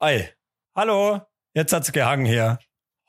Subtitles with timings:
[0.00, 0.28] Ei.
[0.76, 1.20] Hallo.
[1.54, 2.60] Jetzt hat's gehangen hier.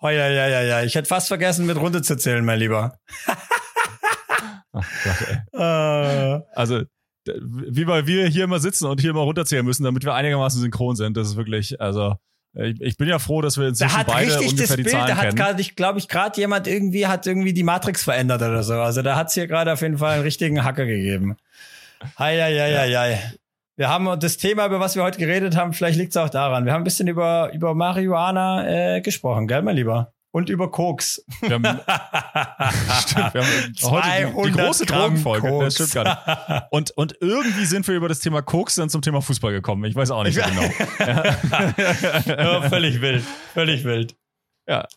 [0.01, 0.83] Oh, ja, ja, ja, ja.
[0.83, 2.97] Ich hätte fast vergessen, mit runter zu zählen, mein Lieber.
[4.71, 6.41] Ach Gott, äh.
[6.55, 6.81] Also,
[7.25, 10.95] wie weil wir hier immer sitzen und hier immer runterzählen müssen, damit wir einigermaßen synchron
[10.95, 11.15] sind.
[11.15, 12.15] Das ist wirklich, also
[12.53, 14.83] ich, ich bin ja froh, dass wir inzwischen da hat beide richtig ungefähr das die
[14.83, 18.03] Bild, Zahlen da hat grad, ich glaube ich gerade jemand irgendwie hat irgendwie die Matrix
[18.03, 18.73] verändert oder so.
[18.75, 21.37] Also da hat's hier gerade auf jeden Fall einen richtigen Hacker gegeben.
[22.17, 23.33] Hei, hei, hei, hei, hei.
[23.79, 26.65] Wir haben das Thema, über was wir heute geredet haben, vielleicht liegt es auch daran.
[26.65, 30.11] Wir haben ein bisschen über, über Marihuana äh, gesprochen, gell, mein Lieber?
[30.31, 31.23] Und über Koks.
[31.39, 31.63] Wir haben,
[32.99, 35.59] stimmt, wir haben heute die, die große Drogenfolge.
[35.61, 36.67] Das stimmt gar nicht.
[36.71, 39.85] Und, und irgendwie sind wir über das Thema Koks dann zum Thema Fußball gekommen.
[39.85, 40.61] Ich weiß auch nicht so genau.
[42.27, 43.23] ja, völlig wild.
[43.53, 44.17] Völlig wild.
[44.67, 44.89] Ja,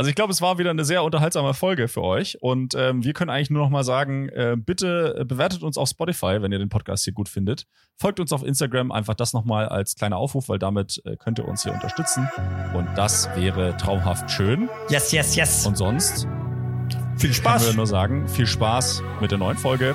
[0.00, 3.12] also ich glaube, es war wieder eine sehr unterhaltsame Folge für euch und ähm, wir
[3.12, 6.70] können eigentlich nur noch mal sagen, äh, bitte bewertet uns auf Spotify, wenn ihr den
[6.70, 7.66] Podcast hier gut findet.
[7.98, 11.38] Folgt uns auf Instagram, einfach das noch mal als kleiner Aufruf, weil damit äh, könnt
[11.38, 12.26] ihr uns hier unterstützen
[12.74, 14.70] und das wäre traumhaft schön.
[14.88, 15.66] Yes, yes, yes.
[15.66, 16.26] Und sonst
[17.18, 17.60] viel Spaß.
[17.60, 19.94] Können wir nur sagen, viel Spaß mit der neuen Folge.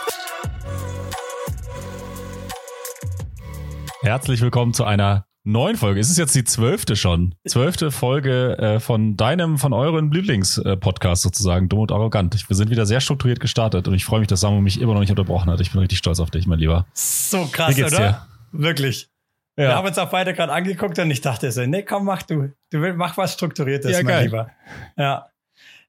[4.03, 5.99] Herzlich willkommen zu einer neuen Folge.
[5.99, 7.35] Es ist jetzt die zwölfte schon.
[7.47, 12.49] Zwölfte Folge äh, von deinem, von euren Lieblingspodcast sozusagen, Dumm und Arrogant.
[12.49, 15.01] Wir sind wieder sehr strukturiert gestartet und ich freue mich, dass Samu mich immer noch
[15.01, 15.61] nicht unterbrochen hat.
[15.61, 16.87] Ich bin richtig stolz auf dich, mein Lieber.
[16.93, 17.89] So krass, oder?
[17.89, 18.27] Dir?
[18.51, 19.07] Wirklich.
[19.55, 19.65] Ja.
[19.65, 22.53] Wir haben uns auch beide gerade angeguckt und ich dachte so, nee, komm, mach du.
[22.71, 24.23] Du willst, mach was Strukturiertes, ja, mein geil.
[24.23, 24.49] Lieber.
[24.97, 25.29] Ja.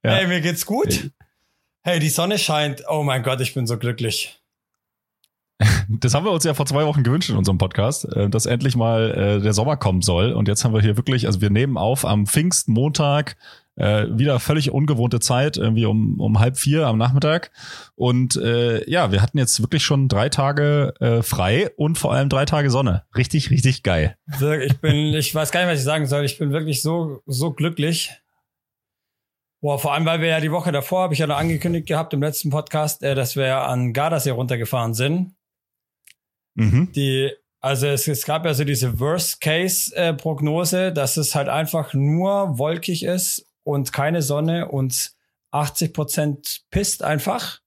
[0.03, 0.11] ja.
[0.11, 1.09] Hey, mir geht's gut.
[1.81, 2.83] Hey, die Sonne scheint.
[2.87, 4.42] Oh mein Gott, ich bin so glücklich.
[5.89, 8.75] Das haben wir uns ja vor zwei Wochen gewünscht in unserem Podcast, äh, dass endlich
[8.75, 10.31] mal äh, der Sommer kommen soll.
[10.33, 13.35] Und jetzt haben wir hier wirklich, also wir nehmen auf am Pfingstmontag,
[13.75, 17.51] äh, wieder völlig ungewohnte Zeit, irgendwie um, um halb vier am Nachmittag.
[17.95, 22.29] Und äh, ja, wir hatten jetzt wirklich schon drei Tage äh, frei und vor allem
[22.29, 23.03] drei Tage Sonne.
[23.15, 24.15] Richtig, richtig geil.
[24.61, 26.23] Ich bin, ich weiß gar nicht, was ich sagen soll.
[26.25, 28.11] Ich bin wirklich so, so glücklich.
[29.61, 32.13] Boah, vor allem, weil wir ja die Woche davor, habe ich ja noch angekündigt gehabt
[32.13, 35.35] im letzten Podcast, äh, dass wir an Gardasee runtergefahren sind.
[36.55, 36.91] Mhm.
[36.93, 43.03] Die, also es, es gab ja so diese Worst-Case-Prognose, dass es halt einfach nur wolkig
[43.03, 45.13] ist und keine Sonne und
[45.51, 47.59] 80 Prozent pisst einfach.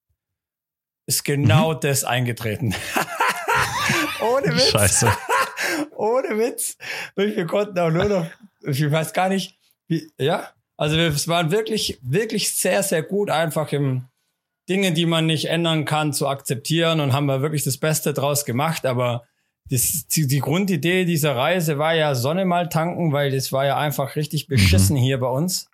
[1.07, 1.81] Ist genau mhm.
[1.81, 2.75] das eingetreten.
[4.21, 4.71] Ohne Witz.
[4.71, 5.11] Scheiße.
[5.97, 6.77] Ohne Witz.
[7.15, 8.27] Wir konnten auch nur noch,
[8.63, 9.59] ich weiß gar nicht,
[9.89, 10.51] wie, ja.
[10.77, 14.09] Also es waren wirklich, wirklich sehr, sehr gut einfach im,
[14.69, 18.45] Dinge, die man nicht ändern kann, zu akzeptieren und haben wir wirklich das Beste draus
[18.45, 18.85] gemacht.
[18.85, 19.25] Aber
[19.71, 23.77] das, die, die Grundidee dieser Reise war ja Sonne mal tanken, weil das war ja
[23.77, 24.55] einfach richtig mhm.
[24.55, 25.01] beschissen mhm.
[25.01, 25.69] hier bei uns.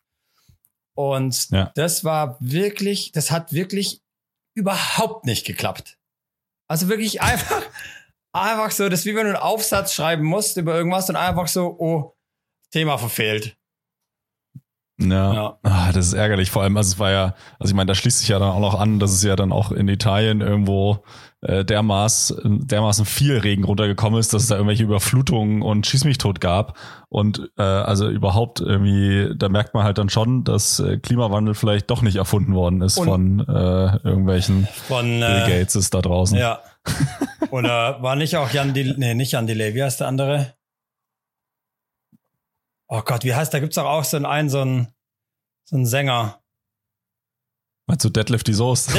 [0.94, 1.72] Und ja.
[1.74, 4.02] das war wirklich, das hat wirklich
[4.54, 5.98] überhaupt nicht geklappt.
[6.68, 7.62] Also wirklich einfach,
[8.32, 11.48] einfach so, das ist wie wenn du einen Aufsatz schreiben musst über irgendwas und einfach
[11.48, 12.14] so, oh,
[12.70, 13.56] Thema verfehlt.
[14.98, 15.58] Ja, ja.
[15.62, 16.50] Ah, das ist ärgerlich.
[16.50, 18.60] Vor allem, also es war ja, also ich meine, da schließt sich ja dann auch
[18.60, 21.02] noch an, dass es ja dann auch in Italien irgendwo
[21.40, 26.18] äh, dermaßen, dermaßen viel Regen runtergekommen ist, dass es da irgendwelche Überflutungen und Schieß mich
[26.18, 26.78] tot gab.
[27.08, 31.90] Und äh, also überhaupt irgendwie, da merkt man halt dann schon, dass äh, Klimawandel vielleicht
[31.90, 36.38] doch nicht erfunden worden ist und von äh, irgendwelchen von, Bill äh, Gates da draußen.
[36.38, 36.60] Ja.
[37.50, 40.54] Oder war nicht auch Jan Delay, nee, nicht Jan Delay, wie heißt der andere?
[42.94, 44.88] Oh Gott, wie heißt, da gibt's doch auch so einen, so einen,
[45.64, 46.42] so einen Sänger.
[47.86, 48.92] Meinst du Deadlift die Soße?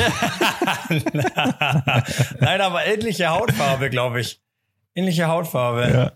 [2.39, 4.41] Nein, aber ähnliche Hautfarbe, glaube ich.
[4.95, 5.93] Ähnliche Hautfarbe.
[5.93, 6.11] Ja.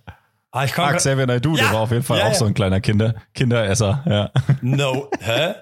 [0.49, 2.55] Ah, ich ah, Xavier Naidoo, ja, der war auf jeden Fall ja, auch so ein
[2.55, 4.31] kleiner Kinder, Kinderesser, ja.
[4.61, 5.53] No, hä?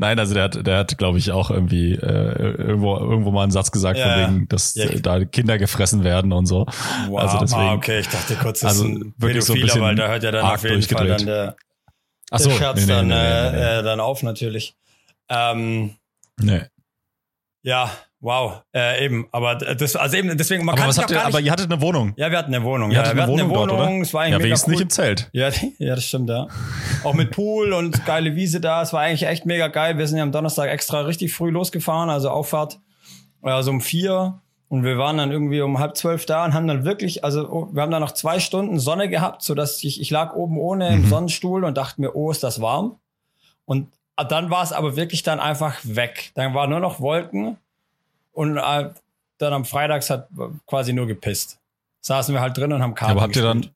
[0.00, 3.50] Nein, also der hat, der hat, glaube ich, auch irgendwie äh, irgendwo, irgendwo mal einen
[3.50, 4.86] Satz gesagt, ja, von wegen, dass ja.
[4.86, 6.66] da Kinder gefressen werden und so.
[7.08, 9.60] Wow, also deswegen, ah, okay, ich dachte kurz, das also ist ein wirklich so ein
[9.60, 11.56] bisschen weil da hört ja dann auf jeden Fall dann der,
[12.30, 14.76] Ach so, der Scherz nee, nee, dann, nee, äh, dann auf natürlich.
[15.28, 15.96] Ähm,
[16.40, 16.62] nee.
[17.62, 17.90] Ja,
[18.20, 21.38] Wow, äh, eben, aber das, also eben, deswegen, man aber kann was habt ihr, Aber
[21.38, 22.14] ihr hattet eine Wohnung.
[22.16, 22.90] Ja, wir hatten eine Wohnung.
[22.90, 24.00] Ja, wir eine hatten Wohnung eine Wohnung, dort, oder?
[24.00, 24.72] Es war eigentlich ja, mega wenigstens cool.
[24.72, 25.30] nicht im Zelt.
[25.32, 26.48] Ja, ja, das stimmt, ja.
[27.04, 28.82] Auch mit Pool und geile Wiese da.
[28.82, 29.98] Es war eigentlich echt mega geil.
[29.98, 32.80] Wir sind ja am Donnerstag extra richtig früh losgefahren, also Auffahrt
[33.42, 34.40] also um vier.
[34.68, 37.68] Und wir waren dann irgendwie um halb zwölf da und haben dann wirklich, also oh,
[37.72, 40.88] wir haben dann noch zwei Stunden Sonne gehabt, so dass ich, ich lag oben ohne
[40.88, 41.08] im mhm.
[41.08, 42.98] Sonnenstuhl und dachte mir, oh, ist das warm.
[43.64, 43.88] Und
[44.24, 46.32] dann war es aber wirklich dann einfach weg.
[46.34, 47.56] Dann war nur noch Wolken
[48.32, 48.90] und äh,
[49.38, 50.28] dann am Freitags hat
[50.66, 51.58] quasi nur gepisst.
[52.00, 53.54] Saßen wir halt drin und haben Karten Aber habt gespielt.
[53.54, 53.70] ihr dann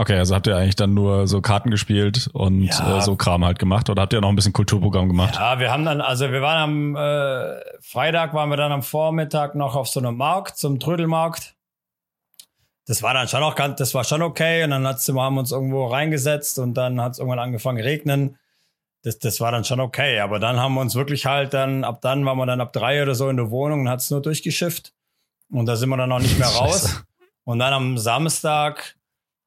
[0.00, 2.96] Okay, also habt ihr eigentlich dann nur so Karten gespielt und ja.
[2.96, 5.34] äh, so Kram halt gemacht oder habt ihr noch ein bisschen Kulturprogramm gemacht?
[5.34, 9.54] Ja, wir haben dann, also wir waren am äh, Freitag, waren wir dann am Vormittag
[9.56, 11.54] noch auf so einem Markt, zum Trödelmarkt.
[12.86, 15.40] Das war dann schon auch ganz, das war schon okay und dann hat's, haben wir
[15.40, 18.38] uns irgendwo reingesetzt und dann hat es irgendwann angefangen regnen.
[19.02, 22.00] Das, das war dann schon okay, aber dann haben wir uns wirklich halt dann, ab
[22.02, 24.92] dann waren wir dann ab drei oder so in der Wohnung und hat's nur durchgeschifft
[25.50, 27.02] und da sind wir dann noch nicht mehr raus.
[27.44, 28.96] Und dann am Samstag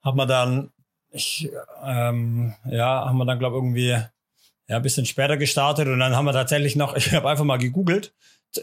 [0.02, 0.72] haben wir dann,
[1.12, 1.50] ich,
[1.84, 3.96] ähm, ja, haben wir dann, glaube irgendwie
[4.68, 7.58] ja, ein bisschen später gestartet und dann haben wir tatsächlich noch, ich habe einfach mal
[7.58, 8.14] gegoogelt,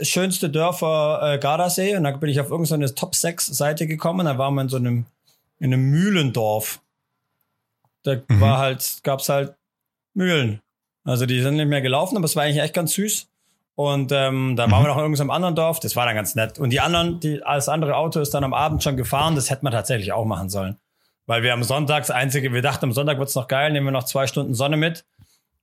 [0.02, 4.26] schönste Dörfer äh, Gardasee und dann bin ich auf irgendeine so Top 6 Seite gekommen,
[4.26, 5.06] da waren wir in so einem,
[5.58, 6.80] in einem Mühlendorf.
[8.02, 8.40] Da mhm.
[8.40, 9.54] war halt, gab's halt
[10.14, 10.60] Mühlen.
[11.04, 13.28] Also die sind nicht mehr gelaufen, aber es war eigentlich echt ganz süß.
[13.74, 14.72] Und ähm, dann mhm.
[14.72, 16.58] waren wir noch in irgendeinem anderen Dorf, das war dann ganz nett.
[16.58, 19.64] Und die anderen, die, alles andere Auto ist dann am Abend schon gefahren, das hätte
[19.64, 20.76] man tatsächlich auch machen sollen.
[21.26, 23.92] Weil wir am Sonntag, das einzige, wir dachten, am Sonntag wird's noch geil, nehmen wir
[23.92, 25.04] noch zwei Stunden Sonne mit.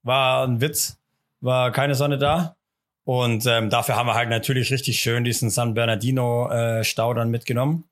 [0.01, 0.97] War ein Witz,
[1.41, 2.55] war keine Sonne da.
[3.03, 7.83] Und ähm, dafür haben wir halt natürlich richtig schön diesen San Bernardino äh, dann mitgenommen.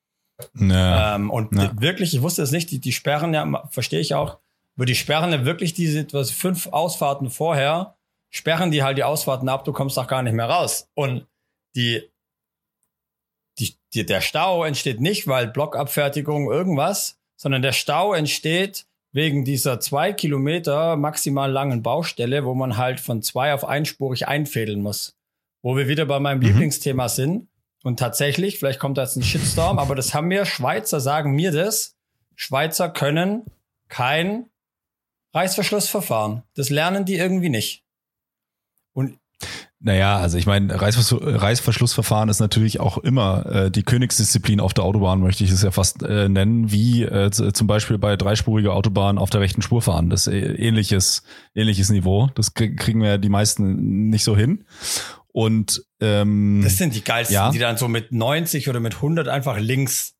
[0.58, 1.14] Ja.
[1.14, 1.70] Ähm, und ja.
[1.78, 4.38] wirklich, ich wusste es nicht, die, die sperren ja, verstehe ich auch,
[4.76, 7.96] aber die sperren ja wirklich diese etwas fünf Ausfahrten vorher,
[8.30, 10.90] sperren die halt die Ausfahrten ab, du kommst auch gar nicht mehr raus.
[10.94, 11.26] Und
[11.74, 12.02] die,
[13.58, 19.80] die, die der Stau entsteht nicht, weil Blockabfertigung irgendwas, sondern der Stau entsteht wegen dieser
[19.80, 25.16] zwei Kilometer maximal langen Baustelle, wo man halt von zwei auf einspurig einfädeln muss.
[25.62, 26.46] Wo wir wieder bei meinem mhm.
[26.46, 27.48] Lieblingsthema sind.
[27.82, 31.50] Und tatsächlich, vielleicht kommt da jetzt ein Shitstorm, aber das haben wir, Schweizer sagen mir
[31.50, 31.96] das.
[32.34, 33.46] Schweizer können
[33.88, 34.50] kein
[35.36, 36.42] Reißverschlussverfahren.
[36.54, 37.84] Das lernen die irgendwie nicht.
[38.92, 39.18] Und
[39.78, 45.20] naja, also ich meine, Reißverschlussverfahren ist natürlich auch immer äh, die Königsdisziplin auf der Autobahn,
[45.20, 49.28] möchte ich es ja fast äh, nennen, wie äh, zum Beispiel bei dreispuriger Autobahn auf
[49.28, 50.08] der rechten Spur fahren.
[50.08, 51.22] Das ist äh, ähnliches,
[51.54, 52.30] ähnliches Niveau.
[52.34, 54.64] Das kriegen wir ja die meisten nicht so hin.
[55.28, 57.50] Und ähm, das sind die geilsten, ja.
[57.50, 60.14] die dann so mit 90 oder mit 100 einfach links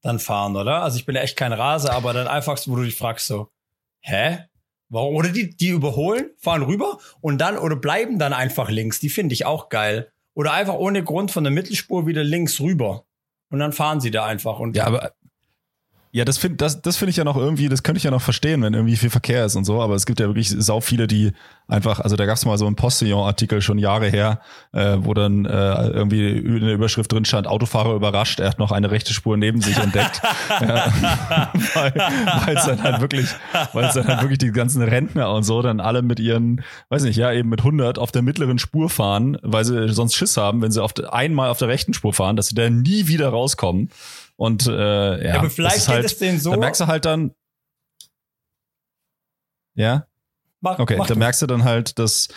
[0.00, 0.82] dann fahren, oder?
[0.82, 3.50] Also ich bin ja echt kein Rase, aber dann einfach, wo du dich fragst so,
[4.00, 4.38] hä?
[4.94, 5.16] Warum?
[5.16, 9.00] Oder die, die überholen, fahren rüber und dann oder bleiben dann einfach links.
[9.00, 10.12] Die finde ich auch geil.
[10.34, 13.04] Oder einfach ohne Grund von der Mittelspur wieder links rüber.
[13.50, 14.58] Und dann fahren sie da einfach.
[14.58, 15.12] Und ja, aber
[16.14, 18.22] ja, das finde das, das finde ich ja noch irgendwie, das könnte ich ja noch
[18.22, 21.08] verstehen, wenn irgendwie viel Verkehr ist und so, aber es gibt ja wirklich sau viele,
[21.08, 21.32] die
[21.66, 24.38] einfach, also da gab es mal so einen Postillon-Artikel schon Jahre her,
[24.70, 28.70] äh, wo dann äh, irgendwie in der Überschrift drin stand, Autofahrer überrascht, er hat noch
[28.70, 30.22] eine rechte Spur neben sich entdeckt.
[30.60, 30.92] ja,
[31.74, 33.26] weil es dann halt wirklich,
[33.72, 37.02] weil es dann halt wirklich die ganzen Rentner und so dann alle mit ihren, weiß
[37.02, 40.62] nicht, ja, eben mit 100 auf der mittleren Spur fahren, weil sie sonst Schiss haben,
[40.62, 43.90] wenn sie auf einmal auf der rechten Spur fahren, dass sie dann nie wieder rauskommen.
[44.36, 46.50] Und äh, ja, aber vielleicht geht halt, es denen so.
[46.50, 47.34] Da merkst du halt dann.
[49.76, 50.06] Ja.
[50.60, 52.28] Mach, okay, mach da merkst du dann halt, dass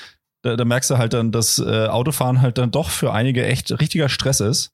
[0.44, 3.72] da, da merkst du halt dann, dass äh, Autofahren halt dann doch für einige echt
[3.80, 4.72] richtiger Stress ist.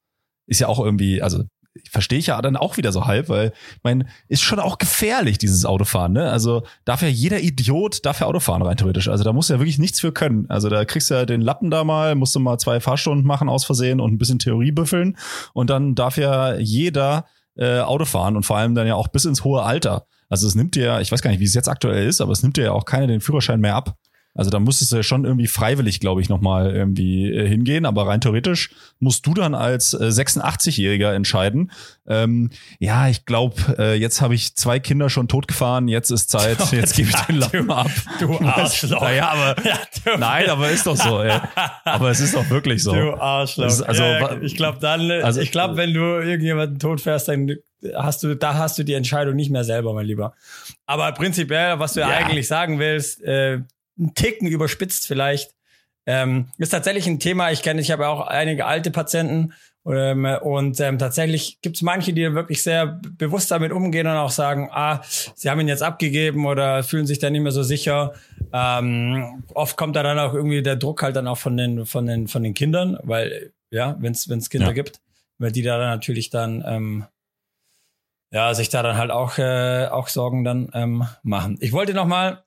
[0.48, 1.46] Ist ja auch irgendwie, also
[1.90, 5.38] verstehe ich ja dann auch wieder so halb, weil ich meine, ist schon auch gefährlich,
[5.38, 6.30] dieses Autofahren, ne?
[6.30, 9.08] Also darf ja jeder Idiot darf ja Autofahren rein theoretisch.
[9.08, 10.46] Also da muss ja wirklich nichts für können.
[10.50, 13.50] Also da kriegst du ja den Lappen da mal, musst du mal zwei Fahrstunden machen
[13.50, 15.18] aus Versehen und ein bisschen Theorie büffeln
[15.54, 17.26] und dann darf ja jeder
[17.56, 20.06] äh, Autofahren und vor allem dann ja auch bis ins hohe Alter.
[20.30, 22.42] Also es nimmt dir, ich weiß gar nicht, wie es jetzt aktuell ist, aber es
[22.42, 23.96] nimmt dir ja auch keiner den Führerschein mehr ab.
[24.36, 27.86] Also da müsstest du schon irgendwie freiwillig, glaube ich, nochmal irgendwie äh, hingehen.
[27.86, 31.72] Aber rein theoretisch musst du dann als äh, 86-Jähriger entscheiden.
[32.08, 32.50] Ähm,
[32.80, 36.96] ja, ich glaube, äh, jetzt habe ich zwei Kinder schon totgefahren, jetzt ist Zeit, jetzt
[36.96, 37.92] gebe ich den Lappen ab.
[38.20, 39.02] Du Arschloch.
[39.02, 41.22] Naja, aber ja, nein, aber ist doch so.
[41.22, 41.40] Ey.
[41.86, 42.94] Aber es ist doch wirklich so.
[42.94, 43.68] Du Arschloch.
[43.68, 47.56] Ist, also, ja, ich glaube dann, also, ich glaube, wenn du irgendjemanden tot fährst, dann
[47.96, 50.34] hast du, da hast du die Entscheidung nicht mehr selber, mein Lieber.
[50.86, 52.08] Aber prinzipiell, was du ja.
[52.08, 53.60] eigentlich sagen willst, äh,
[53.98, 55.56] ein Ticken überspitzt vielleicht.
[56.06, 59.54] Ähm, ist tatsächlich ein Thema, ich kenne, ich habe auch einige alte Patienten
[59.86, 64.32] ähm, und ähm, tatsächlich gibt es manche, die wirklich sehr bewusst damit umgehen und auch
[64.32, 68.14] sagen, ah, sie haben ihn jetzt abgegeben oder fühlen sich da nicht mehr so sicher.
[68.54, 72.06] Ähm, oft kommt da dann auch irgendwie der Druck halt dann auch von den von
[72.06, 74.74] den von den Kindern, weil ja, wenn es wenn es Kinder ja.
[74.74, 75.02] gibt,
[75.38, 77.06] weil die da dann natürlich dann ähm,
[78.32, 81.58] ja sich da dann halt auch äh, auch Sorgen dann ähm, machen.
[81.60, 82.43] Ich wollte noch mal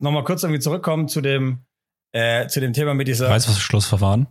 [0.00, 1.60] nochmal kurz irgendwie zurückkommen zu dem,
[2.12, 3.28] äh, zu dem Thema mit dieser.
[3.30, 4.26] Reißverschlussverfahren.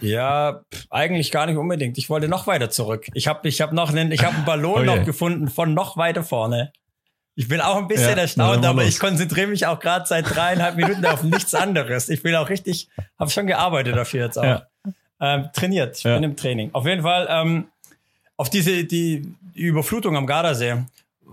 [0.00, 1.98] Ja, eigentlich gar nicht unbedingt.
[1.98, 3.06] Ich wollte noch weiter zurück.
[3.12, 4.96] Ich habe ich hab noch einen, ich hab einen Ballon Okay.
[4.98, 6.72] noch gefunden von noch weiter vorne.
[7.34, 8.90] Ich bin auch ein bisschen Ja, erstaunt, aber los.
[8.94, 12.08] ich konzentriere mich auch gerade seit dreieinhalb Minuten auf nichts anderes.
[12.08, 14.42] Ich bin auch richtig, habe schon gearbeitet dafür jetzt auch.
[14.44, 14.66] Ja.
[15.20, 15.98] Ähm, trainiert.
[15.98, 16.14] Ich Ja.
[16.14, 16.70] bin im Training.
[16.72, 17.66] Auf jeden Fall ähm,
[18.36, 19.22] auf diese die,
[19.54, 20.76] die Überflutung am Gardasee,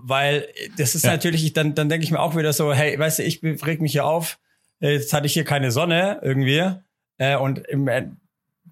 [0.02, 1.10] weil das ist Ja.
[1.12, 3.92] natürlich, dann dann denke ich mir auch wieder so, hey, weißt du, ich reg mich
[3.92, 4.38] hier auf.
[4.80, 6.62] Jetzt hatte ich hier keine Sonne irgendwie
[7.18, 8.06] äh, und im äh,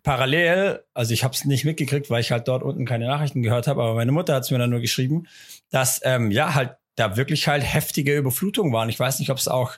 [0.03, 3.67] parallel, also ich habe es nicht mitgekriegt, weil ich halt dort unten keine Nachrichten gehört
[3.67, 5.27] habe, aber meine Mutter hat es mir dann nur geschrieben,
[5.71, 8.89] dass ähm, ja halt da wirklich halt heftige Überflutungen waren.
[8.89, 9.73] Ich weiß nicht, ob es auch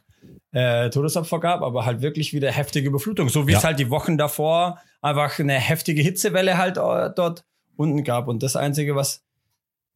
[0.52, 3.28] äh, Todesopfer gab, aber halt wirklich wieder heftige Überflutung.
[3.28, 3.58] So wie Ja.
[3.58, 7.44] es halt die Wochen davor einfach eine heftige Hitzewelle halt äh, dort
[7.76, 8.28] unten gab.
[8.28, 9.22] Und das Einzige, was,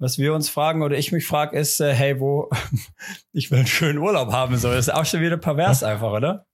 [0.02, 2.50] was wir uns fragen oder ich mich frage, ist, äh, hey, wo
[3.32, 4.74] ich will einen schönen Urlaub haben soll.
[4.74, 6.46] Das ist auch schon wieder pervers einfach, oder?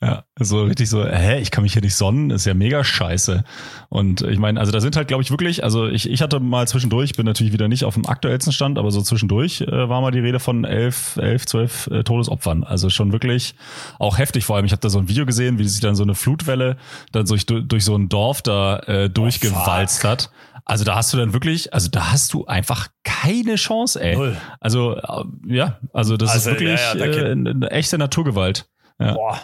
[0.00, 3.42] Ja, so richtig so, hä, ich kann mich hier nicht sonnen, ist ja mega scheiße.
[3.88, 6.68] Und ich meine, also da sind halt, glaube ich, wirklich, also ich, ich hatte mal
[6.68, 10.12] zwischendurch, bin natürlich wieder nicht auf dem aktuellsten Stand, aber so zwischendurch äh, war mal
[10.12, 12.62] die Rede von elf, elf, zwölf äh, Todesopfern.
[12.62, 13.56] Also schon wirklich
[13.98, 14.44] auch heftig.
[14.44, 16.76] Vor allem, ich habe da so ein Video gesehen, wie sich dann so eine Flutwelle
[17.10, 20.30] dann durch, durch so ein Dorf da äh, durchgewalzt hat.
[20.70, 24.14] Also da hast du dann wirklich, also da hast du einfach keine Chance, ey.
[24.16, 24.36] Null.
[24.60, 28.68] Also äh, ja, also das Also, ist wirklich ja, ja, äh, eine, echte Naturgewalt.
[29.00, 29.14] Ja.
[29.14, 29.40] Boah,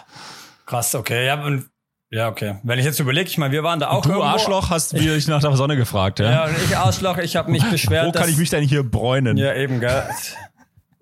[0.67, 1.25] krass, okay.
[1.25, 1.65] Ja, und,
[2.11, 2.59] ja, okay.
[2.63, 5.27] Wenn ich jetzt überlege, ich meine, wir waren da auch du irgendwo- Arschloch hast dich
[5.27, 6.29] nach der Sonne gefragt, ja?
[6.31, 8.05] Ja, und ich Arschloch, ich habe mich beschwert.
[8.05, 9.35] Wo kann ich mich denn hier bräunen?
[9.35, 10.03] Ja, eben, gell.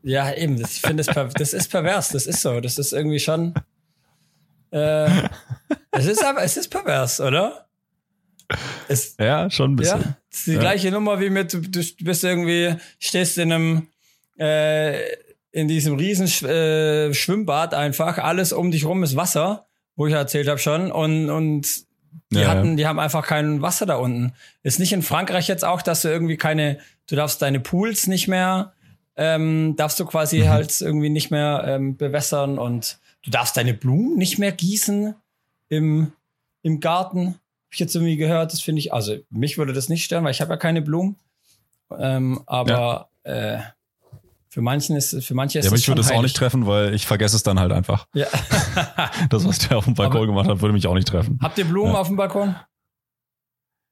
[0.04, 0.60] Ja, eben.
[0.60, 2.10] Das, ich finde, das, das ist pervers.
[2.10, 2.62] Das ist so.
[2.62, 3.54] Das ist irgendwie schon.
[4.72, 5.10] Äh,
[5.92, 7.68] es ist aber, es ist pervers, oder?
[8.88, 10.16] Es, Ja, schon ein ja, bisschen.
[10.30, 10.60] das ist die Ja.
[10.60, 13.88] gleiche Nummer wie mit, du, bist irgendwie, stehst in einem,
[14.40, 15.00] äh,
[15.52, 20.48] in diesem riesen äh, Schwimmbad einfach, alles um dich rum ist Wasser, wo ich erzählt
[20.48, 21.68] habe schon, und, und
[22.32, 24.34] die Ja, hatten, die haben einfach kein Wasser da unten.
[24.64, 28.28] Ist nicht in Frankreich jetzt auch, dass du irgendwie keine, du darfst deine Pools nicht
[28.28, 28.74] mehr,
[29.16, 30.50] ähm, darfst du quasi Mhm.
[30.50, 35.14] halt irgendwie nicht mehr ähm, bewässern und du darfst deine Blumen nicht mehr gießen
[35.70, 36.12] im,
[36.64, 37.36] im Garten.
[37.74, 40.42] Ich jetzt irgendwie gehört, das finde ich, also mich würde das nicht stören, weil ich
[40.42, 41.16] habe ja keine Blumen.
[41.98, 43.58] Ähm, aber äh,
[44.50, 47.06] für manchen ist für manche ist Ja, mich würde es auch nicht treffen, weil ich
[47.08, 48.08] vergesse es dann halt einfach.
[48.14, 48.28] Ja.
[49.30, 51.40] Das, was der auf dem Balkon Aber- gemacht hat, würde mich auch nicht treffen.
[51.42, 52.00] Habt ihr Blumen Ja.
[52.00, 52.56] auf dem Balkon?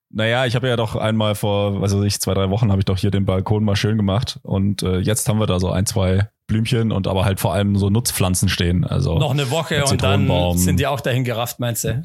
[0.10, 2.98] Naja, ich habe ja doch einmal vor, weiß ich, zwei, drei Wochen habe ich doch
[2.98, 4.40] hier den Balkon mal schön gemacht.
[4.44, 7.78] Und äh, jetzt haben wir da so ein, zwei Blümchen und aber halt vor allem
[7.78, 8.84] so Nutzpflanzen stehen.
[8.84, 12.04] Also Noch eine Woche und dann sind die auch dahin gerafft, meinst du?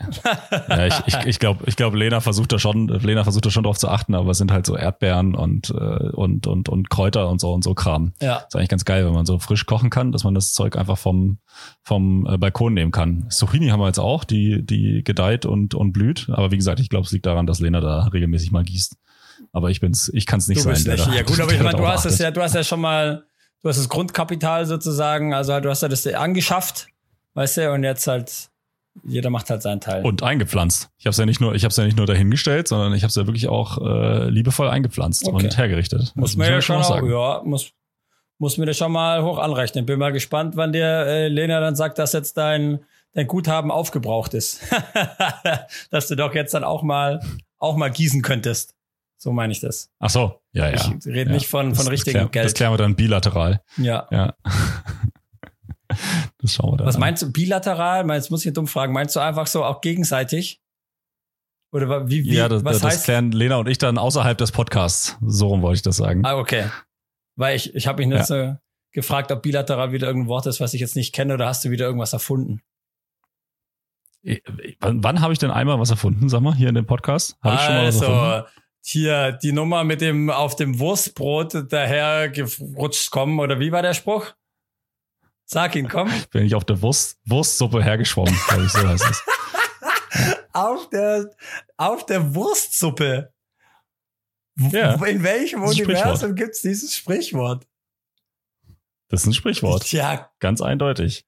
[0.68, 3.64] Ja, ich, ich, ich glaube, ich glaub, Lena versucht da schon, Lena versucht da schon
[3.64, 7.28] drauf zu achten, aber es sind halt so Erdbeeren und, äh, und, und, und Kräuter
[7.28, 8.12] und so und so Kram.
[8.22, 8.36] Ja.
[8.46, 10.98] ist eigentlich ganz geil, wenn man so frisch kochen kann, dass man das Zeug einfach
[10.98, 11.38] vom,
[11.82, 13.26] vom äh, Balkon nehmen kann.
[13.30, 16.28] Zucchini haben wir jetzt auch, die, die gedeiht und, und blüht.
[16.32, 18.96] Aber wie gesagt, ich glaube, es liegt daran, dass Lena da regelmäßig mal gießt.
[19.52, 20.72] Aber ich bin's, ich kann es nicht Du sein.
[20.74, 21.06] bist der nicht.
[21.08, 23.24] da- Ja gut, aber ich meine, du hast es ja, du hast ja schon mal,
[23.62, 26.88] du hast das Grundkapital sozusagen, also du hast ja das angeschafft,
[27.34, 28.48] weißt du, und jetzt halt,
[29.04, 30.04] jeder macht halt seinen Teil.
[30.04, 30.88] Und eingepflanzt.
[30.98, 33.08] Ich habe es ja nicht nur, ich habe ja nicht nur dahingestellt, sondern ich habe
[33.10, 35.44] es ja wirklich auch äh, liebevoll eingepflanzt Okay.
[35.44, 36.12] und hergerichtet.
[36.14, 37.72] muss Das man ja schon auch, ja, muss,
[38.38, 39.84] muss mir das schon mal hoch anrechnen.
[39.86, 44.34] Bin mal gespannt, wann dir äh, Lena dann sagt, dass jetzt dein, dein Guthaben aufgebraucht
[44.34, 44.60] ist.
[45.90, 47.20] dass du doch jetzt dann auch mal,
[47.58, 48.75] auch mal gießen könntest.
[49.18, 49.90] So meine ich das.
[49.98, 50.74] Ach so, ja, ja.
[50.74, 51.36] Ich rede ja.
[51.36, 52.44] nicht von, Das- von das richtigem klär- Geld.
[52.46, 53.62] Das klären wir dann bilateral.
[53.78, 54.06] ja.
[54.10, 54.34] Ja.
[56.38, 56.86] das schauen wir dann.
[56.86, 57.00] Was an.
[57.00, 58.06] meinst du bilateral?
[58.10, 58.92] Jetzt muss ich dumm fragen.
[58.92, 60.60] Meinst du einfach so auch gegenseitig?
[61.72, 63.04] Oder wie, wie Ja, das, was das heißt?
[63.04, 65.16] klären Lena und ich dann außerhalb des Podcasts.
[65.22, 66.24] So rum wollte ich das sagen.
[66.24, 66.70] Ah, okay.
[67.36, 68.56] Weil ich, ich habe mich nur so
[68.92, 71.70] gefragt, ob bilateral wieder irgendein Wort ist, was ich jetzt nicht kenne, oder hast du
[71.70, 72.62] wieder irgendwas erfunden?
[74.22, 74.42] Ich-
[74.80, 77.36] Wann, wann habe ich denn einmal was erfunden, sag mal, hier in dem Podcast?
[77.42, 78.44] Habe ich schon mal was erfunden?
[78.88, 83.94] Hier die Nummer mit dem auf dem Wurstbrot daher gerutscht kommen, oder wie war der
[83.94, 84.32] Spruch?
[85.44, 86.10] Sag ihn, komm.
[86.30, 89.24] Bin ich auf der Wurst, Wurstsuppe hergeschwommen, glaube ich, so heißt es.
[90.52, 91.30] auf der,
[91.76, 93.32] auf der Wurstsuppe.
[94.58, 97.66] Ja, In welchem Universum gibt's dieses Sprichwort?
[99.08, 99.84] Das ist ein Sprichwort.
[99.84, 101.26] Tja, Ganz eindeutig.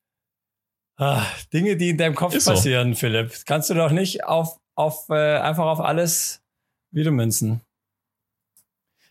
[0.97, 2.53] ah, Dinge, die in deinem Kopf Ist so.
[2.53, 3.33] passieren, Philipp.
[3.47, 6.43] Kannst du doch nicht auf, auf, äh, einfach auf alles
[6.91, 7.61] wieder münzen.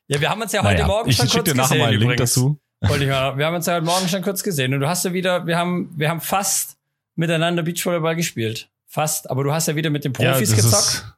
[0.07, 1.79] Ja, wir haben uns ja heute Naja, Morgen ich schon schicke kurz dir nachher gesehen
[1.81, 2.59] mal einen Link dazu.
[2.81, 5.03] Wollte ich mal, wir haben uns ja heute Morgen schon kurz gesehen und du hast
[5.03, 6.77] ja wieder, wir haben, wir haben fast
[7.15, 8.69] miteinander Beachvolleyball gespielt.
[8.85, 11.17] Fast, aber du hast ja wieder mit den Profis das gezockt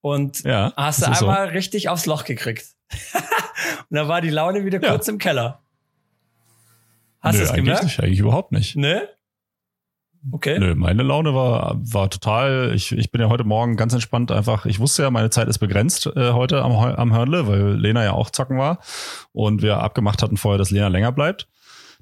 [0.00, 1.26] und ja, hast du ist so.
[1.26, 2.66] einmal richtig aufs Loch gekriegt.
[3.90, 4.90] und da war die Laune wieder Ja.
[4.90, 5.60] kurz im Keller.
[7.20, 7.84] Hast du es eigentlich gemerkt?
[7.84, 8.76] Nicht, eigentlich überhaupt nicht.
[8.76, 9.08] Ne?
[10.32, 10.58] Okay.
[10.58, 14.66] Nö, meine Laune war, war total, ich, ich bin ja heute Morgen ganz entspannt einfach,
[14.66, 18.12] ich wusste ja, meine Zeit ist begrenzt äh, heute am, am Hörnle, weil Lena ja
[18.12, 18.80] auch zocken war
[19.32, 21.48] und wir abgemacht hatten vorher, dass Lena länger bleibt.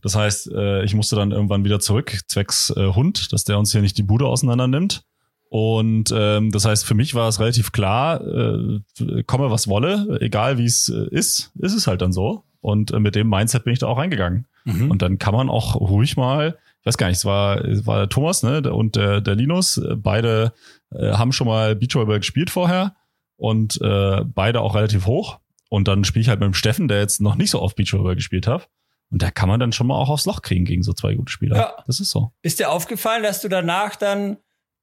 [0.02, 3.72] Das heißt, äh, ich musste dann irgendwann wieder zurück, zwecks äh, Hund, dass der uns
[3.72, 5.04] hier nicht die Bude auseinander nimmt.
[5.48, 8.80] Und ähm, das heißt, für mich war es relativ klar, äh,
[9.26, 12.44] komme was wolle, egal wie es äh, ist, ist es halt dann so.
[12.60, 14.46] Und äh, mit dem Mindset bin ich da auch reingegangen.
[14.64, 14.90] Mhm.
[14.90, 17.96] Und dann kann man auch ruhig mal, ich weiß gar nicht, es war, es war
[17.96, 20.52] der Thomas ne, und der, der Linus, beide
[20.94, 22.94] äh, haben schon mal Beachvolleyball gespielt vorher
[23.36, 25.38] und äh, beide auch relativ hoch.
[25.70, 28.16] Und dann spiele ich halt mit dem Steffen, der jetzt noch nicht so oft Beachvolleyball
[28.16, 28.68] gespielt hat.
[29.10, 31.32] Und da kann man dann schon mal auch aufs Loch kriegen gegen so zwei gute
[31.32, 31.56] Spieler.
[31.56, 31.74] Ja.
[31.86, 32.32] Das ist so.
[32.42, 34.36] Ist dir aufgefallen, dass du danach dann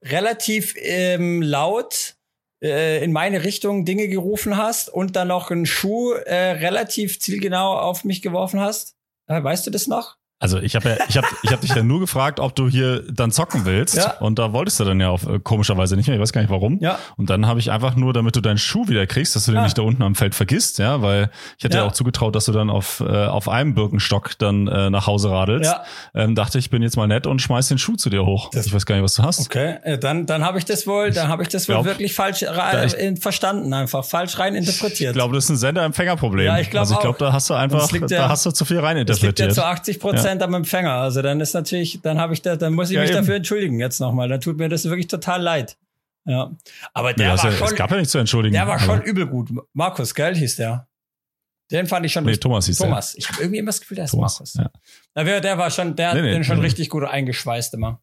[0.03, 2.15] relativ ähm, laut
[2.63, 7.77] äh, in meine Richtung Dinge gerufen hast und dann noch einen Schuh äh, relativ zielgenau
[7.77, 8.96] auf mich geworfen hast?
[9.27, 10.17] Äh, weißt du das noch?
[10.41, 13.03] Also ich habe ja, ich hab, ich hab dich ja nur gefragt, ob du hier
[13.12, 13.95] dann zocken willst.
[13.95, 14.17] Ja.
[14.17, 16.15] Und da wolltest du dann ja auf, äh, komischerweise nicht mehr.
[16.15, 16.79] Ich weiß gar nicht warum.
[16.81, 16.98] Ja.
[17.15, 19.60] Und dann habe ich einfach nur, damit du deinen Schuh wieder kriegst, dass du den
[19.60, 19.63] ah.
[19.63, 21.29] nicht da unten am Feld vergisst, ja, weil
[21.60, 24.67] ich hätte ja, ja auch zugetraut, dass du dann auf, äh, auf einem Birkenstock dann
[24.67, 25.71] äh, nach Hause radelst.
[25.71, 25.83] Ja.
[26.15, 28.50] Ähm, dachte ich, bin jetzt mal nett und schmeiß den Schuh zu dir hoch.
[28.51, 29.41] Das ich weiß gar nicht, was du hast.
[29.41, 32.15] Okay, äh, dann, dann habe ich das wohl, dann habe ich das wohl glaub, wirklich
[32.15, 35.12] falsch ich, verstanden, einfach falsch rein interpretiert.
[35.12, 36.48] Ich glaube, das ist ein Sender-Empfänger-Problem.
[36.48, 38.79] Ja, ich glaube Also ich glaube, da hast du einfach, da hast du zu viel
[38.79, 39.39] rein interpretiert.
[39.39, 40.94] Das liegt ja zu 80 Prozent am Empfänger.
[40.94, 43.20] Also dann ist natürlich, dann habe ich da, dann muss ich ja, mich eben.
[43.20, 44.30] dafür entschuldigen jetzt nochmal.
[44.30, 45.78] Dann tut mir das wirklich total leid.
[46.26, 46.52] Ja.
[46.94, 47.68] Aber der ja, war schon.
[47.68, 48.54] Es gab ja nicht zu entschuldigen.
[48.54, 49.50] Der war schon übel gut.
[49.74, 50.88] Markus, gell, hieß der.
[51.72, 52.26] Den fand ich schon.
[52.26, 53.14] Nee, Thomas hieß Thomas.
[53.14, 53.20] Der.
[53.20, 54.54] Ich habe irgendwie immer das Gefühl, der ist Thomas, Markus.
[54.56, 55.24] Ja.
[55.24, 58.00] Der, der war schon, der nee, nee, den schon richtig gut eingeschweißt immer.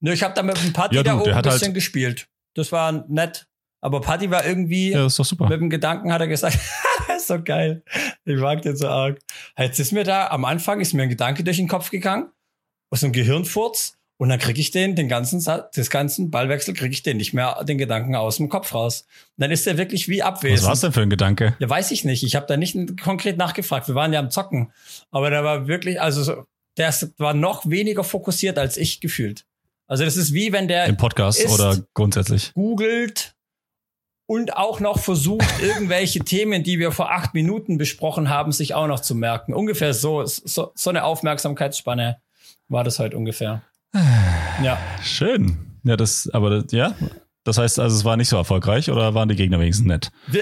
[0.00, 2.28] Nö, ich habe da mit dem Party ja, da oben ein bisschen halt gespielt.
[2.54, 3.47] Das war nett.
[3.80, 4.90] Aber Party war irgendwie.
[4.90, 5.48] Ja, das ist doch super.
[5.48, 6.58] Mit dem Gedanken hat er gesagt,
[7.16, 7.82] ist so geil.
[8.24, 9.18] Ich mag den so arg.
[9.56, 12.30] Jetzt ist mir da, am Anfang ist mir ein Gedanke durch den Kopf gegangen,
[12.90, 17.04] aus einem Gehirnfurz, und dann kriege ich den, den ganzen, das ganzen Ballwechsel kriege ich
[17.04, 19.06] den nicht mehr, den Gedanken aus dem Kopf raus.
[19.36, 20.62] Und dann ist der wirklich wie abwesend.
[20.62, 21.54] Was war's denn für ein Gedanke?
[21.60, 22.24] Ja, weiß ich nicht.
[22.24, 23.86] Ich habe da nicht konkret nachgefragt.
[23.86, 24.72] Wir waren ja am Zocken.
[25.12, 29.44] Aber der war wirklich, also so, der war noch weniger fokussiert als ich gefühlt.
[29.86, 33.36] Also das ist wie wenn der im Podcast ist, oder grundsätzlich googelt
[34.28, 38.86] und auch noch versucht, irgendwelche Themen, die wir vor acht Minuten besprochen haben, sich auch
[38.86, 39.54] noch zu merken.
[39.54, 42.20] Ungefähr so, so, so eine Aufmerksamkeitsspanne
[42.68, 43.62] war das heute ungefähr.
[44.60, 44.76] Ja.
[45.04, 45.78] Schön.
[45.84, 46.92] Ja, das, aber das, ja.
[47.44, 50.10] Das heißt also, es war nicht so erfolgreich oder waren die Gegner wenigstens nett?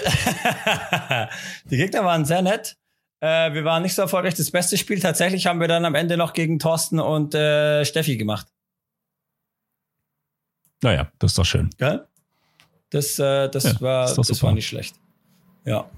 [1.71, 2.79] die Gegner waren sehr nett.
[3.21, 4.33] Äh, wir waren nicht so erfolgreich.
[4.33, 8.17] Das beste Spiel tatsächlich haben wir dann am Ende noch gegen Thorsten und äh, Steffi
[8.17, 8.47] gemacht.
[10.83, 11.69] Naja, das ist doch schön.
[11.77, 12.07] Gell?
[12.91, 14.97] Das, äh, das, ja, war, das, war nicht schlecht.
[15.65, 15.91] Ja.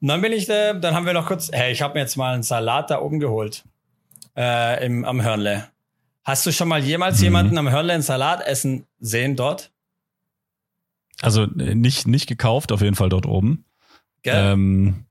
[0.00, 2.16] Und dann bin ich, äh, dann haben wir noch kurz, hey, ich habe mir jetzt
[2.16, 3.64] mal einen Salat da oben geholt.
[4.36, 5.68] Äh, im, am Hörnle.
[6.24, 7.24] Hast du schon mal jemals mhm.
[7.24, 9.70] jemanden am Hörnle einen Salat essen sehen dort?
[11.20, 13.64] Also äh, nicht, nicht gekauft, auf jeden Fall dort oben.
[14.22, 14.52] Gell?
[14.52, 15.06] Ähm,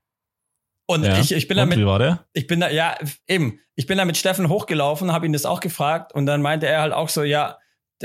[0.86, 1.18] und ja.
[1.18, 1.78] ich, ich bin damit.
[1.78, 2.26] Wie war der?
[2.34, 3.58] Ich bin da, ja, eben.
[3.74, 6.82] Ich bin da mit Steffen hochgelaufen, habe ihn das auch gefragt und dann meinte er
[6.82, 7.58] halt auch so, ja,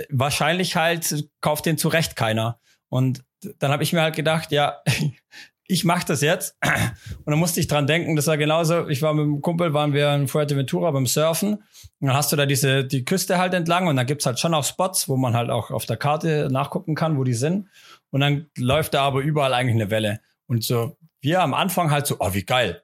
[0.10, 2.60] wahrscheinlich halt kauft den zu Recht keiner.
[2.90, 3.24] Und
[3.60, 4.82] dann habe ich mir halt gedacht, ja,
[5.68, 6.58] ich mache das jetzt.
[6.64, 9.94] Und dann musste ich dran denken, das war genauso, ich war mit einem Kumpel, waren
[9.94, 11.54] wir in Fuerteventura beim Surfen.
[11.54, 14.54] Und dann hast du da diese, die Küste halt entlang und dann gibt's halt schon
[14.54, 17.68] auch Spots, wo man halt auch auf der Karte nachgucken kann, wo die sind.
[18.10, 20.22] Und dann läuft da aber überall eigentlich eine Welle.
[20.48, 22.84] Und so, wir am Anfang halt so, oh, wie geil.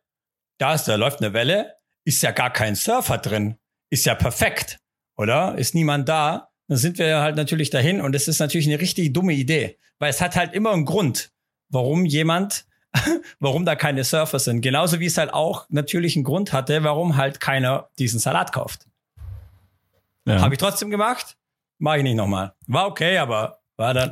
[0.59, 3.57] Da ist, da läuft eine Welle, ist ja gar kein Surfer drin.
[3.89, 4.79] Ist ja perfekt,
[5.17, 5.57] oder?
[5.57, 6.51] Ist niemand da.
[6.67, 10.09] Dann sind wir halt natürlich dahin und das ist natürlich eine richtig dumme Idee, weil
[10.09, 11.31] es hat halt immer einen Grund,
[11.69, 12.65] warum jemand,
[13.39, 14.61] warum da keine Surfer sind.
[14.61, 18.87] Genauso wie es halt auch natürlich einen Grund hatte, warum halt keiner diesen Salat kauft.
[20.25, 20.41] Ja.
[20.41, 21.37] Habe ich trotzdem gemacht,
[21.77, 22.53] mache ich nicht nochmal.
[22.67, 24.11] War okay, aber war dann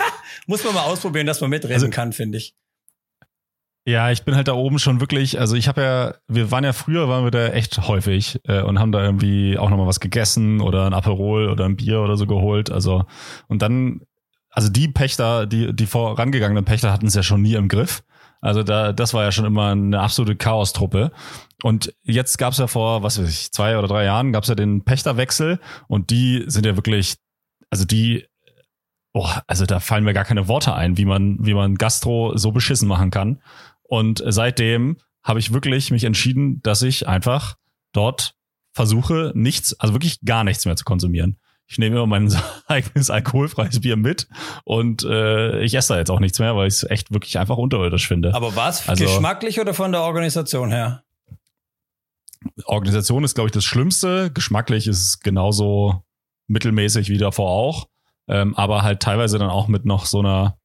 [0.46, 2.56] muss man mal ausprobieren, dass man mitreden also, kann, finde ich.
[3.84, 6.72] Ja, ich bin halt da oben schon wirklich, also ich habe ja, wir waren ja
[6.72, 10.60] früher, waren wir da echt häufig äh, und haben da irgendwie auch nochmal was gegessen
[10.60, 12.70] oder ein Aperol oder ein Bier oder so geholt.
[12.70, 13.04] Also,
[13.48, 14.02] und dann,
[14.50, 18.04] also die Pächter, die, die vorangegangenen Pächter hatten es ja schon nie im Griff.
[18.40, 21.10] Also da, das war ja schon immer eine absolute Chaostruppe.
[21.64, 24.84] Und jetzt gab's ja vor, was weiß ich, zwei oder drei Jahren gab's ja den
[24.84, 27.16] Pächterwechsel und die sind ja wirklich,
[27.70, 28.26] also die
[29.14, 32.50] Oh, also da fallen mir gar keine Worte ein, wie man, wie man Gastro so
[32.50, 33.42] beschissen machen kann.
[33.92, 37.56] Und seitdem habe ich wirklich mich entschieden, dass ich einfach
[37.92, 38.36] dort
[38.72, 41.38] versuche, nichts, also wirklich gar nichts mehr zu konsumieren.
[41.66, 42.34] Ich nehme immer mein
[42.68, 44.28] eigenes alkoholfreies Bier mit
[44.64, 47.58] und äh, ich esse da jetzt auch nichts mehr, weil ich es echt wirklich einfach
[47.58, 48.34] unterirdisch finde.
[48.34, 48.88] Aber was?
[48.88, 51.04] Also, geschmacklich oder von der Organisation her?
[52.64, 54.30] Organisation ist, glaube ich, das Schlimmste.
[54.32, 56.02] Geschmacklich ist es genauso
[56.46, 57.88] mittelmäßig wie davor auch,
[58.26, 60.56] ähm, aber halt teilweise dann auch mit noch so einer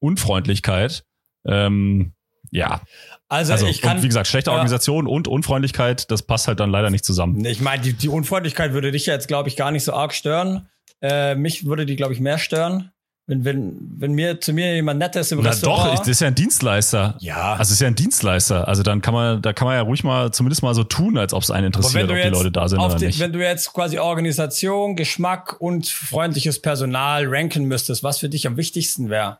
[0.00, 1.04] Unfreundlichkeit.
[1.44, 2.14] Ähm,
[2.50, 2.80] ja.
[3.28, 3.96] Also, also ich kann.
[3.96, 5.12] Und wie gesagt, schlechte Organisation ja.
[5.12, 7.44] und Unfreundlichkeit, das passt halt dann leider nicht zusammen.
[7.44, 10.68] Ich meine, die, die Unfreundlichkeit würde dich jetzt, glaube ich, gar nicht so arg stören.
[11.00, 12.90] Äh, mich würde die, glaube ich, mehr stören.
[13.26, 15.92] Wenn, wenn, wenn mir zu mir jemand nettes im Na Restaurant.
[15.92, 17.16] Doch, das ist ja ein Dienstleister.
[17.20, 17.52] Ja.
[17.52, 18.68] Also es ist ja ein Dienstleister.
[18.68, 21.32] Also dann kann man, da kann man ja ruhig mal zumindest mal so tun, als
[21.32, 23.20] ob es einen interessiert, ob die Leute da sind oder die, nicht.
[23.20, 28.58] Wenn du jetzt quasi Organisation, Geschmack und freundliches Personal ranken müsstest, was für dich am
[28.58, 29.38] wichtigsten wäre?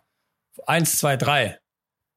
[0.66, 1.58] Eins, zwei, drei.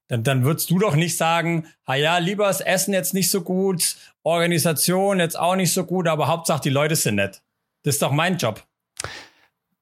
[0.08, 3.42] Dann, dann würdest du doch nicht sagen, ah ja, lieber das Essen jetzt nicht so
[3.42, 7.42] gut, Organisation jetzt auch nicht so gut, aber Hauptsache die Leute sind nett.
[7.84, 8.66] Das ist doch mein Job.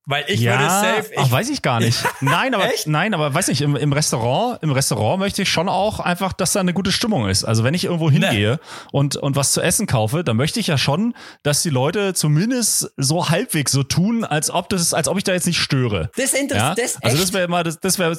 [0.07, 1.13] Weil ich ja, würde safe.
[1.13, 2.03] Ich, ach, weiß ich gar nicht.
[2.21, 5.99] Nein, aber nein, aber weiß nicht, im, im Restaurant, im Restaurant möchte ich schon auch
[5.99, 7.43] einfach, dass da eine gute Stimmung ist.
[7.43, 8.59] Also wenn ich irgendwo hingehe nee.
[8.91, 12.93] und, und was zu essen kaufe, dann möchte ich ja schon, dass die Leute zumindest
[12.97, 16.11] so halbwegs so tun, als ob das, als ob ich da jetzt nicht störe.
[16.15, 16.83] Das interessiert ja?
[16.83, 18.15] das Also das wäre immer, das, das wäre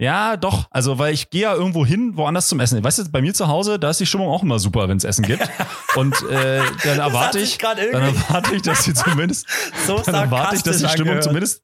[0.00, 0.66] ja, doch.
[0.70, 2.82] Also, weil ich gehe ja irgendwo hin, woanders zum Essen.
[2.82, 5.04] Weißt du, bei mir zu Hause, da ist die Stimmung auch immer super, wenn es
[5.04, 5.42] Essen gibt.
[5.94, 9.46] Und äh, dann erwarte ich, dann erwarte ich, dass sie zumindest,
[9.86, 11.24] so dann erwarte ich, dass die Stimmung angehört.
[11.24, 11.62] zumindest.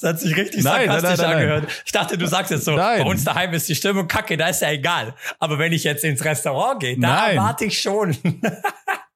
[0.00, 1.82] Das hat sich richtig nein, sarkastisch nein, nein, angehört.
[1.84, 4.62] Ich dachte, du sagst jetzt so, bei uns daheim ist die Stimmung kacke, da ist
[4.62, 5.14] ja egal.
[5.40, 8.16] Aber wenn ich jetzt ins Restaurant gehe, da erwarte ich schon.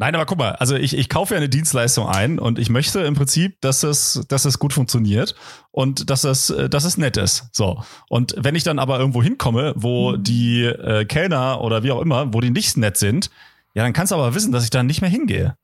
[0.00, 3.00] Nein, aber guck mal, also ich, ich kaufe ja eine Dienstleistung ein und ich möchte
[3.00, 5.34] im Prinzip, dass es, dass es gut funktioniert
[5.72, 7.48] und dass es, dass es nett ist.
[7.52, 7.82] So.
[8.08, 10.22] Und wenn ich dann aber irgendwo hinkomme, wo mhm.
[10.22, 13.30] die äh, Kellner oder wie auch immer, wo die nicht nett sind,
[13.74, 15.56] ja, dann kannst du aber wissen, dass ich da nicht mehr hingehe.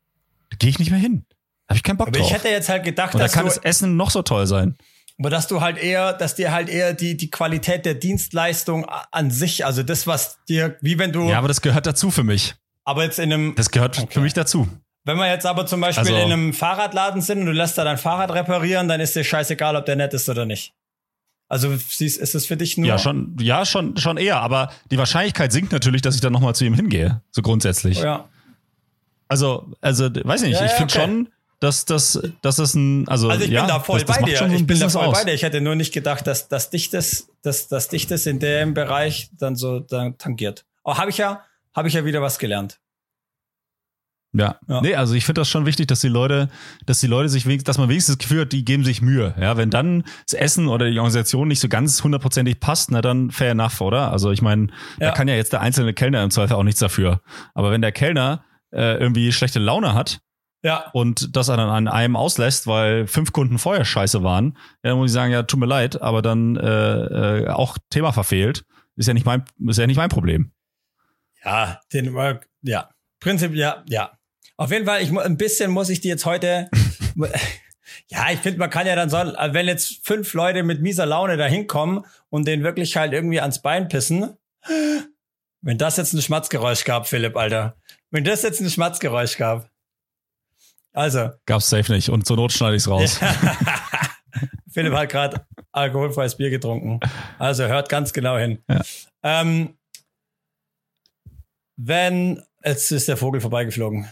[0.51, 1.25] Da gehe ich nicht mehr hin.
[1.69, 2.27] Habe ich keinen Bock aber drauf.
[2.27, 4.77] Ich hätte jetzt halt gedacht, und dass da kann das Essen noch so toll sein.
[5.17, 9.31] Aber dass du halt eher, dass dir halt eher die, die Qualität der Dienstleistung an
[9.31, 11.29] sich, also das, was dir, wie wenn du.
[11.29, 12.57] Ja, aber das gehört dazu für mich.
[12.85, 13.55] Aber jetzt in einem.
[13.55, 14.09] Das gehört okay.
[14.11, 14.69] für mich dazu.
[15.05, 17.85] Wenn wir jetzt aber zum Beispiel also, in einem Fahrradladen sind und du lässt da
[17.85, 20.73] dein Fahrrad reparieren, dann ist dir scheißegal, ob der nett ist oder nicht.
[21.49, 22.89] Also ist es für dich nur.
[22.89, 24.41] Ja, schon, ja, schon, schon eher.
[24.41, 27.23] Aber die Wahrscheinlichkeit sinkt natürlich, dass ich dann nochmal zu ihm hingehe.
[27.31, 28.01] So grundsätzlich.
[28.01, 28.29] Oh, ja.
[29.29, 31.03] Also, also, weiß nicht, ja, ich ja, finde okay.
[31.03, 31.29] schon,
[31.61, 34.25] dass das, dass das ein, also, also ich ja, bin da voll das, das bei
[34.25, 34.55] dir.
[34.55, 35.19] ich bin da voll aus.
[35.19, 35.35] bei dir.
[35.35, 38.75] Ich hätte nur nicht gedacht, dass, dass dich das, dass, dass dich das in dem
[38.75, 40.65] Bereich dann so dann tangiert.
[40.83, 41.43] Aber habe ich ja,
[41.75, 42.81] habe ich ja wieder was gelernt.
[44.37, 44.59] Ja.
[44.69, 44.81] ja.
[44.81, 46.49] Nee, also ich finde das schon wichtig, dass die Leute,
[46.87, 49.33] dass die Leute sich wenigstens, dass man wenigstens das Gefühl hat, die geben sich Mühe.
[49.41, 53.31] Ja, wenn dann das Essen oder die Organisation nicht so ganz hundertprozentig passt, na dann
[53.31, 54.11] fair enough, oder?
[54.11, 55.09] Also ich meine, ja.
[55.09, 57.21] da kann ja jetzt der einzelne Kellner im Zweifel auch nichts dafür.
[57.55, 60.21] Aber wenn der Kellner äh, irgendwie schlechte Laune hat,
[60.65, 60.87] ja.
[60.95, 65.11] Und das dann an einem auslässt, weil fünf Kunden vorher scheiße waren, ja, dann muss
[65.11, 68.65] ich sagen, ja, tut mir leid, aber dann äh, äh, auch Thema verfehlt.
[68.97, 70.53] Ist ja nicht mein, ist ja nicht mein Problem.
[71.45, 72.91] Ja, den Work, ja.
[73.21, 74.19] Prinzip, ja, ja.
[74.57, 76.71] Auf jeden Fall, ich, ein bisschen muss ich die jetzt heute.
[78.09, 81.37] ja, ich finde, man kann ja dann so, wenn jetzt fünf Leute mit mieser Laune
[81.37, 84.37] da hinkommen und den wirklich halt irgendwie ans Bein pissen.
[85.61, 87.77] Wenn das jetzt ein Schmatzgeräusch gab, Philipp, Alter.
[88.11, 89.71] Wenn das jetzt ein Schmatzgeräusch gab.
[90.93, 91.31] Also.
[91.47, 92.11] Gab's safe nicht.
[92.11, 93.19] Und zur Not schneide ich's raus.
[94.71, 97.01] Philipp hat gerade alkoholfreies Bier getrunken.
[97.39, 98.63] Also hört ganz genau hin.
[98.69, 98.83] Ja.
[99.23, 99.77] Ähm,
[101.77, 104.09] wenn, jetzt ist der Vogel vorbeigeflogen.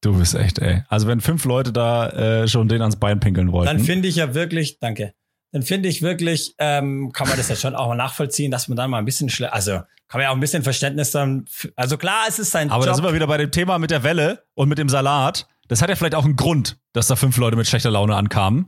[0.00, 0.82] Du bist echt, ey.
[0.88, 3.76] Also wenn fünf Leute da äh, schon den ans Bein pinkeln wollten.
[3.76, 5.12] Dann finde ich ja wirklich, danke.
[5.52, 8.76] Dann finde ich wirklich, ähm, kann man das ja schon auch mal nachvollziehen, dass man
[8.76, 9.72] dann mal ein bisschen also
[10.10, 11.44] kann man ja auch ein bisschen Verständnis dann,
[11.76, 12.90] also klar, es ist sein Aber Job.
[12.90, 15.46] da sind wir wieder bei dem Thema mit der Welle und mit dem Salat.
[15.68, 18.66] Das hat ja vielleicht auch einen Grund, dass da fünf Leute mit schlechter Laune ankamen.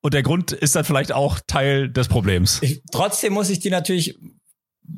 [0.00, 2.62] Und der Grund ist dann vielleicht auch Teil des Problems.
[2.62, 4.18] Ich, trotzdem muss ich die natürlich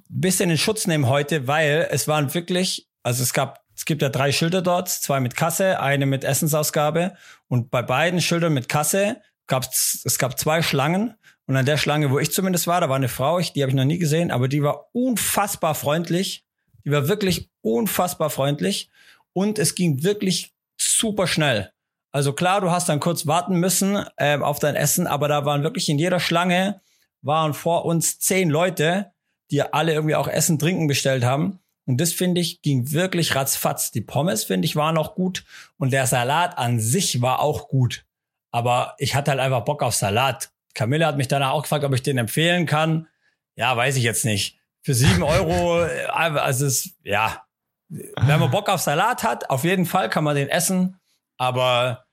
[0.08, 4.08] bisschen in Schutz nehmen heute, weil es waren wirklich, also es gab es gibt ja
[4.08, 7.14] drei Schilder dort, zwei mit Kasse, eine mit Essensausgabe.
[7.46, 11.14] Und bei beiden Schildern mit Kasse gab es, es gab zwei Schlangen.
[11.46, 13.70] Und an der Schlange, wo ich zumindest war, da war eine Frau, ich, die habe
[13.70, 16.46] ich noch nie gesehen, aber die war unfassbar freundlich.
[16.86, 18.90] Die war wirklich unfassbar freundlich.
[19.34, 21.70] Und es ging wirklich super schnell.
[22.12, 25.62] Also klar, du hast dann kurz warten müssen äh, auf dein Essen, aber da waren
[25.62, 26.80] wirklich in jeder Schlange
[27.20, 29.12] waren vor uns zehn Leute,
[29.50, 31.60] die alle irgendwie auch Essen, Trinken bestellt haben.
[31.86, 33.92] Und das finde ich ging wirklich ratzfatz.
[33.92, 35.44] Die Pommes finde ich waren auch gut
[35.78, 38.04] und der Salat an sich war auch gut.
[38.50, 40.50] Aber ich hatte halt einfach Bock auf Salat.
[40.74, 43.06] Camilla hat mich danach auch gefragt, ob ich den empfehlen kann.
[43.54, 44.58] Ja, weiß ich jetzt nicht.
[44.82, 47.42] Für sieben Euro, äh, also es, ja,
[47.88, 50.98] wenn man Bock auf Salat hat, auf jeden Fall kann man den essen.
[51.38, 52.06] Aber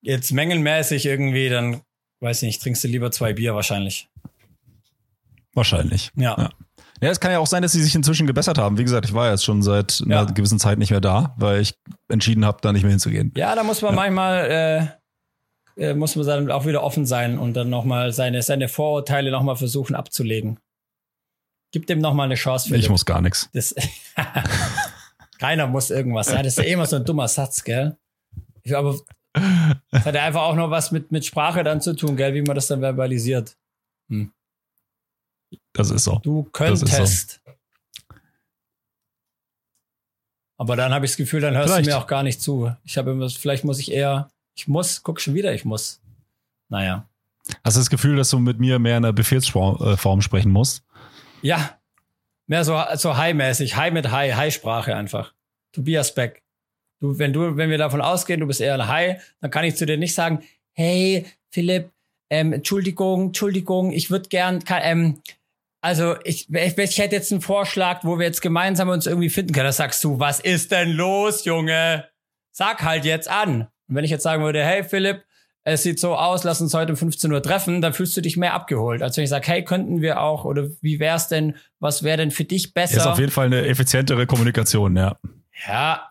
[0.00, 1.82] jetzt mengenmäßig irgendwie, dann
[2.20, 4.08] weiß ich nicht, trinkst du lieber zwei Bier wahrscheinlich.
[5.54, 6.10] Wahrscheinlich.
[6.16, 6.36] ja.
[6.36, 6.50] ja.
[7.02, 8.78] Ja, es kann ja auch sein, dass sie sich inzwischen gebessert haben.
[8.78, 10.22] Wie gesagt, ich war jetzt schon seit ja.
[10.22, 11.74] einer gewissen Zeit nicht mehr da, weil ich
[12.08, 13.32] entschieden habe, da nicht mehr hinzugehen.
[13.36, 13.96] Ja, da muss man ja.
[13.96, 14.50] manchmal
[15.76, 19.30] äh, äh, muss man dann auch wieder offen sein und dann nochmal seine, seine Vorurteile
[19.30, 20.58] nochmal versuchen abzulegen.
[21.72, 22.68] Gib dem nochmal eine Chance.
[22.68, 22.82] Philipp.
[22.82, 23.48] Ich muss gar nichts.
[25.38, 26.44] Keiner muss irgendwas sein.
[26.44, 27.96] Das ist ja immer so ein dummer Satz, gell?
[28.62, 29.00] Ich glaube,
[29.90, 32.42] das hat ja einfach auch noch was mit, mit Sprache dann zu tun, gell, wie
[32.42, 33.56] man das dann verbalisiert.
[34.08, 34.30] Hm.
[35.72, 36.18] Das ist so.
[36.22, 37.40] Du könntest.
[37.44, 37.52] So.
[40.58, 41.88] Aber dann habe ich das Gefühl, dann hörst vielleicht.
[41.88, 42.72] du mir auch gar nicht zu.
[42.84, 46.00] Ich habe immer, vielleicht muss ich eher, ich muss, guck schon wieder, ich muss.
[46.68, 47.08] Naja.
[47.64, 50.84] Hast du das Gefühl, dass du mit mir mehr in der Befehlsform äh, sprechen musst?
[51.42, 51.78] Ja.
[52.46, 53.76] Mehr so, so high-mäßig.
[53.76, 55.34] High mit High, High-Sprache einfach.
[55.72, 56.42] Tobias Beck.
[57.00, 59.74] Du, wenn du, wenn wir davon ausgehen, du bist eher ein High, dann kann ich
[59.74, 61.90] zu dir nicht sagen, hey, Philipp,
[62.30, 65.20] ähm, Entschuldigung, Entschuldigung, ich würde gern, ähm,
[65.82, 69.52] also ich, ich, ich hätte jetzt einen Vorschlag, wo wir jetzt gemeinsam uns irgendwie finden
[69.52, 69.66] können.
[69.66, 72.08] Da sagst du, was ist denn los, Junge?
[72.52, 73.62] Sag halt jetzt an.
[73.88, 75.24] Und wenn ich jetzt sagen würde, hey Philipp,
[75.64, 78.36] es sieht so aus, lass uns heute um 15 Uhr treffen, dann fühlst du dich
[78.36, 79.02] mehr abgeholt.
[79.02, 82.30] Als wenn ich sage, hey, könnten wir auch, oder wie wär's denn, was wäre denn
[82.30, 82.98] für dich besser?
[82.98, 85.18] Ist auf jeden Fall eine effizientere Kommunikation, ja.
[85.66, 86.08] Ja.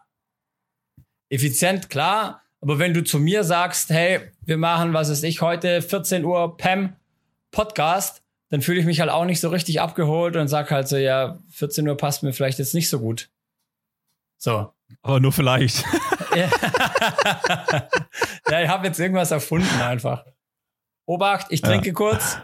[1.30, 2.42] Effizient, klar.
[2.60, 6.58] Aber wenn du zu mir sagst, hey, wir machen, was ist ich, heute 14 Uhr
[6.58, 6.98] Pam
[7.52, 8.21] Podcast,
[8.52, 11.40] dann fühle ich mich halt auch nicht so richtig abgeholt und sag halt so, ja,
[11.52, 13.30] 14 Uhr passt mir vielleicht jetzt nicht so gut.
[14.38, 14.74] So.
[15.02, 15.86] Aber nur vielleicht.
[16.36, 16.50] ja,
[18.62, 20.26] ich habe jetzt irgendwas erfunden einfach.
[21.06, 21.94] Obacht, ich trinke ja.
[21.94, 22.40] kurz.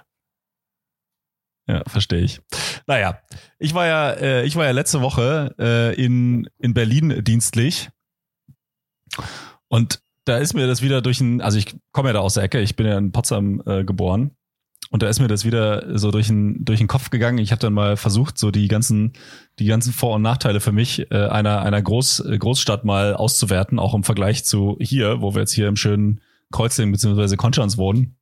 [1.68, 2.40] Ja, verstehe ich.
[2.86, 3.22] Naja,
[3.60, 7.90] ich war ja, äh, ich war ja letzte Woche äh, in, in Berlin dienstlich.
[9.68, 12.44] Und da ist mir das wieder durch ein, also ich komme ja da aus der
[12.44, 14.37] Ecke, ich bin ja in Potsdam äh, geboren.
[14.90, 17.40] Und da ist mir das wieder so durch den, durch den Kopf gegangen.
[17.40, 19.14] Ich habe dann mal versucht, so die ganzen,
[19.60, 23.94] die ganzen Vor- und Nachteile für mich äh, einer, einer Groß, Großstadt mal auszuwerten, auch
[23.94, 26.22] im Vergleich zu hier, wo wir jetzt hier im schönen
[26.52, 27.36] Kreuzlingen bzw.
[27.36, 28.16] Konstanz wohnen.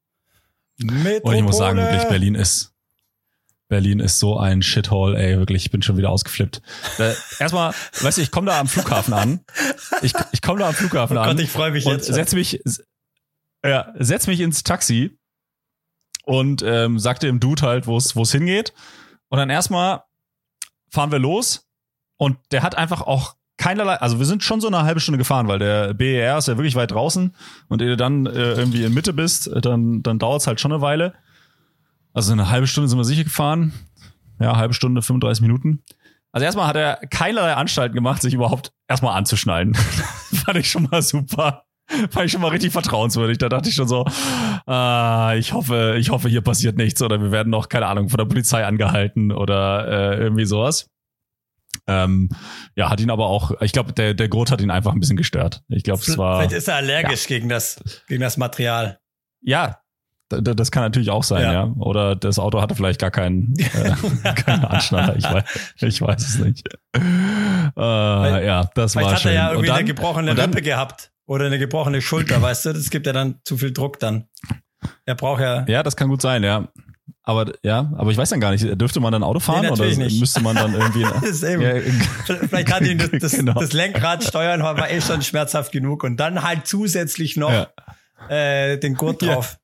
[0.77, 1.21] Metropole.
[1.23, 2.73] Und ich muss sagen, wirklich, Berlin ist,
[3.67, 6.61] Berlin ist so ein Shithole, ey, wirklich, ich bin schon wieder ausgeflippt.
[6.99, 9.39] Äh, erstmal, weißt du, ich komme da am Flughafen an.
[10.01, 11.39] Ich, ich komme da am Flughafen oh Gott, an.
[11.39, 12.05] ich freue mich und jetzt.
[12.05, 12.61] Setz mich,
[13.63, 15.17] ja, setz mich ins Taxi
[16.25, 18.73] und ähm, sagte dem Dude halt, wo es wo es hingeht.
[19.29, 20.03] Und dann erstmal
[20.89, 21.67] fahren wir los
[22.17, 25.47] und der hat einfach auch keinerlei, also wir sind schon so eine halbe Stunde gefahren,
[25.47, 27.35] weil der BER ist ja wirklich weit draußen
[27.69, 30.71] und ehe du dann äh, irgendwie in Mitte bist, dann, dann dauert es halt schon
[30.71, 31.13] eine Weile.
[32.13, 33.73] Also eine halbe Stunde sind wir sicher gefahren.
[34.39, 35.83] Ja, halbe Stunde, 35 Minuten.
[36.31, 39.73] Also erstmal hat er keinerlei Anstalten gemacht, sich überhaupt erstmal anzuschneiden.
[40.45, 41.63] Fand ich schon mal super.
[41.87, 43.37] Fand ich schon mal richtig vertrauenswürdig.
[43.37, 44.05] Da dachte ich schon so,
[44.65, 48.17] ah, ich hoffe, ich hoffe, hier passiert nichts oder wir werden noch, keine Ahnung, von
[48.17, 50.89] der Polizei angehalten oder äh, irgendwie sowas.
[51.87, 52.29] Ähm,
[52.75, 55.17] ja, hat ihn aber auch, ich glaube, der, der Grot hat ihn einfach ein bisschen
[55.17, 55.61] gestört.
[55.67, 56.39] Ich glaube, es war.
[56.39, 57.35] Vielleicht ist er allergisch ja.
[57.35, 58.99] gegen, das, gegen das Material.
[59.41, 59.79] Ja,
[60.29, 61.53] das kann natürlich auch sein, ja.
[61.53, 61.73] ja.
[61.77, 65.15] Oder das Auto hatte vielleicht gar keinen, äh, keinen Anschneider.
[65.17, 65.43] Ich weiß,
[65.81, 66.67] ich weiß es nicht.
[66.93, 66.99] Äh,
[67.75, 69.09] Weil, ja, das war schön.
[69.09, 71.11] Vielleicht hat er ja irgendwie dann, eine gebrochene Rippe gehabt.
[71.27, 72.73] Oder eine gebrochene Schulter, weißt du?
[72.73, 74.27] Das gibt ja dann zu viel Druck dann.
[75.05, 75.65] Er braucht ja.
[75.67, 76.67] Ja, das kann gut sein, ja.
[77.27, 79.85] Aber ja, aber ich weiß dann gar nicht, dürfte man dann Auto fahren nee, oder
[79.85, 80.19] nicht.
[80.19, 81.03] müsste man dann irgendwie.
[81.21, 81.73] das eben, ja,
[82.47, 83.53] vielleicht hat ihn das, das, genau.
[83.53, 87.67] das, Lenkrad steuern war eh schon schmerzhaft genug und dann halt zusätzlich noch ja.
[88.29, 89.57] äh, den Gurt drauf.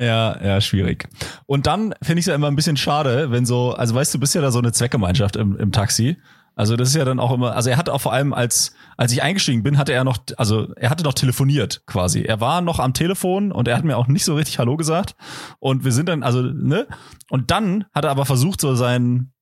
[0.00, 0.44] Ja.
[0.44, 1.08] ja, schwierig.
[1.46, 4.18] Und dann finde ich es ja immer ein bisschen schade, wenn so, also weißt du,
[4.18, 6.18] bist ja da so eine Zweckgemeinschaft im, im Taxi
[6.56, 9.12] also das ist ja dann auch immer, also er hat auch vor allem als, als
[9.12, 12.22] ich eingestiegen bin, hatte er noch, also er hatte noch telefoniert quasi.
[12.22, 15.16] Er war noch am Telefon und er hat mir auch nicht so richtig Hallo gesagt.
[15.58, 16.86] Und wir sind dann, also, ne?
[17.28, 19.32] Und dann hat er aber versucht, so sein,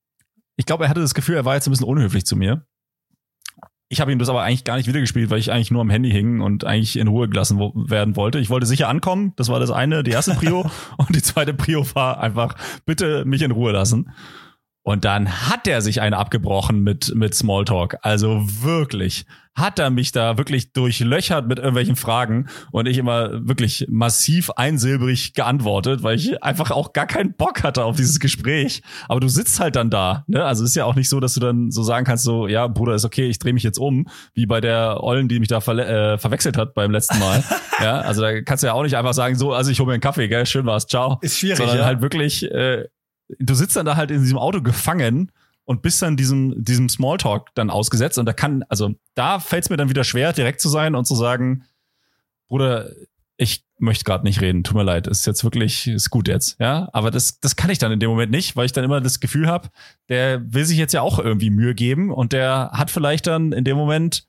[0.57, 2.65] ich glaube, er hatte das Gefühl, er war jetzt ein bisschen unhöflich zu mir.
[3.87, 6.11] Ich habe ihm das aber eigentlich gar nicht wiedergespielt, weil ich eigentlich nur am Handy
[6.11, 8.39] hing und eigentlich in Ruhe gelassen werden wollte.
[8.39, 10.69] Ich wollte sicher ankommen, das war das eine, die erste Prio.
[10.97, 14.11] und die zweite Prio war einfach, bitte mich in Ruhe lassen.
[14.85, 17.97] Und dann hat er sich eine abgebrochen mit, mit Smalltalk.
[18.03, 19.25] Also wirklich.
[19.55, 25.33] Hat er mich da wirklich durchlöchert mit irgendwelchen Fragen und ich immer wirklich massiv einsilbrig
[25.33, 28.83] geantwortet, weil ich einfach auch gar keinen Bock hatte auf dieses Gespräch.
[29.07, 30.43] Aber du sitzt halt dann da, ne?
[30.43, 32.93] Also ist ja auch nicht so, dass du dann so sagen kannst, so, ja, Bruder,
[32.93, 36.19] ist okay, ich drehe mich jetzt um, wie bei der Ollen, die mich da äh,
[36.19, 37.43] verwechselt hat beim letzten Mal.
[37.81, 39.93] ja, also da kannst du ja auch nicht einfach sagen, so, also ich hole mir
[39.93, 41.17] einen Kaffee, gell, schön war's, ciao.
[41.21, 41.85] Ist schwierig, Sondern ja.
[41.85, 42.83] halt wirklich, äh,
[43.39, 45.31] du sitzt dann da halt in diesem Auto gefangen
[45.65, 48.17] und bist dann diesem, diesem Smalltalk dann ausgesetzt.
[48.17, 51.05] Und da kann, also da fällt es mir dann wieder schwer, direkt zu sein und
[51.05, 51.63] zu sagen,
[52.47, 52.89] Bruder,
[53.37, 56.87] ich möchte gerade nicht reden, tut mir leid, ist jetzt wirklich, ist gut jetzt, ja.
[56.93, 59.19] Aber das, das kann ich dann in dem Moment nicht, weil ich dann immer das
[59.19, 59.69] Gefühl habe,
[60.07, 63.65] der will sich jetzt ja auch irgendwie Mühe geben und der hat vielleicht dann in
[63.65, 64.27] dem Moment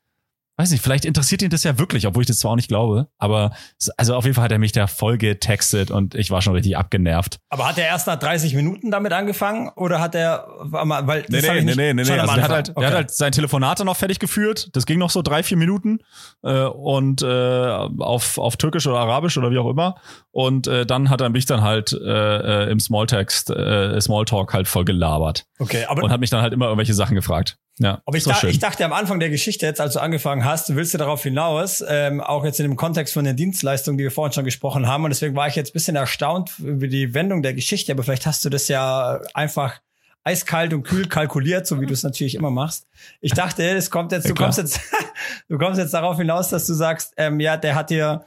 [0.57, 3.09] weiß nicht, vielleicht interessiert ihn das ja wirklich, obwohl ich das zwar auch nicht glaube,
[3.19, 3.53] aber
[3.97, 6.77] also auf jeden Fall hat er mich da voll getextet und ich war schon richtig
[6.77, 7.39] abgenervt.
[7.51, 11.61] Aber hat er erst nach 30 Minuten damit angefangen oder hat er, weil nee, nee,
[11.61, 12.81] nee, nee, nee, nee, also der hat halt, okay.
[12.81, 15.99] der hat halt sein Telefonat noch fertig geführt, das ging noch so drei, vier Minuten
[16.43, 19.97] äh, und äh, auf, auf Türkisch oder Arabisch oder wie auch immer
[20.31, 24.69] und äh, dann hat er mich dann halt äh, äh im Smalltext, äh, Smalltalk halt
[24.69, 25.45] voll gelabert.
[25.59, 27.59] Okay, aber und hat mich dann halt immer irgendwelche Sachen gefragt.
[27.79, 30.75] Ja, aber ich, da, ich dachte am Anfang der Geschichte jetzt, als du angefangen hast,
[30.75, 34.11] willst du darauf hinaus, ähm, auch jetzt in dem Kontext von den Dienstleistungen, die wir
[34.11, 35.05] vorhin schon gesprochen haben.
[35.05, 37.93] Und deswegen war ich jetzt bisschen erstaunt über die Wendung der Geschichte.
[37.93, 39.81] Aber vielleicht hast du das ja einfach
[40.25, 42.87] eiskalt und kühl kalkuliert, so wie du es natürlich immer machst.
[43.21, 44.81] Ich dachte, es kommt jetzt, ja, du kommst jetzt,
[45.49, 48.25] du kommst jetzt darauf hinaus, dass du sagst, ähm, ja, der hat dir,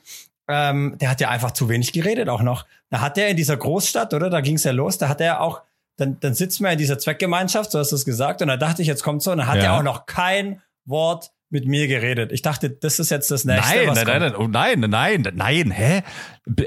[0.48, 2.66] ähm, der hat ja einfach zu wenig geredet auch noch.
[2.92, 4.30] Da hat der in dieser Großstadt, oder?
[4.30, 4.98] Da ging es ja los.
[4.98, 5.62] Da hat er auch
[6.00, 8.82] dann, dann sitzen wir in dieser Zweckgemeinschaft, so hast du es gesagt, und da dachte
[8.82, 9.64] ich, jetzt kommt so, und dann hat ja.
[9.64, 12.32] er auch noch kein Wort mit mir geredet.
[12.32, 13.76] Ich dachte, das ist jetzt das nächste.
[13.76, 16.04] Nein, nein, nein, nein, oh nein, nein, nein, hä?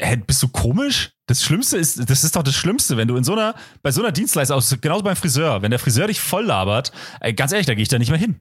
[0.00, 0.16] hä?
[0.26, 1.12] Bist du komisch?
[1.26, 4.02] Das Schlimmste ist, das ist doch das Schlimmste, wenn du in so einer, bei so
[4.02, 6.92] einer Dienstleistung, genauso beim Friseur, wenn der Friseur dich voll labert,
[7.36, 8.40] ganz ehrlich, da gehe ich da nicht mehr hin.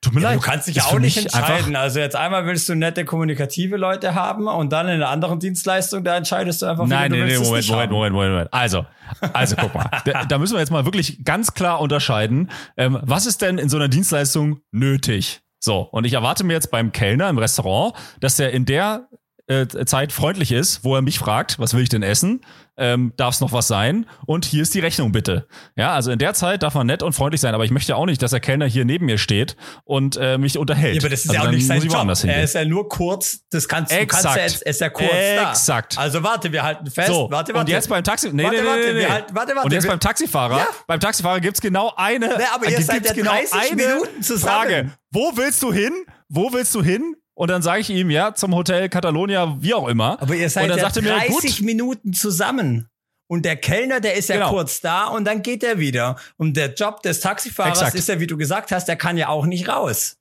[0.00, 0.38] Tut mir ja, leid.
[0.38, 1.74] Du kannst dich ja auch nicht entscheiden.
[1.74, 6.04] Also jetzt einmal willst du nette kommunikative Leute haben und dann in einer anderen Dienstleistung,
[6.04, 8.54] da entscheidest du einfach, Nein, nee, nee, Moment, Moment, Moment, Moment, Moment.
[8.54, 8.86] Also,
[9.32, 9.90] also guck mal.
[10.04, 12.48] da, da, müssen wir jetzt mal wirklich ganz klar unterscheiden.
[12.76, 15.40] Ähm, was ist denn in so einer Dienstleistung nötig?
[15.58, 19.08] So, und ich erwarte mir jetzt beim Kellner im Restaurant, dass der in der
[19.48, 22.42] äh, Zeit freundlich ist, wo er mich fragt, was will ich denn essen?
[22.78, 24.06] Ähm, darf es noch was sein?
[24.26, 25.46] Und hier ist die Rechnung bitte.
[25.76, 28.06] Ja, also in der Zeit darf man nett und freundlich sein, aber ich möchte auch
[28.06, 30.94] nicht, dass der Kellner hier neben mir steht und äh, mich unterhält.
[30.94, 32.24] Ja, aber das ist also ja auch nicht sein Job.
[32.24, 35.96] Er ist ja nur kurz, das kannst du, kannst ja jetzt, ist ja kurz Exakt.
[35.96, 36.00] da.
[36.02, 37.08] Also warte, wir halten fest.
[37.08, 37.60] So, warte, warte.
[37.60, 39.06] Und jetzt beim Taxi, nee, warte, nee, nee, nee, nee.
[39.06, 39.66] Halten, warte, warte.
[39.66, 40.68] Und jetzt beim Taxifahrer, ja?
[40.86, 44.68] beim Taxifahrer gibt's genau eine, nee, aber ihr seid ja genau 30 Minuten zusammen.
[44.68, 44.90] Frage.
[45.10, 45.92] Wo willst du hin?
[46.28, 47.16] Wo willst du hin?
[47.38, 50.20] Und dann sage ich ihm, ja, zum Hotel Catalonia, wie auch immer.
[50.20, 52.88] Aber ihr seid und dann ja sagt 30 mir, Minuten zusammen.
[53.28, 54.50] Und der Kellner, der ist ja genau.
[54.50, 56.16] kurz da und dann geht er wieder.
[56.36, 57.94] Und der Job des Taxifahrers Exakt.
[57.94, 60.16] ist ja, wie du gesagt hast, der kann ja auch nicht raus.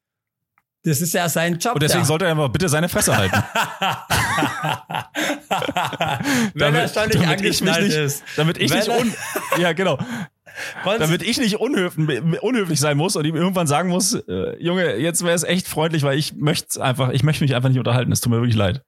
[0.83, 1.73] Das ist ja sein Job.
[1.73, 2.05] Und deswegen da.
[2.05, 3.35] sollte er einfach bitte seine Fresse halten.
[6.53, 8.23] Wenn damit, er ständig angeschnallt nicht, ist.
[8.35, 9.11] Damit ich Wenn nicht un
[9.57, 9.97] ja genau.
[10.85, 15.23] Damit ich nicht unhöflich, unhöflich sein muss und ihm irgendwann sagen muss, äh, Junge, jetzt
[15.23, 18.11] wäre es echt freundlich, weil ich möchte einfach, ich möchte mich einfach nicht unterhalten.
[18.11, 18.83] Es tut mir wirklich leid.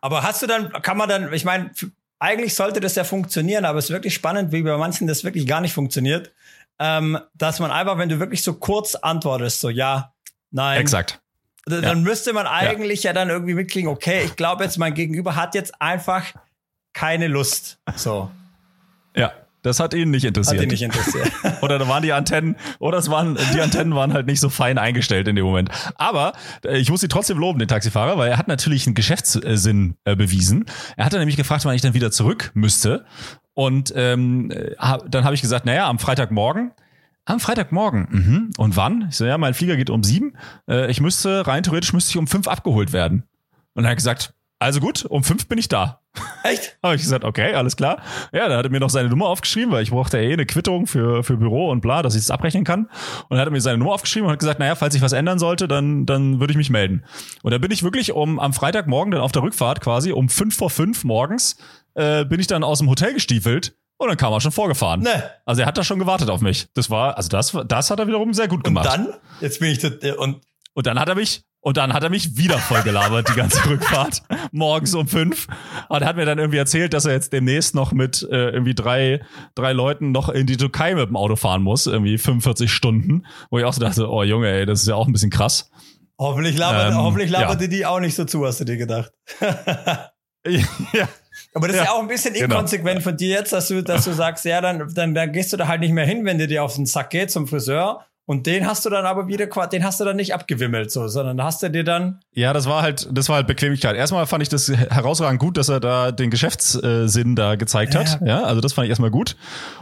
[0.00, 1.70] Aber hast du dann, kann man dann, ich meine,
[2.18, 5.46] eigentlich sollte das ja funktionieren, aber es ist wirklich spannend, wie bei manchen das wirklich
[5.46, 6.32] gar nicht funktioniert.
[6.78, 10.12] Ähm, dass man einfach, wenn du wirklich so kurz antwortest, so ja,
[10.50, 10.80] nein.
[10.80, 11.20] Exakt.
[11.66, 11.94] Dann ja.
[11.94, 13.10] müsste man eigentlich ja.
[13.10, 16.34] ja dann irgendwie mitkriegen, okay, ich glaube jetzt, mein Gegenüber hat jetzt einfach
[16.92, 17.78] keine Lust.
[17.96, 18.30] So.
[19.14, 19.32] Ja.
[19.64, 20.58] Das hat ihn nicht interessiert.
[20.58, 21.32] Hat ihn nicht interessiert.
[21.62, 24.76] oder da waren die Antennen, oder es waren, die Antennen waren halt nicht so fein
[24.76, 25.70] eingestellt in dem Moment.
[25.96, 29.96] Aber äh, ich muss sie trotzdem loben, den Taxifahrer, weil er hat natürlich einen Geschäftssinn
[30.04, 30.66] äh, bewiesen.
[30.98, 33.06] Er hat dann nämlich gefragt, wann ich dann wieder zurück müsste.
[33.54, 36.72] Und ähm, hab, dann habe ich gesagt, naja, am Freitagmorgen.
[37.24, 38.08] Am Freitagmorgen.
[38.10, 38.50] Mhm.
[38.58, 39.06] Und wann?
[39.08, 40.34] Ich so, ja, mein Flieger geht um sieben.
[40.68, 43.22] Äh, ich müsste, rein theoretisch müsste ich um fünf abgeholt werden.
[43.72, 46.00] Und er hat gesagt, also gut, um fünf bin ich da.
[46.42, 46.78] Echt?
[46.82, 48.02] Habe ich gesagt, okay, alles klar.
[48.32, 50.46] Ja, da hat er mir noch seine Nummer aufgeschrieben, weil ich brauchte ja eh eine
[50.46, 52.84] Quittung für, für Büro und bla, dass ich es das abrechnen kann.
[52.84, 55.12] Und dann hat er mir seine Nummer aufgeschrieben und hat gesagt, naja, falls sich was
[55.12, 57.04] ändern sollte, dann, dann würde ich mich melden.
[57.42, 60.56] Und da bin ich wirklich um am Freitagmorgen dann auf der Rückfahrt quasi um fünf
[60.56, 61.56] vor fünf morgens
[61.94, 65.00] äh, bin ich dann aus dem Hotel gestiefelt und dann kam er schon vorgefahren.
[65.00, 65.22] Nee.
[65.44, 66.68] Also er hat da schon gewartet auf mich.
[66.74, 68.86] Das war, also das, das hat er wiederum sehr gut gemacht.
[68.86, 69.14] Und dann?
[69.40, 70.40] Jetzt bin ich, das, und
[70.74, 73.64] und dann hat er mich, und dann hat er mich wieder voll gelabert, die ganze
[73.70, 74.22] Rückfahrt,
[74.52, 75.46] morgens um fünf.
[75.88, 78.74] Und er hat mir dann irgendwie erzählt, dass er jetzt demnächst noch mit äh, irgendwie
[78.74, 79.22] drei,
[79.54, 83.24] drei Leuten noch in die Türkei mit dem Auto fahren muss, irgendwie 45 Stunden.
[83.48, 85.70] Wo ich auch so dachte, oh Junge, ey, das ist ja auch ein bisschen krass.
[86.18, 87.66] Hoffentlich labert, ähm, hoffentlich labert ja.
[87.66, 89.10] die auch nicht so zu, hast du dir gedacht.
[90.46, 91.08] ja.
[91.54, 92.56] Aber das ist ja auch ein bisschen genau.
[92.56, 95.56] inkonsequent von dir jetzt, dass du, dass du sagst, ja, dann, dann, dann gehst du
[95.56, 98.46] da halt nicht mehr hin, wenn dir dir auf den Sack geht zum Friseur und
[98.46, 101.62] den hast du dann aber wieder, den hast du dann nicht abgewimmelt, so, sondern hast
[101.62, 102.20] du dir dann.
[102.32, 103.96] Ja, das war halt, das war halt Bequemlichkeit.
[103.96, 108.20] Erstmal fand ich das herausragend gut, dass er da den Geschäftssinn da gezeigt hat.
[108.20, 109.36] Ja, ja also das fand ich erstmal gut.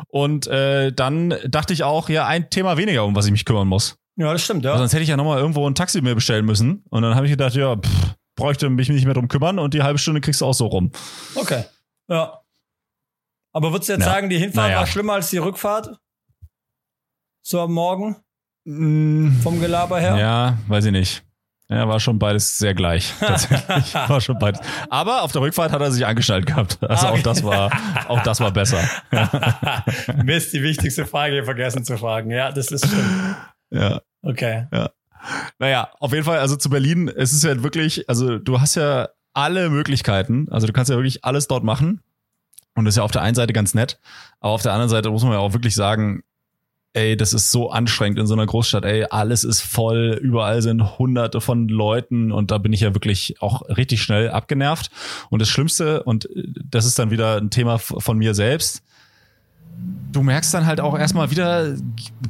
[0.09, 3.69] Und äh, dann dachte ich auch, ja, ein Thema weniger, um was ich mich kümmern
[3.69, 3.97] muss.
[4.17, 4.73] Ja, das stimmt, ja.
[4.73, 6.85] Also sonst hätte ich ja nochmal irgendwo ein Taxi mir bestellen müssen.
[6.91, 9.83] Und dann habe ich gedacht, ja, pff, bräuchte mich nicht mehr drum kümmern und die
[9.83, 10.91] halbe Stunde kriegst du auch so rum.
[11.37, 11.65] Okay.
[12.09, 12.41] Ja.
[13.53, 14.13] Aber würdest du jetzt ja.
[14.13, 14.81] sagen, die Hinfahrt naja.
[14.81, 15.97] war schlimmer als die Rückfahrt?
[17.43, 18.17] So am Morgen?
[18.65, 19.33] Mm.
[19.43, 20.17] Vom Gelaber her?
[20.17, 21.25] Ja, weiß ich nicht.
[21.69, 23.15] Ja, war schon beides sehr gleich.
[23.21, 23.95] Tatsächlich.
[23.95, 24.61] war schon beides.
[24.91, 26.79] Aber auf der Rückfahrt hat er sich angeschaltet gehabt.
[26.83, 27.19] Also okay.
[27.19, 27.73] auch das war,
[28.09, 28.81] auch das war besser.
[30.23, 32.31] Mist, die wichtigste Frage vergessen zu fragen.
[32.31, 33.37] Ja, das ist schön.
[33.71, 34.03] Ja.
[34.21, 34.67] Okay.
[34.71, 34.91] Ja.
[35.59, 39.09] Naja, auf jeden Fall, also zu Berlin, es ist ja wirklich, also du hast ja
[39.33, 40.49] alle Möglichkeiten.
[40.51, 42.03] Also du kannst ja wirklich alles dort machen.
[42.75, 43.99] Und das ist ja auf der einen Seite ganz nett.
[44.41, 46.23] Aber auf der anderen Seite muss man ja auch wirklich sagen,
[46.95, 50.99] ey, das ist so anstrengend in so einer Großstadt, ey, alles ist voll, überall sind
[50.99, 54.91] hunderte von Leuten und da bin ich ja wirklich auch richtig schnell abgenervt.
[55.31, 58.83] Und das Schlimmste, und das ist dann wieder ein Thema von mir selbst,
[60.13, 61.75] du merkst dann halt auch erstmal wieder,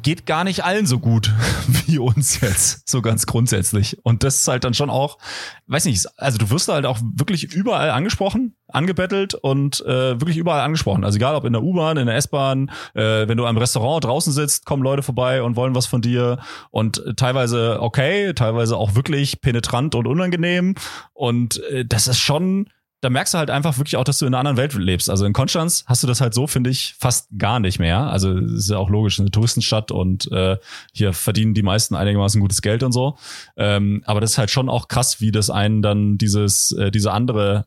[0.03, 1.33] geht gar nicht allen so gut
[1.87, 3.99] wie uns jetzt, so ganz grundsätzlich.
[4.05, 5.19] Und das ist halt dann schon auch,
[5.67, 10.63] weiß nicht, also du wirst halt auch wirklich überall angesprochen, angebettelt und äh, wirklich überall
[10.63, 11.05] angesprochen.
[11.05, 14.33] Also egal ob in der U-Bahn, in der S-Bahn, äh, wenn du am Restaurant draußen
[14.33, 16.39] sitzt, kommen Leute vorbei und wollen was von dir
[16.71, 20.75] und teilweise okay, teilweise auch wirklich penetrant und unangenehm.
[21.13, 22.69] Und äh, das ist schon
[23.03, 25.11] da merkst du halt einfach wirklich auch, dass du in einer anderen Welt lebst.
[25.11, 27.99] Also in Konstanz hast du das halt so, finde ich, fast gar nicht mehr.
[27.99, 30.57] Also ist ja auch logisch, eine Touristenstadt und äh,
[30.93, 33.17] hier verdienen die meisten einigermaßen gutes Geld und so.
[33.57, 37.13] Ähm, aber das ist halt schon auch krass, wie das einen dann dieses, äh, diese
[37.13, 37.65] andere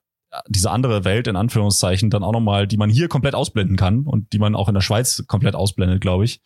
[0.49, 4.33] diese andere Welt in Anführungszeichen dann auch nochmal, die man hier komplett ausblenden kann und
[4.33, 6.41] die man auch in der Schweiz komplett ausblendet, glaube ich,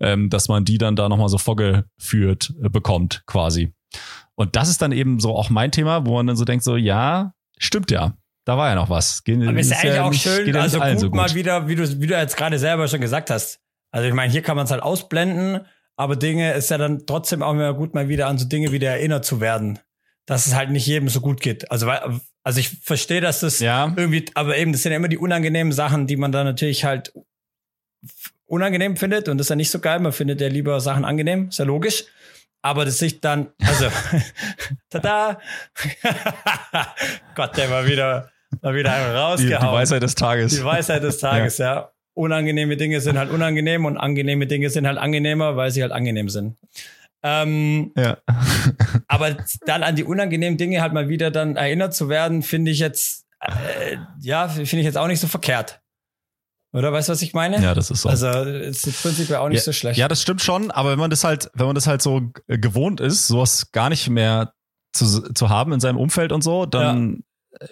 [0.00, 3.74] ähm, dass man die dann da nochmal so vorgeführt äh, bekommt quasi.
[4.34, 6.76] Und das ist dann eben so auch mein Thema, wo man dann so denkt, so
[6.76, 8.14] ja, stimmt ja.
[8.44, 9.24] Da war ja noch was.
[9.24, 11.66] Ge Aber ist, ist eigentlich ja auch nicht, schön, also gut, so gut, mal wieder,
[11.68, 13.60] wie du, wie du jetzt gerade selber schon gesagt hast.
[13.90, 15.60] Also ich meine, hier kann man es halt ausblenden,
[15.96, 18.90] aber Dinge ist ja dann trotzdem auch immer gut, mal wieder an so Dinge wieder
[18.90, 19.78] erinnert zu werden.
[20.26, 21.70] Dass es halt nicht jedem so gut geht.
[21.70, 23.92] Also, weil, also ich verstehe, dass das ja.
[23.96, 27.12] irgendwie, aber eben, das sind ja immer die unangenehmen Sachen, die man dann natürlich halt
[28.46, 30.00] unangenehm findet und das ist ja nicht so geil.
[30.00, 32.04] Man findet ja lieber Sachen angenehm, ist ja logisch
[32.64, 33.90] aber das sich dann, also,
[34.88, 35.38] tada,
[37.34, 38.30] Gott, der war wieder,
[38.60, 39.60] war wieder einmal rausgehauen.
[39.60, 40.56] Die, die Weisheit des Tages.
[40.56, 41.74] Die Weisheit des Tages, ja.
[41.74, 41.90] ja.
[42.14, 46.28] Unangenehme Dinge sind halt unangenehm und angenehme Dinge sind halt angenehmer, weil sie halt angenehm
[46.28, 46.56] sind.
[47.24, 48.18] Ähm, ja.
[49.08, 49.36] aber
[49.66, 53.24] dann an die unangenehmen Dinge halt mal wieder dann erinnert zu werden, finde ich jetzt,
[53.40, 55.80] äh, ja, finde ich jetzt auch nicht so verkehrt.
[56.74, 57.62] Oder weißt du, was ich meine?
[57.62, 58.08] Ja, das ist so.
[58.08, 59.98] Also ist im Prinzip auch nicht ja, so schlecht.
[59.98, 63.00] Ja, das stimmt schon, aber wenn man das halt, wenn man das halt so gewohnt
[63.00, 64.52] ist, sowas gar nicht mehr
[64.92, 67.22] zu, zu haben in seinem Umfeld und so, dann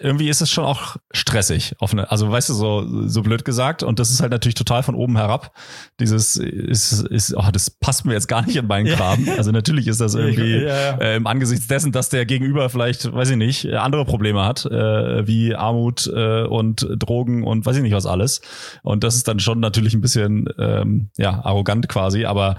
[0.00, 1.74] irgendwie ist es schon auch stressig.
[1.80, 3.82] Eine, also weißt du, so, so blöd gesagt.
[3.82, 5.52] Und das ist halt natürlich total von oben herab.
[5.98, 9.24] Dieses ist, ist oh, das passt mir jetzt gar nicht in meinen Kram.
[9.24, 9.34] Ja.
[9.36, 10.96] Also natürlich ist das irgendwie ja, ja.
[10.98, 15.26] Äh, im Angesicht dessen, dass der Gegenüber vielleicht, weiß ich nicht, andere Probleme hat, äh,
[15.26, 18.40] wie Armut äh, und Drogen und weiß ich nicht was alles.
[18.82, 22.56] Und das ist dann schon natürlich ein bisschen ähm, ja arrogant quasi, aber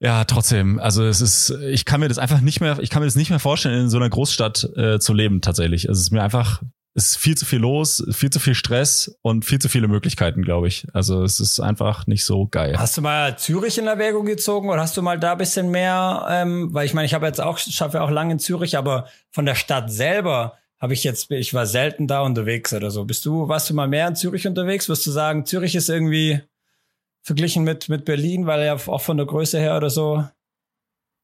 [0.00, 0.78] ja, trotzdem.
[0.78, 3.28] Also es ist, ich kann mir das einfach nicht mehr, ich kann mir das nicht
[3.28, 5.88] mehr vorstellen, in so einer Großstadt äh, zu leben tatsächlich.
[5.88, 6.62] Also es ist mir einfach,
[6.94, 10.42] es ist viel zu viel los, viel zu viel Stress und viel zu viele Möglichkeiten,
[10.42, 10.86] glaube ich.
[10.94, 12.78] Also es ist einfach nicht so geil.
[12.78, 16.72] Hast du mal Zürich in Erwägung gezogen oder hast du mal da bisschen mehr, ähm,
[16.72, 19.44] weil ich meine, ich habe jetzt auch, schaffe ja auch lange in Zürich, aber von
[19.44, 23.04] der Stadt selber habe ich jetzt, ich war selten da unterwegs oder so.
[23.04, 24.88] Bist du, warst du mal mehr in Zürich unterwegs?
[24.88, 26.40] Wirst du sagen, Zürich ist irgendwie
[27.22, 30.24] verglichen mit, mit Berlin, weil er auch von der Größe her oder so?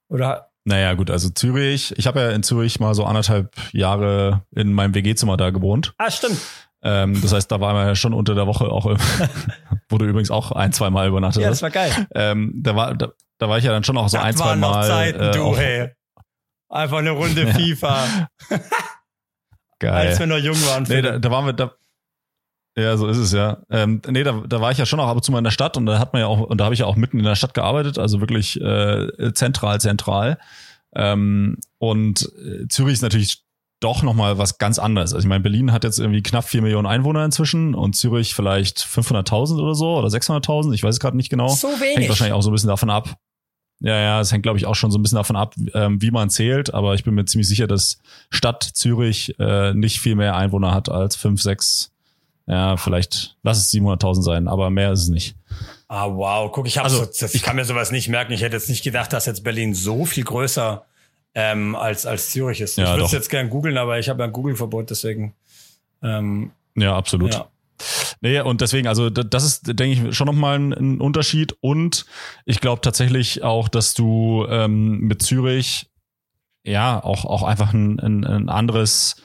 [0.09, 0.51] Oder?
[0.65, 4.95] Naja, gut, also Zürich, ich habe ja in Zürich mal so anderthalb Jahre in meinem
[4.95, 5.95] WG-Zimmer da gewohnt.
[5.99, 6.41] Ah, stimmt.
[6.83, 8.85] Ähm, das heißt, da war man ja schon unter der Woche auch,
[9.89, 11.43] wurde übrigens auch ein, zwei Mal übernachtet.
[11.43, 11.93] Ja, das war geil.
[12.15, 14.57] Ähm, da war, da, da war ich ja dann schon auch so das ein, zwei
[14.57, 14.87] Mal.
[14.87, 15.91] Zeiten, äh, du, hey.
[16.69, 18.29] Einfach eine Runde FIFA.
[19.79, 20.09] Geil.
[20.09, 20.85] Als wir noch jung waren.
[20.89, 21.73] Nee, da, da waren wir, da,
[22.79, 23.59] ja, so ist es ja.
[23.71, 25.51] Ähm, nee, da, da war ich ja schon auch ab und zu mal in der
[25.51, 27.25] Stadt und da hat man ja auch, und da habe ich ja auch mitten in
[27.25, 30.39] der Stadt gearbeitet, also wirklich äh, zentral, zentral.
[30.95, 33.43] Ähm, und äh, Zürich ist natürlich
[33.81, 35.13] doch nochmal was ganz anderes.
[35.13, 38.79] Also ich meine, Berlin hat jetzt irgendwie knapp vier Millionen Einwohner inzwischen und Zürich vielleicht
[38.79, 41.49] 500.000 oder so oder 600.000, ich weiß es gerade nicht genau.
[41.49, 41.97] So wenig.
[41.97, 43.17] Hängt wahrscheinlich auch so ein bisschen davon ab.
[43.81, 46.11] Ja, ja, es hängt, glaube ich, auch schon so ein bisschen davon ab, ähm, wie
[46.11, 46.73] man zählt.
[46.73, 47.99] Aber ich bin mir ziemlich sicher, dass
[48.31, 51.93] Stadt Zürich äh, nicht viel mehr Einwohner hat als fünf, sechs
[52.47, 55.37] ja, vielleicht lass es 700.000 sein, aber mehr ist es nicht.
[55.89, 56.51] Ah, wow.
[56.53, 58.33] Guck, ich, hab also, so, ich kann mir sowas nicht merken.
[58.33, 60.85] Ich hätte jetzt nicht gedacht, dass jetzt Berlin so viel größer
[61.35, 62.77] ähm, als, als Zürich ist.
[62.77, 65.35] Ja, ich würde es jetzt gern googeln, aber ich habe ja ein Google-Verbot, deswegen.
[66.03, 67.35] Ähm, ja, absolut.
[67.35, 67.49] Ja.
[68.21, 71.55] Nee, und deswegen, also das ist, denke ich, schon nochmal ein, ein Unterschied.
[71.61, 72.07] Und
[72.47, 75.91] ich glaube tatsächlich auch, dass du ähm, mit Zürich
[76.65, 79.17] ja auch, auch einfach ein, ein, ein anderes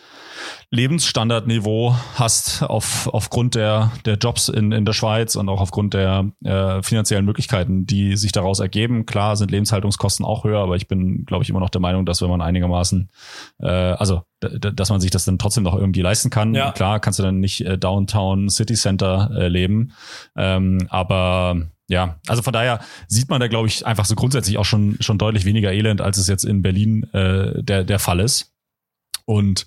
[0.69, 6.31] Lebensstandardniveau hast auf, aufgrund der, der Jobs in, in der Schweiz und auch aufgrund der
[6.43, 9.05] äh, finanziellen Möglichkeiten, die sich daraus ergeben.
[9.05, 12.21] Klar sind Lebenshaltungskosten auch höher, aber ich bin, glaube ich, immer noch der Meinung, dass
[12.21, 13.09] wenn man einigermaßen,
[13.59, 16.55] äh, also dass man sich das dann trotzdem noch irgendwie leisten kann.
[16.55, 16.71] Ja.
[16.71, 19.93] Klar kannst du dann nicht äh, Downtown City Center äh, leben,
[20.35, 24.63] ähm, aber ja, also von daher sieht man da, glaube ich, einfach so grundsätzlich auch
[24.63, 28.50] schon, schon deutlich weniger Elend, als es jetzt in Berlin äh, der, der Fall ist.
[29.31, 29.65] Und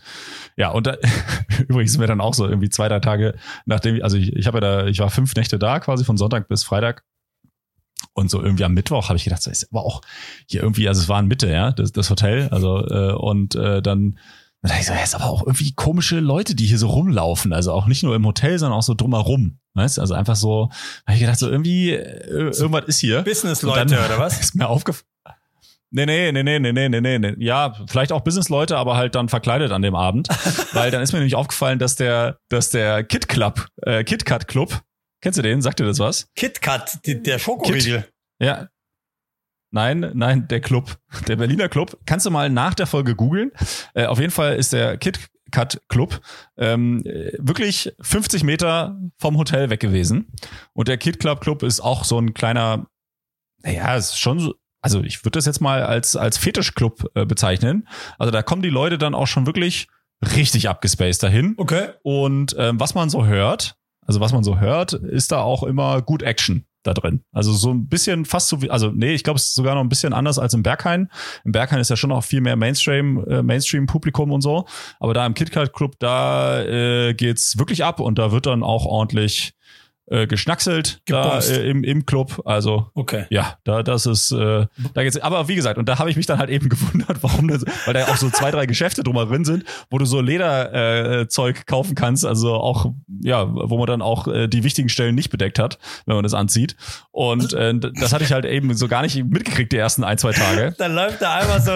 [0.57, 0.97] ja, und da,
[1.69, 3.35] übrigens sind wir dann auch so irgendwie zwei, drei Tage,
[3.65, 6.49] nachdem, also ich, ich habe ja da, ich war fünf Nächte da, quasi von Sonntag
[6.49, 7.03] bis Freitag.
[8.13, 10.03] Und so irgendwie am Mittwoch habe ich gedacht, das ist aber auch
[10.47, 12.49] hier irgendwie, also es war in Mitte, ja, das, das Hotel.
[12.51, 14.19] Also, äh, und äh, dann
[14.61, 17.53] da dachte ich so, ja, ist aber auch irgendwie komische Leute, die hier so rumlaufen.
[17.53, 19.59] Also auch nicht nur im Hotel, sondern auch so drumherum.
[19.75, 20.71] Weißt Also einfach so,
[21.07, 23.23] habe ich gedacht, so irgendwie, äh, irgendwas ist hier.
[23.23, 24.41] Business-Leute oder was?
[24.41, 25.14] Ist mir aufgefallen.
[25.97, 27.35] Nee, nee, nee, nee, nee, nee, nee, nee.
[27.39, 30.27] Ja, vielleicht auch Businessleute, aber halt dann verkleidet an dem Abend.
[30.73, 34.83] Weil dann ist mir nämlich aufgefallen, dass der, dass der Kit Club, äh, KitKat Club,
[35.21, 35.63] kennst du den?
[35.63, 36.27] Sagt dir das was?
[36.35, 38.03] KitKat, der Schokoriegel.
[38.03, 38.69] Kit, ja.
[39.71, 40.97] Nein, nein, der Club,
[41.29, 41.97] der Berliner Club.
[42.07, 43.53] Kannst du mal nach der Folge googeln.
[43.95, 45.21] Äh, auf jeden Fall ist der Kit
[45.53, 46.21] Cut Club
[46.57, 47.05] ähm,
[47.39, 50.33] wirklich 50 Meter vom Hotel weg gewesen.
[50.73, 52.89] Und der Kid Club Club ist auch so ein kleiner,
[53.63, 54.55] naja, ist schon so,
[54.85, 57.89] also ich würde das jetzt mal als, als Fetischclub äh, bezeichnen.
[58.19, 59.89] Also da kommen die Leute dann auch schon wirklich
[60.37, 61.55] richtig abgespaced dahin.
[61.57, 61.89] Okay.
[62.03, 63.77] Und ähm, was man so hört,
[64.07, 67.25] also was man so hört, ist da auch immer gut Action da drin.
[67.33, 69.81] Also so ein bisschen fast so wie, also nee, ich glaube, es ist sogar noch
[69.81, 71.11] ein bisschen anders als im Berghain.
[71.47, 74.67] Im Berghain ist ja schon noch viel mehr Mainstream, äh, Mainstream-Publikum und so.
[75.01, 78.85] Aber da im KitKat Club, da äh, geht's wirklich ab und da wird dann auch
[78.85, 79.54] ordentlich
[80.07, 82.43] äh, geschnackselt da, äh, im, im Club.
[82.45, 83.25] Also okay.
[83.31, 85.19] ja, da das ist äh, da geht's.
[85.19, 87.95] Aber wie gesagt, und da habe ich mich dann halt eben gewundert, warum das, weil
[87.95, 91.95] da ja auch so zwei, drei Geschäfte drumherin sind, wo du so Lederzeug äh, kaufen
[91.95, 92.93] kannst, also auch,
[93.23, 96.35] ja, wo man dann auch äh, die wichtigen Stellen nicht bedeckt hat, wenn man das
[96.35, 96.77] anzieht.
[97.11, 100.33] Und äh, das hatte ich halt eben so gar nicht mitgekriegt, die ersten ein, zwei
[100.33, 100.75] Tage.
[100.79, 101.73] dann läuft da einfach so,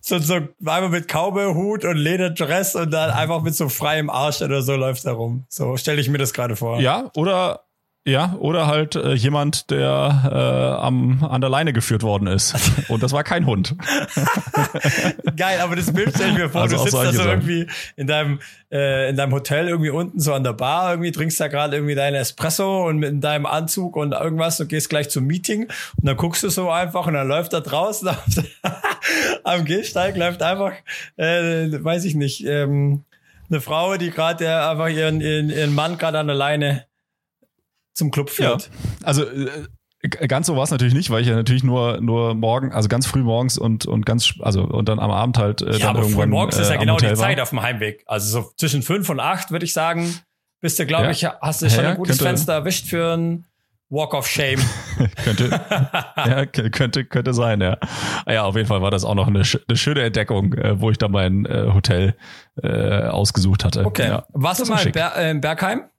[0.00, 4.62] so, so einmal mit Cowboy-Hut und Lederdress und dann einfach mit so freiem Arsch oder
[4.62, 5.44] so läuft er rum.
[5.48, 6.80] So stelle ich mir das gerade vor.
[6.80, 7.60] Ja, oder
[8.06, 12.54] ja, oder halt äh, jemand, der äh, am, an der Leine geführt worden ist.
[12.88, 13.76] Und das war kein Hund.
[15.36, 18.06] Geil, aber das Bild stell ich mir vor, also du sitzt da so irgendwie in
[18.06, 18.40] deinem,
[18.72, 21.94] äh, in deinem Hotel irgendwie unten so an der Bar, irgendwie trinkst da gerade irgendwie
[21.94, 25.72] deinen Espresso und mit deinem Anzug und irgendwas und gehst gleich zum Meeting und
[26.02, 28.08] dann guckst du so einfach und dann läuft da draußen
[29.44, 30.72] am Gehsteig läuft einfach,
[31.16, 33.04] äh, weiß ich nicht, ähm,
[33.50, 36.86] eine Frau, die gerade einfach ihren, ihren, ihren Mann gerade an der Leine
[38.00, 38.64] zum Club führt.
[38.64, 39.06] Ja.
[39.06, 42.72] Also äh, ganz so war es natürlich nicht, weil ich ja natürlich nur nur morgen,
[42.72, 45.78] also ganz früh morgens und und ganz also und dann am Abend halt äh, ja,
[45.78, 47.42] dann aber irgendwann früh morgens äh, ist ja genau die Zeit war.
[47.42, 48.02] auf dem Heimweg.
[48.06, 50.18] Also so zwischen fünf und acht würde ich sagen,
[50.60, 51.10] bist du glaube ja.
[51.10, 53.44] ich hast du schon ja, ein gutes könnte, Fenster erwischt für ein
[53.90, 54.60] Walk of Shame.
[55.24, 55.60] könnte,
[56.16, 57.76] ja, könnte, könnte sein, ja.
[58.24, 60.90] Ah ja, auf jeden Fall war das auch noch eine, eine schöne Entdeckung, äh, wo
[60.92, 62.14] ich da mein äh, Hotel
[62.62, 63.84] äh, ausgesucht hatte.
[63.84, 64.06] Okay.
[64.06, 65.90] Ja, Warst du mal in, Ber äh, in Bergheim?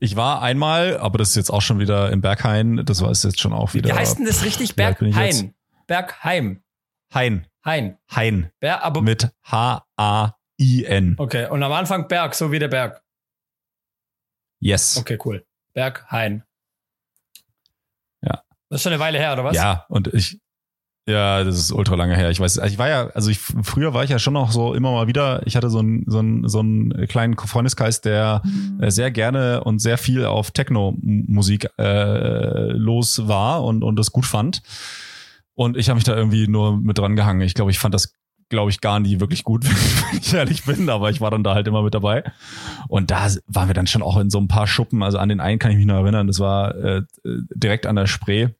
[0.00, 2.84] Ich war einmal, aber das ist jetzt auch schon wieder in Berghain.
[2.84, 3.90] Das war es jetzt schon auch wieder.
[3.90, 4.76] Wie heißt denn das richtig?
[4.76, 5.54] Berghain.
[5.86, 6.62] Bergheim.
[7.14, 7.46] Hain.
[7.64, 7.98] Hain.
[8.14, 8.50] Hain.
[8.60, 11.14] Ber aber Mit H-A-I-N.
[11.18, 13.02] Okay, und am Anfang Berg, so wie der Berg.
[14.60, 14.96] Yes.
[14.96, 15.44] Okay, cool.
[15.74, 16.44] Berghain.
[18.22, 18.42] Ja.
[18.68, 19.56] Das ist schon eine Weile her, oder was?
[19.56, 20.40] Ja, und ich,
[21.08, 22.30] ja, das ist ultra lange her.
[22.30, 24.92] Ich weiß, ich war ja, also ich, früher war ich ja schon noch so immer
[24.92, 28.88] mal wieder, ich hatte so einen, so einen, so einen kleinen Freundeskreis, der mhm.
[28.88, 34.62] sehr gerne und sehr viel auf Techno-Musik äh, los war und, und das gut fand.
[35.54, 37.40] Und ich habe mich da irgendwie nur mit dran gehangen.
[37.40, 38.14] Ich glaube, ich fand das,
[38.48, 39.64] glaube ich, gar nie wirklich gut,
[40.12, 42.22] wenn ich ehrlich bin, aber ich war dann da halt immer mit dabei.
[42.86, 45.02] Und da waren wir dann schon auch in so ein paar Schuppen.
[45.02, 48.06] Also an den einen kann ich mich noch erinnern, das war äh, direkt an der
[48.06, 48.50] Spree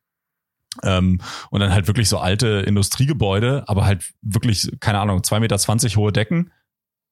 [0.83, 1.21] ähm,
[1.51, 5.97] und dann halt wirklich so alte Industriegebäude, aber halt wirklich, keine Ahnung, zwei Meter zwanzig
[5.97, 6.51] hohe Decken.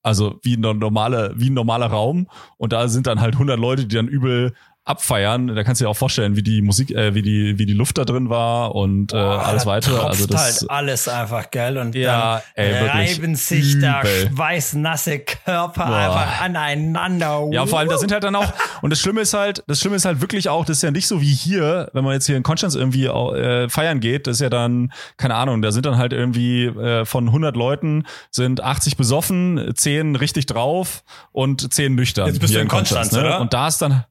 [0.02, 2.28] Also wie ein normaler, wie ein normaler Raum.
[2.56, 4.54] Und da sind dann halt 100 Leute, die dann übel
[4.91, 5.55] abfeiern.
[5.55, 7.99] Da kannst du dir auch vorstellen, wie die Musik, äh, wie die, wie die Luft
[7.99, 10.01] da drin war und äh, alles weitere.
[10.01, 13.82] Also das halt alles einfach geil und ja, dann ey, reiben sich übel.
[13.82, 15.97] da schweißnasse Körper Boah.
[15.97, 17.49] einfach aneinander.
[17.53, 19.97] Ja, vor allem da sind halt dann auch und das Schlimme ist halt, das Schlimme
[19.97, 22.36] ist halt wirklich auch, das ist ja nicht so wie hier, wenn man jetzt hier
[22.36, 25.97] in Konstanz irgendwie äh, feiern geht, das ist ja dann keine Ahnung, da sind dann
[25.97, 32.26] halt irgendwie äh, von 100 Leuten sind 80 besoffen, 10 richtig drauf und 10 nüchtern.
[32.26, 33.20] Jetzt bist du in Konstanz, ne?
[33.20, 33.41] oder?
[33.41, 34.05] Und da ist dann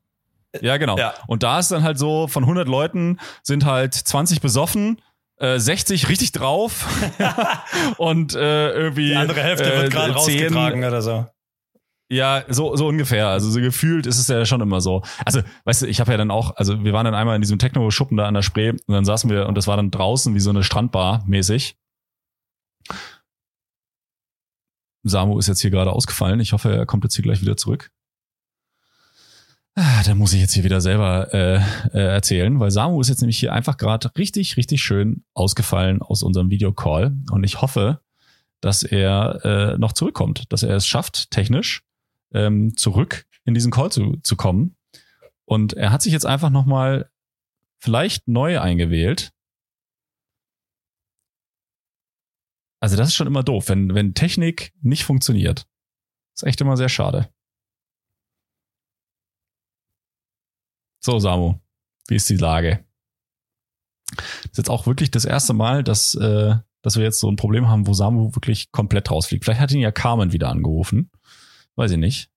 [0.62, 0.98] ja, genau.
[0.98, 1.14] Ja.
[1.28, 5.02] Und da ist dann halt so, von 100 Leuten sind halt 20 besoffen,
[5.38, 6.88] äh, 60 richtig drauf
[7.98, 9.10] und äh, irgendwie.
[9.10, 11.26] Die andere Hälfte äh, wird gerade rausgetragen oder so.
[12.12, 13.28] Ja, so, so ungefähr.
[13.28, 15.04] Also so gefühlt ist es ja schon immer so.
[15.26, 17.60] Also, weißt du, ich habe ja dann auch, also wir waren dann einmal in diesem
[17.60, 20.40] Techno-Schuppen da an der Spree und dann saßen wir und das war dann draußen wie
[20.40, 21.78] so eine Strandbar mäßig.
[25.04, 26.40] Samu ist jetzt hier gerade ausgefallen.
[26.40, 27.92] Ich hoffe, er kommt jetzt hier gleich wieder zurück.
[29.82, 31.56] Ah, da muss ich jetzt hier wieder selber äh,
[31.94, 36.22] äh, erzählen, weil Samu ist jetzt nämlich hier einfach gerade richtig, richtig schön ausgefallen aus
[36.22, 37.16] unserem Videocall.
[37.32, 38.02] Und ich hoffe,
[38.60, 41.86] dass er äh, noch zurückkommt, dass er es schafft, technisch
[42.34, 44.76] ähm, zurück in diesen Call zu, zu kommen.
[45.46, 47.10] Und er hat sich jetzt einfach nochmal
[47.78, 49.32] vielleicht neu eingewählt.
[52.82, 55.68] Also das ist schon immer doof, wenn, wenn Technik nicht funktioniert.
[56.36, 57.30] ist echt immer sehr schade.
[61.02, 61.56] So, Samu,
[62.10, 62.84] wie ist die Lage?
[64.16, 67.38] Das ist jetzt auch wirklich das erste Mal, dass, äh, dass wir jetzt so ein
[67.38, 69.46] Problem haben, wo Samu wirklich komplett rausfliegt.
[69.46, 71.10] Vielleicht hat ihn ja Carmen wieder angerufen.
[71.76, 72.30] Weiß ich nicht.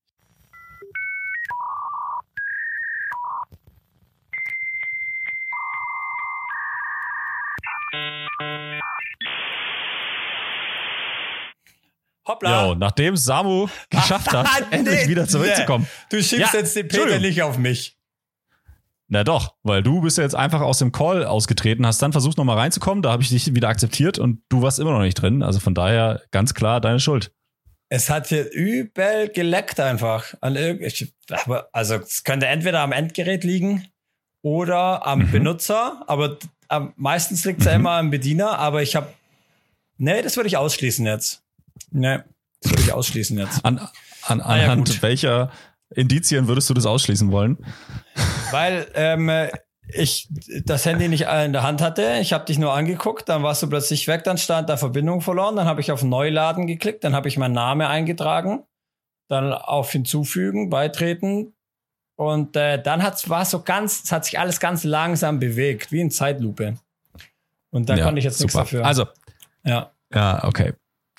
[12.24, 12.66] Hoppla.
[12.66, 15.88] Jo, nachdem Samu geschafft hat, endlich wieder zurückzukommen.
[16.10, 17.98] Du schiebst ja, jetzt den Peter nicht auf mich.
[19.12, 22.38] Na doch, weil du bist ja jetzt einfach aus dem Call ausgetreten, hast dann versucht
[22.38, 25.42] nochmal reinzukommen, da habe ich dich wieder akzeptiert und du warst immer noch nicht drin.
[25.42, 27.30] Also von daher ganz klar deine Schuld.
[27.90, 30.32] Es hat hier übel geleckt einfach.
[30.80, 31.12] Ich,
[31.72, 33.86] also es könnte entweder am Endgerät liegen
[34.40, 35.30] oder am mhm.
[35.30, 36.38] Benutzer, aber
[36.68, 37.70] am, meistens liegt es mhm.
[37.70, 39.12] ja immer am Bediener, aber ich habe.
[39.98, 41.42] Nee, das würde ich ausschließen jetzt.
[41.90, 42.20] Nee,
[42.62, 43.62] das würde ich ausschließen jetzt.
[43.62, 43.78] An,
[44.22, 45.52] an, anhand ja, welcher
[45.94, 47.58] Indizien würdest du das ausschließen wollen?
[48.50, 49.30] Weil ähm,
[49.88, 50.28] ich
[50.64, 52.18] das Handy nicht in der Hand hatte.
[52.20, 55.56] Ich habe dich nur angeguckt, dann warst du plötzlich weg, dann stand da Verbindung verloren,
[55.56, 58.64] dann habe ich auf Neuladen geklickt, dann habe ich meinen Namen eingetragen,
[59.28, 61.54] dann auf Hinzufügen, Beitreten
[62.16, 66.00] und äh, dann hat's war so ganz, es hat sich alles ganz langsam bewegt, wie
[66.00, 66.76] in Zeitlupe.
[67.70, 68.60] Und da ja, konnte ich jetzt super.
[68.60, 68.86] nichts dafür.
[68.86, 69.06] Also,
[69.64, 69.92] ja.
[70.14, 70.74] Ja, okay.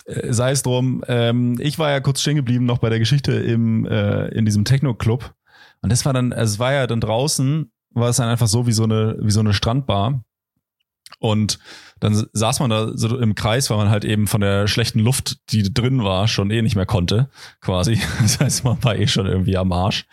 [0.06, 3.34] Äh, sei es drum, ähm, ich war ja kurz stehen geblieben noch bei der Geschichte
[3.34, 5.34] im, äh, in diesem Techno-Club.
[5.82, 8.72] Und das war dann, es war ja dann draußen, war es dann einfach so wie
[8.72, 10.24] so eine, wie so eine Strandbar.
[11.20, 11.60] Und
[12.00, 15.38] dann saß man da so im Kreis, weil man halt eben von der schlechten Luft,
[15.52, 17.30] die drin war, schon eh nicht mehr konnte,
[17.62, 18.00] quasi.
[18.22, 20.06] Das heißt, man war eh schon irgendwie am Arsch.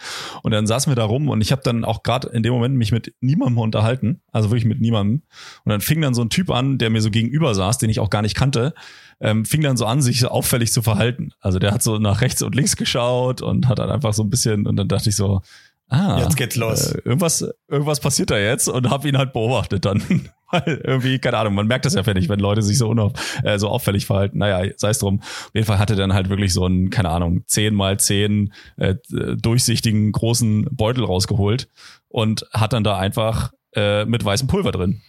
[0.42, 2.76] Und dann saßen wir da rum und ich habe dann auch gerade in dem Moment
[2.76, 5.22] mich mit niemandem unterhalten, also wirklich mit niemandem.
[5.64, 8.00] Und dann fing dann so ein Typ an, der mir so gegenüber saß, den ich
[8.00, 8.74] auch gar nicht kannte,
[9.20, 11.32] ähm, fing dann so an, sich auffällig zu verhalten.
[11.40, 14.30] Also der hat so nach rechts und links geschaut und hat dann einfach so ein
[14.30, 15.42] bisschen, und dann dachte ich so,
[15.90, 16.92] Ah, jetzt geht's los.
[16.92, 20.30] Äh, irgendwas, irgendwas passiert da jetzt und habe ihn halt beobachtet dann.
[20.50, 23.12] Weil irgendwie, keine Ahnung, man merkt das ja fertig, wenn Leute sich so, unauf,
[23.44, 24.38] äh, so auffällig verhalten.
[24.38, 25.20] Naja, sei es drum.
[25.20, 28.96] Auf jeden Fall hatte dann halt wirklich so einen, keine Ahnung, zehn mal zehn äh,
[29.08, 31.68] durchsichtigen großen Beutel rausgeholt
[32.08, 35.02] und hat dann da einfach äh, mit weißem Pulver drin.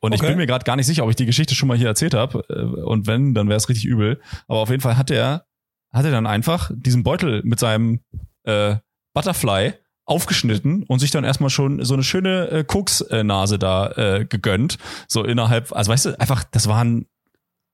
[0.00, 0.22] Und okay.
[0.22, 2.14] ich bin mir gerade gar nicht sicher, ob ich die Geschichte schon mal hier erzählt
[2.14, 2.44] habe.
[2.48, 4.20] Äh, und wenn, dann wäre es richtig übel.
[4.46, 5.46] Aber auf jeden Fall hat er,
[5.92, 8.00] hat er dann einfach diesen Beutel mit seinem
[8.44, 8.76] äh,
[9.14, 9.74] Butterfly
[10.08, 14.78] aufgeschnitten und sich dann erstmal schon so eine schöne äh, Koksnase da äh, gegönnt.
[15.06, 17.06] So innerhalb, also weißt du, einfach, das waren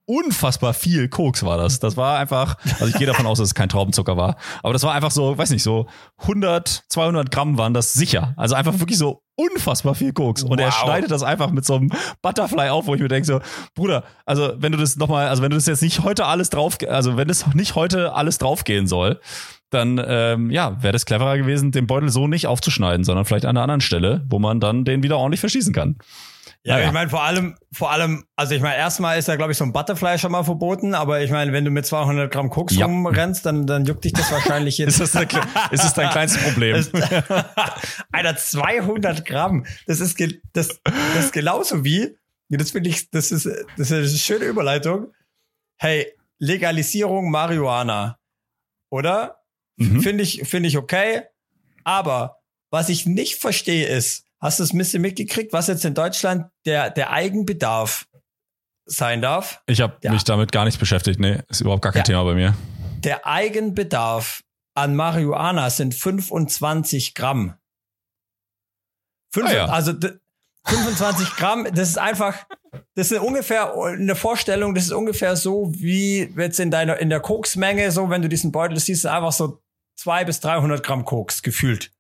[0.07, 1.81] unfassbar viel Koks war das.
[1.81, 4.83] Das war einfach, also ich gehe davon aus, dass es kein Traubenzucker war, aber das
[4.83, 5.87] war einfach so, weiß nicht, so
[6.19, 8.35] 100, 200 Gramm waren das sicher.
[8.37, 10.43] Also einfach wirklich so unfassbar viel Koks.
[10.43, 10.67] Und wow.
[10.67, 11.91] er schneidet das einfach mit so einem
[12.23, 13.41] Butterfly auf, wo ich mir denke so,
[13.75, 16.79] Bruder, also wenn du das nochmal, also wenn du das jetzt nicht heute alles drauf,
[16.89, 19.21] also wenn das nicht heute alles draufgehen soll,
[19.75, 23.57] dann ähm, ja, wäre das cleverer gewesen, den Beutel so nicht aufzuschneiden, sondern vielleicht an
[23.57, 25.99] einer anderen Stelle, wo man dann den wieder ordentlich verschießen kann.
[26.67, 26.87] Ja, naja.
[26.87, 29.65] ich meine, vor allem, vor allem, also ich meine, erstmal ist ja, glaube ich, so
[29.65, 32.87] ein Butterfly schon mal verboten, aber ich meine, wenn du mit 200 Gramm Koks ja.
[32.87, 34.99] rumrennst, dann, dann juckt dich das wahrscheinlich jetzt.
[35.01, 36.77] ist, das eine, ist das dein kleinstes Problem?
[38.13, 40.19] Alter, 200 Gramm, das ist,
[40.55, 40.81] das,
[41.15, 42.17] das genauso wie,
[42.49, 43.45] das finde ich, das ist,
[43.77, 45.09] das ist eine schöne Überleitung.
[45.79, 46.07] Hey,
[46.39, 48.19] Legalisierung Marihuana,
[48.91, 49.44] oder?
[49.77, 50.01] Mhm.
[50.01, 51.23] Finde ich, finde ich okay.
[51.85, 55.95] Aber was ich nicht verstehe ist, hast du es ein bisschen mitgekriegt, was jetzt in
[55.95, 58.07] Deutschland der, der Eigenbedarf
[58.87, 59.63] sein darf?
[59.67, 61.21] Ich habe mich damit gar nicht beschäftigt.
[61.21, 62.55] Nee, ist überhaupt gar kein der, Thema bei mir.
[62.99, 64.43] Der Eigenbedarf
[64.75, 67.55] an Marihuana sind 25 Gramm.
[69.33, 69.67] Fünf, ah, ja.
[69.67, 69.93] Also
[70.67, 72.47] 25 Gramm, das ist einfach,
[72.95, 77.21] das ist ungefähr eine Vorstellung, das ist ungefähr so wie jetzt in deiner, in der
[77.21, 79.61] Koksmenge, so wenn du diesen Beutel siehst, einfach so
[79.97, 81.91] zwei bis 300 Gramm Koks gefühlt.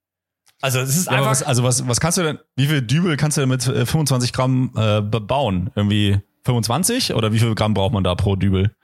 [0.60, 1.30] Also es ist ja, einfach.
[1.30, 4.30] Was, also was, was kannst du denn, wie viel Dübel kannst du denn mit 25
[4.30, 5.70] äh, Gramm äh, bebauen?
[5.74, 8.74] Irgendwie 25 oder wie viel Gramm braucht man da pro Dübel?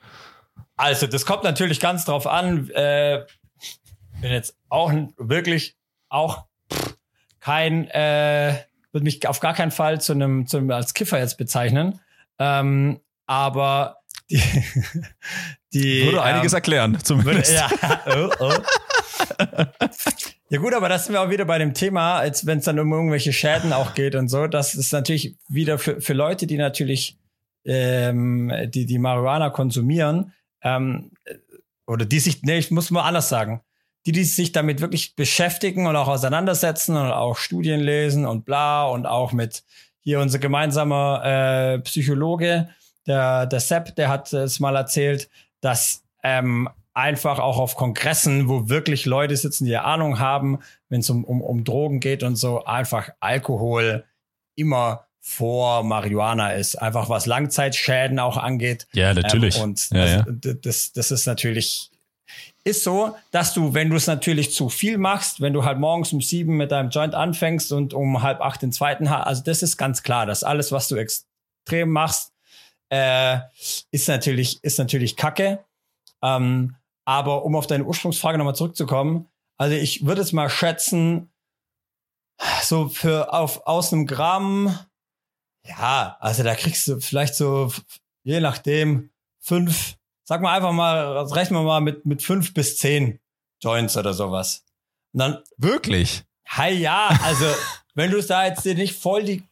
[0.77, 2.69] Also das kommt natürlich ganz drauf an.
[2.71, 3.25] Äh,
[4.21, 5.77] bin jetzt auch wirklich
[6.09, 6.45] auch
[7.41, 8.57] kein, äh,
[8.93, 12.01] würde mich auf gar keinen Fall zu einem, zu einem als Kiffer jetzt bezeichnen.
[12.39, 13.97] Ähm, aber
[14.31, 14.43] die,
[15.73, 17.53] die würde einiges ähm, erklären, zumindest.
[17.53, 18.53] Würde, ja, oh, oh.
[20.49, 22.93] Ja gut, aber das sind wir auch wieder bei dem Thema, wenn es dann um
[22.93, 24.47] irgendwelche Schäden auch geht und so.
[24.47, 27.19] Das ist natürlich wieder für, für Leute, die natürlich
[27.65, 31.11] ähm, die die Marihuana konsumieren ähm,
[31.87, 33.61] oder die sich, nee, ich muss mal anders sagen,
[34.07, 38.85] die, die sich damit wirklich beschäftigen und auch auseinandersetzen und auch Studien lesen und bla
[38.87, 39.63] und auch mit
[40.01, 42.71] hier unser gemeinsamer äh, Psychologe,
[43.07, 45.29] der, der Sepp, der hat es mal erzählt,
[45.61, 51.11] dass ähm, einfach auch auf Kongressen, wo wirklich Leute sitzen, die Ahnung haben, wenn es
[51.11, 54.05] um, um, um Drogen geht und so, einfach Alkohol
[54.57, 56.77] immer vor Marihuana ist.
[56.77, 58.87] Einfach was Langzeitschäden auch angeht.
[58.93, 59.57] Ja, natürlich.
[59.59, 60.27] Ähm, und ja, ja.
[60.27, 61.91] Das, das ist natürlich,
[62.65, 66.13] ist so, dass du, wenn du es natürlich zu viel machst, wenn du halt morgens
[66.13, 69.77] um sieben mit deinem Joint anfängst und um halb acht den zweiten, also das ist
[69.77, 72.33] ganz klar, dass alles, was du extrem machst,
[72.89, 73.39] äh,
[73.91, 75.61] ist natürlich, ist natürlich Kacke.
[76.23, 76.75] Ähm,
[77.11, 81.29] aber um auf deine Ursprungsfrage nochmal zurückzukommen, also ich würde es mal schätzen,
[82.63, 84.79] so für auf aus einem Gramm,
[85.67, 87.73] ja, also da kriegst du vielleicht so,
[88.23, 93.19] je nachdem, fünf, sag mal einfach mal, rechnen wir mal mit, mit fünf bis zehn
[93.61, 94.65] Joints oder sowas.
[95.13, 95.43] Und dann.
[95.57, 96.23] Wirklich?
[96.47, 97.47] Hi, ja, also
[97.95, 99.43] wenn du es da jetzt dir nicht voll die,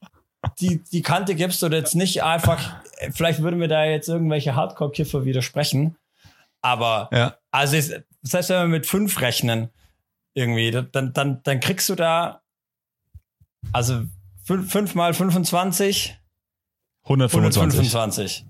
[0.61, 2.77] die, die Kante gibst oder jetzt nicht einfach,
[3.11, 5.97] vielleicht würden wir da jetzt irgendwelche Hardcore-Kiffer widersprechen.
[6.61, 7.37] Aber ja.
[7.51, 9.71] also ist, das heißt, wenn wir mit fünf rechnen,
[10.35, 12.43] irgendwie, dann, dann, dann kriegst du da
[13.73, 14.05] also
[14.45, 16.17] fünf, fünf mal 25.
[17.05, 17.61] 125.
[17.61, 18.47] 125.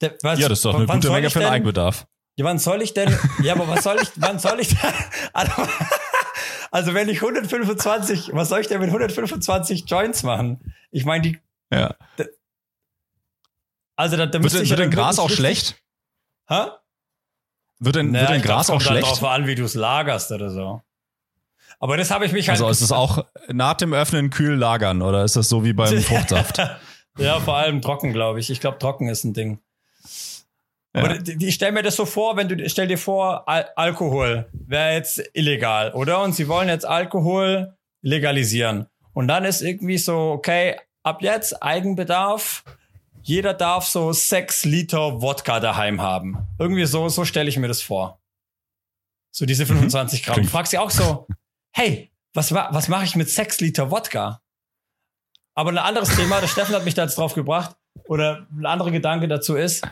[0.00, 2.06] Der, was, ja, das ist doch eine gute Menge für den Eigenbedarf.
[2.36, 3.16] Ja, wann soll ich denn?
[3.42, 4.92] ja, aber was soll ich, wann soll ich denn?
[6.70, 10.74] Also, wenn ich 125, was soll ich denn mit 125 Joints machen?
[10.90, 11.38] Ich meine, die.
[11.72, 11.96] Ja.
[13.96, 15.82] Also, da, da müsste wird, ich wird denn Gras auch schlecht?
[16.46, 16.66] Hä?
[17.80, 19.06] Wird denn, naja, wird denn Gras auch schlecht?
[19.06, 20.82] Kommt darauf an, wie du es lagerst oder so.
[21.80, 22.58] Aber das habe ich mich halt.
[22.58, 25.98] Also ist es auch nach dem Öffnen kühl lagern oder ist das so wie beim
[26.02, 26.58] Fruchtsaft?
[27.18, 28.50] ja, vor allem trocken, glaube ich.
[28.50, 29.60] Ich glaube, trocken ist ein Ding.
[30.94, 31.04] Ja.
[31.04, 34.94] Aber ich stelle mir das so vor, wenn du stell dir vor, Al Alkohol wäre
[34.94, 36.22] jetzt illegal, oder?
[36.22, 38.86] Und sie wollen jetzt Alkohol legalisieren.
[39.12, 42.64] Und dann ist irgendwie so, okay, ab jetzt Eigenbedarf.
[43.22, 46.46] Jeder darf so sechs Liter Wodka daheim haben.
[46.58, 48.20] Irgendwie so, so stelle ich mir das vor.
[49.30, 50.24] So diese 25 mhm.
[50.24, 50.42] Gramm.
[50.42, 51.26] Du fragst dich auch so,
[51.72, 54.40] hey, was, was mache ich mit sechs Liter Wodka?
[55.54, 58.90] Aber ein anderes Thema, der Steffen hat mich da jetzt drauf gebracht, oder ein anderer
[58.90, 59.86] Gedanke dazu ist,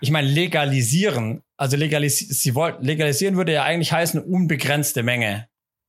[0.00, 5.48] ich meine, legalisieren, also legalis sie wollt, legalisieren würde ja eigentlich heißen, unbegrenzte Menge.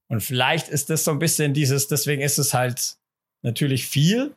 [0.10, 2.98] Und vielleicht ist das so ein bisschen dieses, deswegen ist es halt
[3.42, 4.36] natürlich viel,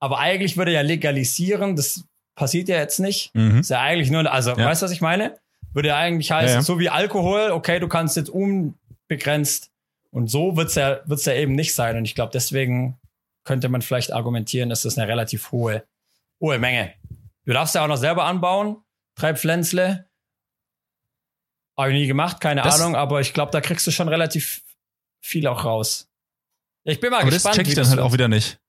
[0.00, 3.34] aber eigentlich würde ja legalisieren, das passiert ja jetzt nicht.
[3.34, 3.60] Mhm.
[3.60, 4.66] Ist ja eigentlich nur, also, ja.
[4.66, 5.38] weißt du, was ich meine?
[5.72, 9.70] Würde ja eigentlich heißen, ja, so wie Alkohol, okay, du kannst jetzt unbegrenzt
[10.10, 11.96] und so wird's ja, wird's ja eben nicht sein.
[11.96, 12.98] Und ich glaube, deswegen
[13.44, 15.84] könnte man vielleicht argumentieren, dass das eine relativ hohe,
[16.40, 16.94] hohe Menge.
[17.44, 18.76] Du darfst ja auch noch selber anbauen,
[19.16, 20.06] Treibpflänzle.
[21.76, 24.62] Habe ich nie gemacht, keine das, Ahnung, aber ich glaube, da kriegst du schon relativ
[25.20, 26.08] viel auch raus.
[26.84, 27.56] Ich bin mal aber gespannt.
[27.56, 28.60] Das check ich dann halt auch wieder nicht.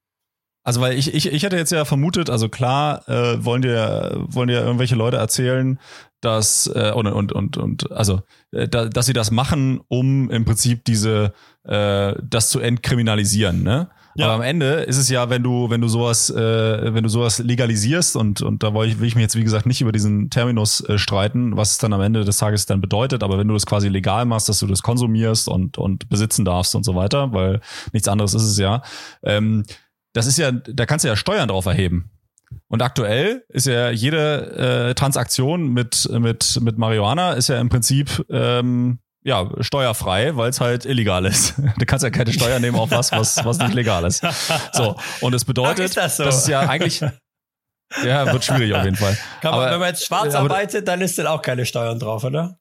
[0.66, 4.48] Also weil ich, ich, ich hätte jetzt ja vermutet, also klar äh, wollen dir wollen
[4.48, 5.80] dir irgendwelche Leute erzählen,
[6.22, 10.44] dass äh, und und und und also äh, da, dass sie das machen, um im
[10.44, 11.34] Prinzip diese
[11.66, 13.90] äh, das zu entkriminalisieren, ne?
[14.18, 14.26] Ja.
[14.26, 17.38] Aber am Ende ist es ja, wenn du wenn du sowas äh, wenn du sowas
[17.38, 20.32] legalisierst und und da will ich, will ich mich jetzt wie gesagt nicht über diesen
[20.32, 23.54] Terminus äh, streiten, was es dann am Ende des Tages dann bedeutet, aber wenn du
[23.54, 27.34] das quasi legal machst, dass du das konsumierst und und besitzen darfst und so weiter,
[27.34, 27.62] weil
[27.94, 28.82] nichts anderes ist es ja.
[29.22, 29.64] Ähm,
[30.16, 32.10] das ist ja, da kannst du ja Steuern drauf erheben.
[32.68, 38.26] Und aktuell ist ja jede äh, Transaktion mit, mit, mit Marihuana ist ja im Prinzip
[38.30, 41.56] ähm, ja, steuerfrei, weil es halt illegal ist.
[41.78, 44.24] Du kannst ja keine Steuer nehmen auf was, was, was nicht legal ist.
[44.72, 44.96] So.
[45.20, 46.24] Und es bedeutet, Ach, das so?
[46.24, 47.02] dass es ja eigentlich,
[48.04, 49.18] ja, wird schwierig auf jeden Fall.
[49.44, 52.24] Man, aber, wenn man jetzt schwarz aber, arbeitet, dann ist dann auch keine Steuern drauf,
[52.24, 52.58] oder?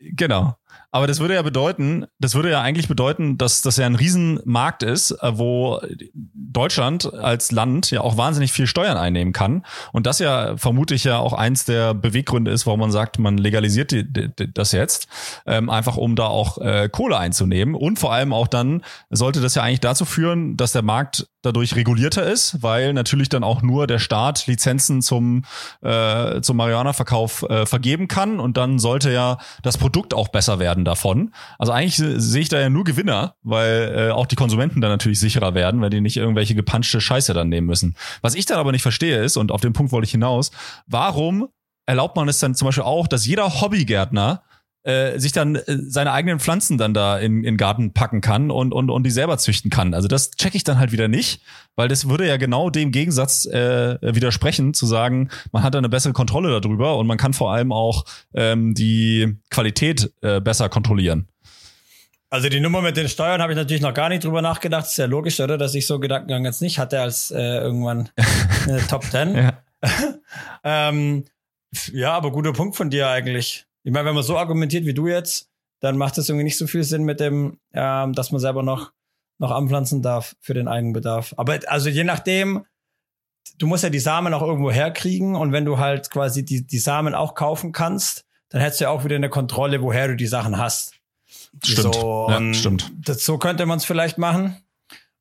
[0.00, 0.56] genau.
[0.94, 4.84] Aber das würde ja bedeuten, das würde ja eigentlich bedeuten, dass das ja ein Riesenmarkt
[4.84, 5.80] ist, äh, wo
[6.12, 9.66] Deutschland als Land ja auch wahnsinnig viel Steuern einnehmen kann.
[9.90, 13.38] Und das ja vermute ich ja auch eins der Beweggründe ist, warum man sagt, man
[13.38, 15.08] legalisiert die, die, das jetzt,
[15.46, 17.74] ähm, einfach um da auch äh, Kohle einzunehmen.
[17.74, 21.76] Und vor allem auch dann sollte das ja eigentlich dazu führen, dass der Markt dadurch
[21.76, 25.44] regulierter ist, weil natürlich dann auch nur der Staat Lizenzen zum,
[25.82, 30.84] äh, zum Marihuana-Verkauf äh, vergeben kann und dann sollte ja das Produkt auch besser werden
[30.84, 31.32] davon.
[31.58, 35.20] Also eigentlich sehe ich da ja nur Gewinner, weil äh, auch die Konsumenten dann natürlich
[35.20, 37.96] sicherer werden, weil die nicht irgendwelche gepanschte Scheiße dann nehmen müssen.
[38.22, 40.50] Was ich dann aber nicht verstehe ist, und auf den Punkt wollte ich hinaus,
[40.86, 41.48] warum
[41.86, 44.42] erlaubt man es dann zum Beispiel auch, dass jeder Hobbygärtner
[44.84, 48.72] äh, sich dann äh, seine eigenen Pflanzen dann da in, in Garten packen kann und,
[48.72, 49.94] und, und die selber züchten kann.
[49.94, 51.42] Also das checke ich dann halt wieder nicht,
[51.74, 55.88] weil das würde ja genau dem Gegensatz äh, widersprechen, zu sagen, man hat da eine
[55.88, 58.04] bessere Kontrolle darüber und man kann vor allem auch
[58.34, 61.28] ähm, die Qualität äh, besser kontrollieren.
[62.30, 64.86] Also die Nummer mit den Steuern habe ich natürlich noch gar nicht drüber nachgedacht.
[64.86, 65.56] Ist ja logisch, oder?
[65.56, 68.10] Dass ich so Gedankengang jetzt nicht hatte als äh, irgendwann
[68.66, 69.36] eine Top Ten.
[69.36, 69.52] ja.
[70.64, 71.24] ähm,
[71.92, 73.66] ja, aber guter Punkt von dir eigentlich.
[73.84, 76.66] Ich meine, wenn man so argumentiert wie du jetzt, dann macht es irgendwie nicht so
[76.66, 78.92] viel Sinn mit dem, ähm, dass man selber noch,
[79.38, 81.34] noch anpflanzen darf für den eigenen Bedarf.
[81.36, 82.64] Aber also je nachdem,
[83.58, 86.78] du musst ja die Samen auch irgendwo herkriegen und wenn du halt quasi die, die
[86.78, 90.26] Samen auch kaufen kannst, dann hättest du ja auch wieder eine Kontrolle, woher du die
[90.26, 90.94] Sachen hast.
[91.62, 91.94] Stimmt.
[91.94, 92.90] So, ja, stimmt.
[93.04, 94.56] Das, so könnte man es vielleicht machen.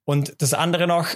[0.05, 1.07] Und das andere noch,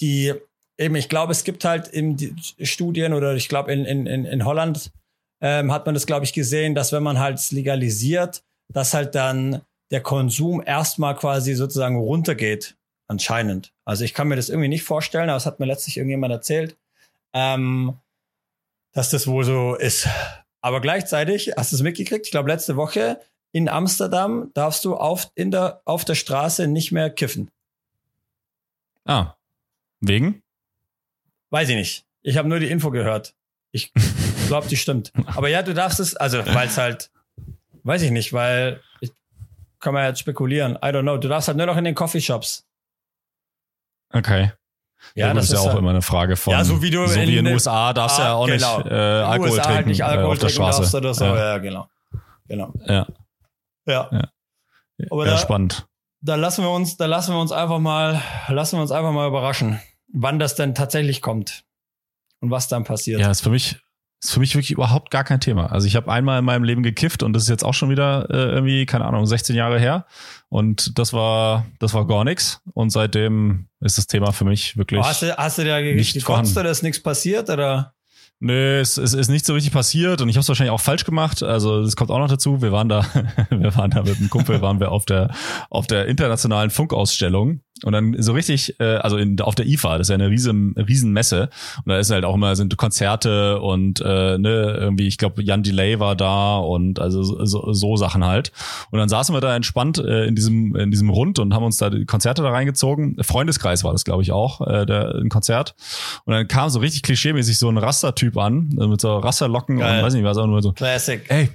[0.00, 0.34] die,
[0.78, 4.90] eben, ich glaube, es gibt halt in Studien oder ich glaube in, in, in Holland
[5.40, 9.62] ähm, hat man das, glaube ich, gesehen, dass wenn man halt legalisiert, dass halt dann
[9.90, 12.76] der Konsum erstmal quasi sozusagen runtergeht,
[13.08, 13.72] anscheinend.
[13.84, 16.76] Also ich kann mir das irgendwie nicht vorstellen, aber es hat mir letztlich irgendjemand erzählt,
[17.32, 17.98] ähm,
[18.92, 20.08] dass das wohl so ist.
[20.60, 22.26] Aber gleichzeitig, hast du es mitgekriegt?
[22.26, 23.20] Ich glaube, letzte Woche
[23.52, 27.50] in Amsterdam darfst du auf, in der, auf der Straße nicht mehr kiffen.
[29.04, 29.34] Ah.
[30.00, 30.42] Wegen?
[31.50, 32.04] Weiß ich nicht.
[32.22, 33.34] Ich habe nur die Info gehört.
[33.70, 33.92] Ich
[34.46, 35.12] glaube, die stimmt.
[35.34, 37.10] Aber ja, du darfst es, also weil es halt,
[37.84, 39.12] weiß ich nicht, weil ich,
[39.80, 40.76] kann man jetzt spekulieren.
[40.76, 41.16] I don't know.
[41.16, 42.66] Du darfst halt nur noch in den Coffeeshops.
[44.12, 44.52] Okay.
[45.14, 46.52] Ja, das, ist ja auch ja, immer eine Frage von.
[46.52, 48.46] Ja, so wie du so in, wie in den USA darfst du ah, ja auch
[48.46, 48.78] genau.
[48.78, 50.96] nicht äh, Alkohol USA trinken halt nicht Alkohol äh, auf der Straße.
[50.96, 51.24] Oder so.
[51.24, 51.36] Ja.
[51.36, 51.88] ja, genau.
[52.48, 52.72] Genau.
[52.86, 53.06] Ja.
[53.86, 54.08] Ja.
[54.10, 54.28] ja.
[55.10, 55.86] Aber ja, da, spannend.
[56.20, 59.28] Da lassen wir uns, da lassen wir uns einfach mal, lassen wir uns einfach mal
[59.28, 59.80] überraschen,
[60.12, 61.64] wann das denn tatsächlich kommt
[62.40, 63.20] und was dann passiert.
[63.20, 63.78] Ja, ist für mich
[64.22, 65.66] ist für mich wirklich überhaupt gar kein Thema.
[65.66, 68.28] Also ich habe einmal in meinem Leben gekifft und das ist jetzt auch schon wieder
[68.30, 70.06] äh, irgendwie, keine Ahnung, 16 Jahre her.
[70.48, 72.60] Und das war, das war gar nichts.
[72.72, 75.00] Und seitdem ist das Thema für mich wirklich.
[75.00, 77.94] Oh, hast du, hast du da gekotzt oder ist nichts passiert oder?
[78.38, 81.04] Nö, es, es ist nicht so richtig passiert und ich habe es wahrscheinlich auch falsch
[81.04, 81.42] gemacht.
[81.42, 82.60] Also das kommt auch noch dazu.
[82.60, 83.06] Wir waren da,
[83.50, 85.30] wir waren da mit einem Kumpel, waren wir auf der
[85.70, 90.06] auf der internationalen Funkausstellung und dann so richtig, äh, also in, auf der IFA, das
[90.06, 91.50] ist ja eine riesen, riesen Messe.
[91.84, 95.62] Und da ist halt auch immer sind Konzerte und äh, ne, irgendwie, ich glaube, Jan
[95.62, 98.50] Delay war da und also so, so Sachen halt.
[98.90, 101.76] Und dann saßen wir da entspannt äh, in diesem, in diesem Rund und haben uns
[101.76, 103.16] da die Konzerte da reingezogen.
[103.22, 105.74] Freundeskreis war das, glaube ich, auch, äh, der, ein Konzert.
[106.24, 109.98] Und dann kam so richtig klischeemäßig so ein Rastertyp an, äh, mit so Rasterlocken Geil.
[109.98, 110.72] und weiß nicht, was auch nur so.
[110.72, 111.22] Classic.
[111.28, 111.50] Ey,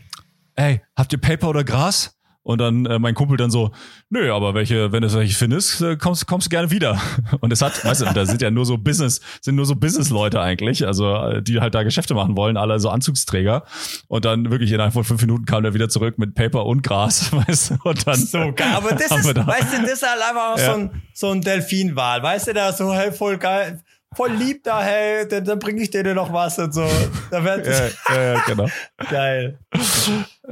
[0.56, 2.18] ey, habt ihr Paper oder Gras?
[2.44, 3.72] Und dann äh, mein Kumpel dann so,
[4.10, 7.00] nö, aber welche, wenn du welche findest, äh, kommst, kommst du gerne wieder.
[7.40, 10.42] Und es hat, weißt du, da sind ja nur so Business, sind nur so Business-Leute
[10.42, 13.64] eigentlich, also äh, die halt da Geschäfte machen wollen, alle so Anzugsträger.
[14.08, 17.32] Und dann wirklich innerhalb von fünf Minuten kam er wieder zurück mit Paper und Gras,
[17.48, 18.16] weißt du, und dann.
[18.16, 18.74] So geil.
[18.74, 20.66] Aber das ist, da, weißt du, das ist halt einfach auch ja.
[20.66, 23.84] so ein, so ein Delfinwal, weißt du, da so, hey, voll geil
[24.14, 26.86] voll lieb da, hey, dann, dann bringe ich dir noch was und so.
[27.30, 28.68] Da wird ja, ja, ja, genau.
[29.10, 29.60] geil.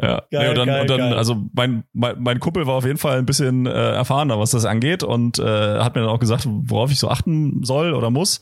[0.01, 0.21] Ja.
[0.31, 1.13] Geil, nee, und dann, geil, und dann geil.
[1.13, 4.63] also mein, mein, mein Kumpel war auf jeden Fall ein bisschen äh, erfahrener, was das
[4.63, 8.39] angeht und äh, hat mir dann auch gesagt, worauf ich so achten soll oder muss.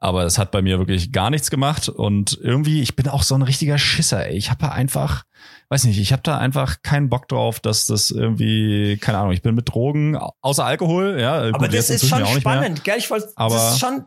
[0.00, 3.36] Aber es hat bei mir wirklich gar nichts gemacht und irgendwie, ich bin auch so
[3.36, 4.36] ein richtiger Schisser, ey.
[4.36, 5.24] Ich habe einfach,
[5.68, 9.42] weiß nicht, ich habe da einfach keinen Bock drauf, dass das irgendwie, keine Ahnung, ich
[9.42, 11.38] bin mit Drogen, außer Alkohol, ja.
[11.38, 12.98] Aber gut, das ist schon spannend, gell?
[12.98, 14.04] Ich wollte, das ist schon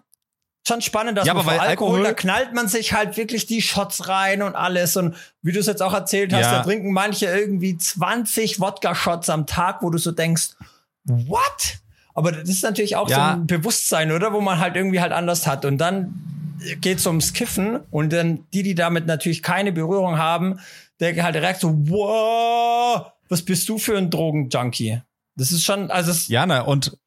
[0.68, 3.45] schon spannend, dass ja, man aber weil Alkohol, Alkohol, da knallt man sich halt wirklich
[3.45, 4.95] die Shots rein und alles.
[4.95, 6.57] Und wie du es jetzt auch erzählt hast, ja.
[6.57, 10.51] da trinken manche irgendwie 20 Wodka-Shots am Tag, wo du so denkst,
[11.05, 11.80] what?
[12.14, 13.16] Aber das ist natürlich auch ja.
[13.16, 14.34] so ein Bewusstsein, oder?
[14.34, 15.66] Wo man halt irgendwie halt anders hat.
[15.66, 16.14] Und dann
[16.80, 20.59] geht's ums Kiffen und dann die, die damit natürlich keine Berührung haben,
[20.99, 25.01] denken halt direkt so, wow, was bist du für ein Drogenjunkie?
[25.36, 26.97] Das ist schon, also ja, na, und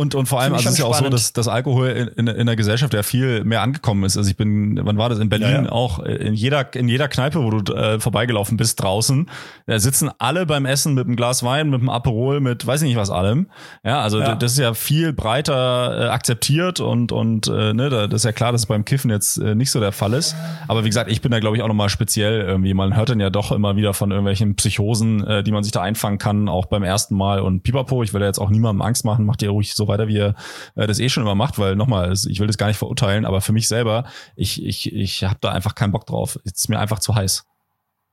[0.00, 2.26] Und, und vor allem, also es ist ja auch so, dass, dass Alkohol in, in,
[2.26, 4.16] in der Gesellschaft ja viel mehr angekommen ist.
[4.16, 5.18] Also ich bin, wann war das?
[5.18, 5.72] In Berlin ja, ja.
[5.72, 9.28] auch, in jeder, in jeder Kneipe, wo du äh, vorbeigelaufen bist draußen,
[9.66, 12.88] da sitzen alle beim Essen mit einem Glas Wein, mit einem Aperol, mit weiß ich
[12.88, 13.48] nicht was allem.
[13.84, 14.34] Ja, also ja.
[14.36, 18.52] das ist ja viel breiter äh, akzeptiert und, und äh, ne, das ist ja klar,
[18.52, 20.34] dass es beim Kiffen jetzt äh, nicht so der Fall ist.
[20.66, 22.72] Aber wie gesagt, ich bin da glaube ich auch nochmal speziell irgendwie.
[22.72, 25.82] Man hört dann ja doch immer wieder von irgendwelchen Psychosen, äh, die man sich da
[25.82, 27.40] einfangen kann, auch beim ersten Mal.
[27.40, 30.08] Und Pipapo, ich will ja jetzt auch niemandem Angst machen, macht ihr ruhig so weiter,
[30.08, 30.34] wie ihr
[30.76, 33.40] äh, das eh schon immer macht, weil nochmal, ich will das gar nicht verurteilen, aber
[33.40, 34.04] für mich selber,
[34.36, 36.38] ich, ich, ich habe da einfach keinen Bock drauf.
[36.44, 37.44] Es ist mir einfach zu heiß.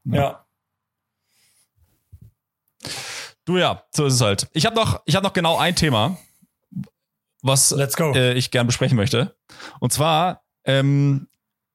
[0.06, 0.16] Ja.
[0.16, 0.46] ja.
[3.46, 4.48] Du ja, so ist es halt.
[4.54, 6.18] Ich habe noch, ich habe noch genau ein Thema,
[7.42, 9.36] was äh, ich gern besprechen möchte.
[9.80, 11.28] Und zwar, ähm,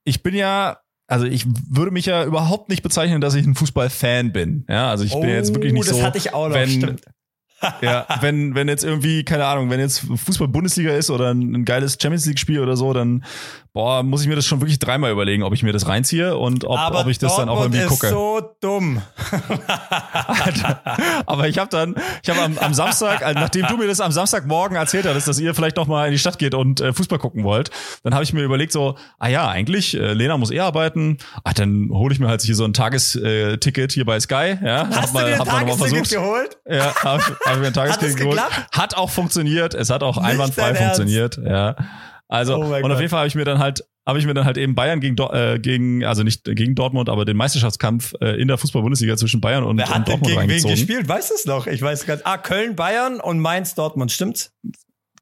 [0.05, 0.79] ich bin ja
[1.09, 4.65] also ich würde mich ja überhaupt nicht bezeichnen, dass ich ein Fußballfan bin.
[4.67, 5.97] Ja, also ich oh, bin jetzt wirklich nicht das so.
[5.97, 7.03] Das hatte ich auch noch, wenn, stimmt
[7.81, 11.99] ja, wenn, wenn jetzt irgendwie, keine Ahnung, wenn jetzt Fußball-Bundesliga ist oder ein, ein geiles
[12.01, 13.25] Champions League-Spiel oder so, dann
[13.75, 16.65] boah, muss ich mir das schon wirklich dreimal überlegen, ob ich mir das reinziehe und
[16.65, 18.07] ob, ob ich das Dortmund dann auch irgendwie gucke.
[18.07, 19.01] ist so dumm.
[20.27, 20.83] Alter,
[21.27, 24.13] aber ich habe dann, ich habe am, am Samstag, also nachdem du mir das am
[24.13, 27.19] Samstagmorgen erzählt hattest, dass ihr vielleicht noch mal in die Stadt geht und äh, Fußball
[27.19, 27.71] gucken wollt,
[28.03, 31.53] dann habe ich mir überlegt so, ah ja, eigentlich, äh, Lena muss eh arbeiten, ah,
[31.55, 34.87] dann hole ich mir halt hier so ein Tagesticket äh, hier bei Sky, ja.
[34.89, 36.59] Hast hab mal, du dir ein Tagesticket geholt?
[36.69, 38.41] Ja, habe hab ich mir ein Tagesticket geholt.
[38.71, 41.75] Hat auch funktioniert, es hat auch Nicht einwandfrei funktioniert, ja.
[42.33, 44.47] Also, oh und auf jeden Fall habe ich mir dann halt habe ich mir dann
[44.47, 48.49] halt eben Bayern gegen, äh, gegen also nicht gegen Dortmund, aber den Meisterschaftskampf äh, in
[48.49, 50.77] der Fußball-Bundesliga zwischen Bayern und, Wer hat und Dortmund gegen reingezogen.
[50.77, 51.09] wen gespielt?
[51.09, 51.67] Weißt du es noch?
[51.67, 52.25] Ich weiß gerade.
[52.25, 54.53] Ah, Köln, Bayern und Mainz, Dortmund, stimmt's?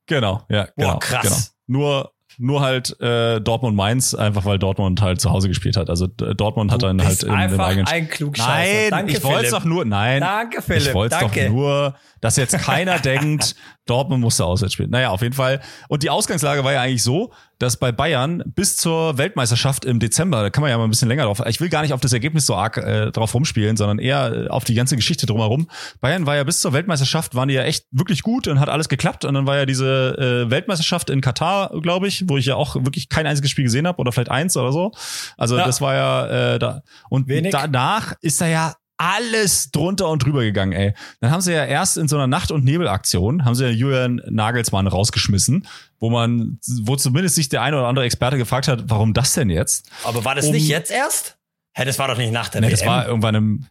[0.07, 0.93] Genau, ja, genau.
[0.93, 1.57] Boah, krass.
[1.67, 1.79] Genau.
[1.81, 5.91] Nur nur halt äh, Dortmund Mainz, einfach weil Dortmund halt zu Hause gespielt hat.
[5.91, 8.49] Also Dortmund hat dann halt in dem eigenen ein Klugscheißer.
[8.49, 10.89] Nein, Danke, ich wollte es doch nur, nein, Danke, Philipp.
[10.89, 13.55] ich wollte es doch nur, dass jetzt keiner denkt,
[13.87, 14.91] Dortmund musste auswärts spielen.
[14.91, 15.61] Naja, auf jeden Fall.
[15.89, 20.43] Und die Ausgangslage war ja eigentlich so, dass bei Bayern bis zur Weltmeisterschaft im Dezember,
[20.43, 22.13] da kann man ja mal ein bisschen länger drauf, ich will gar nicht auf das
[22.13, 25.69] Ergebnis so arg äh, drauf rumspielen, sondern eher äh, auf die ganze Geschichte drumherum.
[26.01, 28.89] Bayern war ja bis zur Weltmeisterschaft, waren die ja echt wirklich gut und hat alles
[28.89, 29.25] geklappt.
[29.25, 32.77] Und dann war ja diese äh, Weltmeisterschaft in Katar, glaube ich, wo ich ja auch
[32.77, 34.93] wirklich kein einziges Spiel gesehen habe oder vielleicht eins oder so.
[35.37, 35.67] Also ja.
[35.67, 36.83] das war ja äh, da.
[37.11, 37.53] Und Wenig.
[37.53, 40.93] danach ist da ja alles drunter und drüber gegangen, ey.
[41.21, 44.21] Dann haben sie ja erst in so einer Nacht- und Nebelaktion, haben sie ja Julian
[44.29, 45.67] Nagelsmann rausgeschmissen,
[45.99, 49.49] wo man, wo zumindest sich der eine oder andere Experte gefragt hat, warum das denn
[49.49, 49.91] jetzt?
[50.05, 51.39] Aber war das um, nicht jetzt erst?
[51.73, 52.73] Hä, das war doch nicht nach der nee, WM.
[52.73, 53.67] Das war irgendwann im,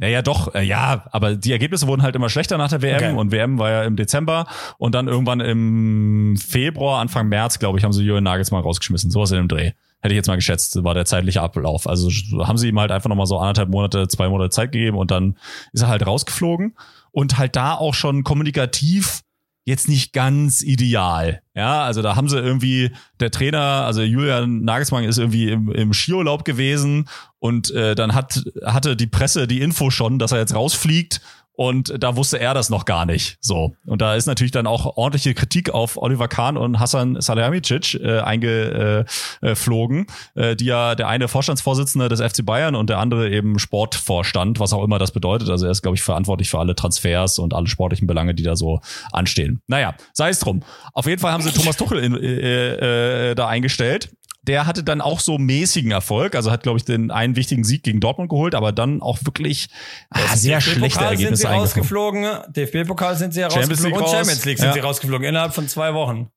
[0.00, 3.12] naja, doch, äh, ja, aber die Ergebnisse wurden halt immer schlechter nach der WM okay.
[3.12, 4.46] und WM war ja im Dezember
[4.78, 9.10] und dann irgendwann im Februar, Anfang März, glaube ich, haben sie Julian Nagelsmann rausgeschmissen.
[9.10, 9.72] Sowas in dem Dreh.
[10.00, 11.86] Hätte ich jetzt mal geschätzt, war der zeitliche Ablauf.
[11.86, 15.10] Also haben sie ihm halt einfach nochmal so anderthalb Monate, zwei Monate Zeit gegeben und
[15.10, 15.36] dann
[15.74, 16.74] ist er halt rausgeflogen
[17.10, 19.20] und halt da auch schon kommunikativ
[19.66, 21.42] jetzt nicht ganz ideal.
[21.54, 25.92] Ja, also da haben sie irgendwie, der Trainer, also Julian Nagelsmann ist irgendwie im, im
[25.92, 27.06] Skiurlaub gewesen
[27.40, 31.20] und äh, dann hat, hatte die Presse die Info schon, dass er jetzt rausfliegt
[31.60, 33.36] und da wusste er das noch gar nicht.
[33.42, 33.74] So.
[33.84, 38.20] Und da ist natürlich dann auch ordentliche Kritik auf Oliver Kahn und Hassan Salihamidzic äh,
[38.20, 44.58] eingeflogen, äh, die ja der eine Vorstandsvorsitzende des FC Bayern und der andere eben Sportvorstand,
[44.58, 45.50] was auch immer das bedeutet.
[45.50, 48.56] Also er ist, glaube ich, verantwortlich für alle Transfers und alle sportlichen Belange, die da
[48.56, 48.80] so
[49.12, 49.60] anstehen.
[49.66, 50.62] Naja, sei es drum.
[50.94, 54.08] Auf jeden Fall haben sie Thomas Tuchel in, äh, äh, da eingestellt
[54.42, 57.82] der hatte dann auch so mäßigen Erfolg, also hat, glaube ich, den einen wichtigen Sieg
[57.82, 59.68] gegen Dortmund geholt, aber dann auch wirklich
[60.10, 62.26] ah, sehr schlechte Ergebnisse sind sie rausgeflogen.
[62.48, 64.72] DFB-Pokal sind sie ja rausgeflogen und Champions League sind ja.
[64.72, 66.30] sie rausgeflogen innerhalb von zwei Wochen.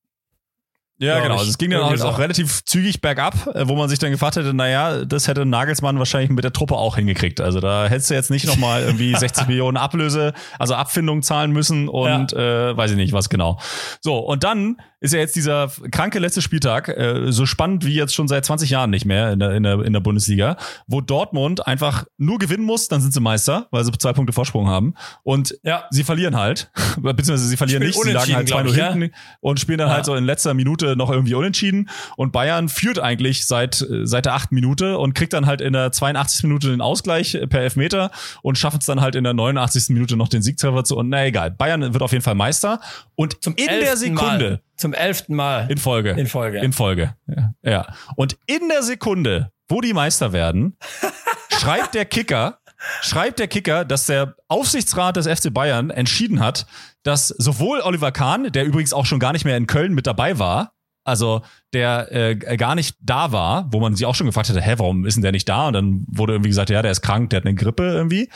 [1.03, 1.37] Ja, genau.
[1.37, 4.35] Also es ging dann auch, auch relativ zügig bergab, äh, wo man sich dann gefragt
[4.35, 7.41] hätte, naja, das hätte Nagelsmann wahrscheinlich mit der Truppe auch hingekriegt.
[7.41, 11.89] Also da hättest du jetzt nicht nochmal irgendwie 60 Millionen Ablöse, also Abfindung zahlen müssen
[11.89, 12.69] und ja.
[12.71, 13.59] äh, weiß ich nicht was genau.
[14.01, 18.15] So, und dann ist ja jetzt dieser kranke letzte Spieltag, äh, so spannend wie jetzt
[18.15, 20.55] schon seit 20 Jahren nicht mehr in der, in, der, in der Bundesliga,
[20.87, 24.69] wo Dortmund einfach nur gewinnen muss, dann sind sie Meister, weil sie zwei Punkte Vorsprung
[24.69, 24.93] haben.
[25.23, 25.83] Und ja.
[25.89, 29.09] sie verlieren halt, beziehungsweise sie verlieren nicht, sie lagen halt 2-0 hinten ja?
[29.41, 31.89] und spielen dann halt so in letzter Minute noch irgendwie unentschieden.
[32.17, 35.91] Und Bayern führt eigentlich seit, seit der achten Minute und kriegt dann halt in der
[35.91, 36.43] 82.
[36.43, 39.89] Minute den Ausgleich per Elfmeter und schaffen es dann halt in der 89.
[39.89, 40.97] Minute noch den Siegtreffer zu.
[40.97, 42.79] Und na egal, Bayern wird auf jeden Fall Meister.
[43.15, 44.49] Und Zum in der Sekunde.
[44.49, 45.71] Mal zum elften Mal.
[45.71, 46.11] In Folge.
[46.11, 46.59] In Folge.
[46.59, 47.15] In Folge.
[47.27, 47.53] Ja.
[47.63, 47.87] ja.
[48.15, 50.77] Und in der Sekunde, wo die Meister werden,
[51.57, 52.59] schreibt der Kicker,
[53.01, 56.65] schreibt der Kicker, dass der Aufsichtsrat des FC Bayern entschieden hat,
[57.03, 60.39] dass sowohl Oliver Kahn, der übrigens auch schon gar nicht mehr in Köln mit dabei
[60.39, 60.73] war,
[61.03, 61.41] also
[61.73, 65.05] der äh, gar nicht da war, wo man sich auch schon gefragt hätte, hä, warum
[65.05, 65.67] ist denn der nicht da?
[65.67, 68.29] Und dann wurde irgendwie gesagt, ja, der ist krank, der hat eine Grippe irgendwie.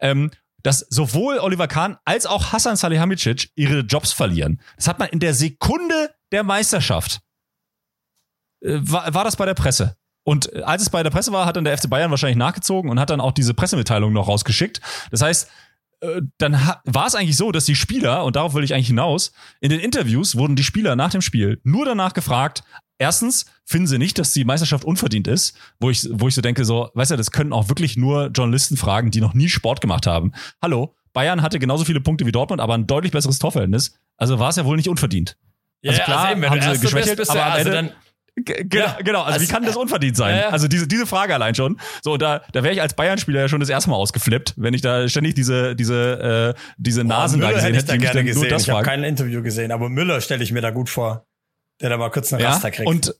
[0.00, 0.30] Ähm,
[0.62, 4.60] dass sowohl Oliver Kahn als auch Hassan Salihamidzic ihre Jobs verlieren.
[4.76, 7.20] Das hat man in der Sekunde der Meisterschaft.
[8.62, 9.96] Äh, war, war das bei der Presse?
[10.24, 12.90] Und äh, als es bei der Presse war, hat dann der FC Bayern wahrscheinlich nachgezogen
[12.90, 14.80] und hat dann auch diese Pressemitteilung noch rausgeschickt.
[15.10, 15.50] Das heißt,
[16.38, 19.70] dann war es eigentlich so, dass die Spieler, und darauf will ich eigentlich hinaus, in
[19.70, 22.64] den Interviews wurden die Spieler nach dem Spiel nur danach gefragt,
[22.98, 26.64] erstens, finden sie nicht, dass die Meisterschaft unverdient ist, wo ich, wo ich so denke,
[26.64, 30.06] so, weißt du, das können auch wirklich nur Journalisten fragen, die noch nie Sport gemacht
[30.06, 30.32] haben.
[30.62, 33.98] Hallo, Bayern hatte genauso viele Punkte wie Dortmund, aber ein deutlich besseres Torverhältnis.
[34.16, 35.36] Also war es ja wohl nicht unverdient.
[35.86, 37.94] Also ja, klar, also haben sie geschwächelt, bist, bist aber am also Ende,
[38.36, 39.20] Genau, ja, genau.
[39.20, 40.34] Also, also, wie kann das unverdient sein?
[40.34, 40.48] Ja, ja.
[40.48, 41.78] Also diese, diese Frage allein schon.
[42.02, 44.80] So, da, da wäre ich als Bayern-Spieler ja schon das erste Mal ausgeflippt, wenn ich
[44.80, 47.94] da ständig diese, diese, äh, diese Nasen Boah, da gesehen hätte.
[47.94, 48.56] Ich, da gerne gesehen.
[48.56, 51.26] ich habe kein Interview gesehen, aber Müller stelle ich mir da gut vor,
[51.80, 52.88] der da mal kurz eine Raster kriegt.
[52.88, 53.14] Und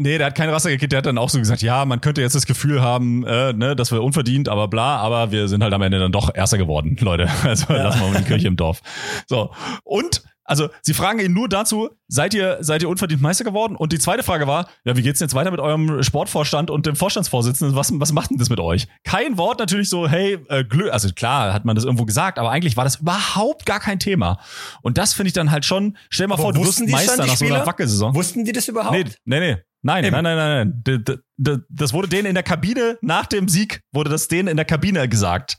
[0.00, 2.20] Nee, der hat keine Raster gekriegt, der hat dann auch so gesagt, ja, man könnte
[2.20, 5.72] jetzt das Gefühl haben, äh, ne, dass wir unverdient, aber bla, aber wir sind halt
[5.72, 7.28] am Ende dann doch Erster geworden, Leute.
[7.42, 8.80] Also lassen wir mal die Kirche im Dorf.
[9.26, 9.52] So.
[9.82, 13.76] Und also, sie fragen ihn nur dazu, seid ihr, seid ihr unverdient Meister geworden?
[13.76, 16.86] Und die zweite Frage war, ja, wie geht's denn jetzt weiter mit eurem Sportvorstand und
[16.86, 17.76] dem Vorstandsvorsitzenden?
[17.76, 18.88] Was, was macht denn das mit euch?
[19.04, 22.50] Kein Wort natürlich so, hey, äh, Glück, also klar hat man das irgendwo gesagt, aber
[22.50, 24.38] eigentlich war das überhaupt gar kein Thema.
[24.80, 27.26] Und das finde ich dann halt schon, stell dir mal aber vor, du wirst Meister
[27.26, 28.14] nach so einer Wackelsaison.
[28.14, 28.96] Wussten die das überhaupt?
[28.96, 29.56] Nee, nee, nee.
[29.82, 30.12] Nein, Eben.
[30.12, 31.62] nein, nein, nein, nein.
[31.68, 35.08] Das wurde denen in der Kabine, nach dem Sieg, wurde das denen in der Kabine
[35.08, 35.58] gesagt.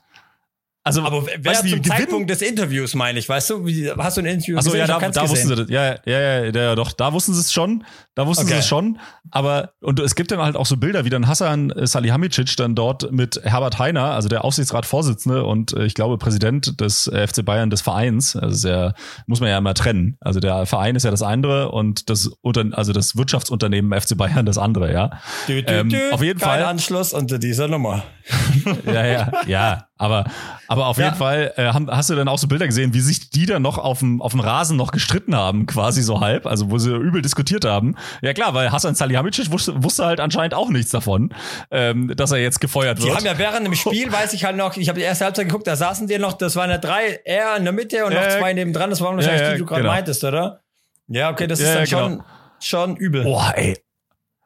[0.90, 4.22] Also, aber wer weißt, zum Zeitpunkt des Interviews meine ich, weißt du, wie, hast du
[4.22, 4.88] ein Interview Achso, gesehen?
[4.88, 5.70] ja, da, da wussten sie das.
[5.70, 7.84] Ja, ja, ja, ja, doch, da wussten sie es schon.
[8.16, 8.56] Da wussten okay.
[8.56, 9.00] sie es schon.
[9.32, 13.12] Aber, und es gibt dann halt auch so Bilder, wie dann Hassan Salihamidzic dann dort
[13.12, 17.70] mit Herbert Heiner, also der Aufsichtsratsvorsitzende und äh, ich glaube Präsident des äh, FC Bayern
[17.70, 18.94] des Vereins, also sehr,
[19.28, 20.18] muss man ja immer trennen.
[20.20, 22.32] Also der Verein ist ja das andere und das,
[22.72, 25.12] also das Wirtschaftsunternehmen FC Bayern das andere, ja.
[25.48, 26.64] Dü, dü, ähm, dü, auf jeden Fall.
[26.64, 28.04] Anschluss unter dieser Nummer.
[28.86, 29.86] ja, ja, ja.
[29.98, 30.24] Aber,
[30.70, 31.05] aber auf ja.
[31.05, 33.77] jeden Fall äh, hast du dann auch so Bilder gesehen, wie sich die dann noch
[33.77, 37.21] auf dem, auf dem Rasen noch gestritten haben, quasi so halb, also wo sie übel
[37.21, 37.95] diskutiert haben.
[38.21, 41.34] Ja klar, weil Hasan Salihamidzic wusste, wusste halt anscheinend auch nichts davon,
[41.71, 43.09] ähm, dass er jetzt gefeuert wird.
[43.09, 45.47] Die haben ja während dem Spiel, weiß ich halt noch, ich habe die erste Halbzeit
[45.47, 48.21] geguckt, da saßen die noch, das waren ja drei, er in der Mitte und noch
[48.21, 49.93] äh, zwei nebendran, das waren wahrscheinlich ja, die, die du gerade genau.
[49.93, 50.61] meintest, oder?
[51.07, 51.99] Ja, okay, das ist dann genau.
[51.99, 52.23] schon,
[52.59, 53.23] schon übel.
[53.23, 53.77] Boah, ey.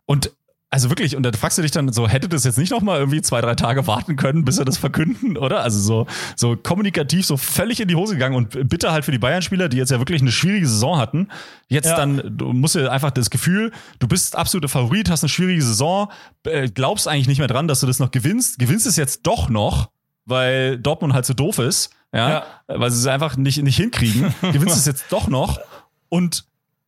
[0.05, 0.31] Und
[0.73, 2.97] also wirklich, und da fragst du dich dann so, hätte das jetzt nicht noch mal
[2.97, 5.61] irgendwie zwei, drei Tage warten können, bis er das verkünden, oder?
[5.61, 9.19] Also so, so kommunikativ so völlig in die Hose gegangen und bitte halt für die
[9.19, 11.27] Bayern-Spieler, die jetzt ja wirklich eine schwierige Saison hatten,
[11.67, 11.95] jetzt ja.
[11.95, 16.11] dann, du musst dir einfach das Gefühl, du bist absoluter Favorit, hast eine schwierige Saison,
[16.43, 19.49] äh, glaubst eigentlich nicht mehr dran, dass du das noch gewinnst, gewinnst es jetzt doch
[19.49, 19.91] noch,
[20.25, 22.45] weil Dortmund halt so doof ist, ja, ja.
[22.65, 25.59] weil sie es einfach nicht, nicht hinkriegen, gewinnst es jetzt doch noch
[26.09, 26.45] und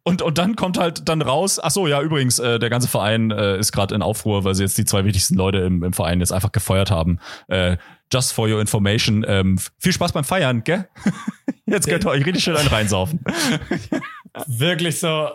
[0.08, 3.32] und, und dann kommt halt dann raus, ach so, ja, übrigens, äh, der ganze Verein
[3.32, 6.20] äh, ist gerade in Aufruhr, weil sie jetzt die zwei wichtigsten Leute im, im Verein
[6.20, 7.20] jetzt einfach gefeuert haben.
[7.48, 7.78] Äh,
[8.14, 9.26] just for your information.
[9.28, 10.88] Ähm, viel Spaß beim Feiern, gell?
[11.66, 13.20] jetzt könnt ihr euch richtig schön einen reinsaufen.
[14.46, 15.32] Wirklich so.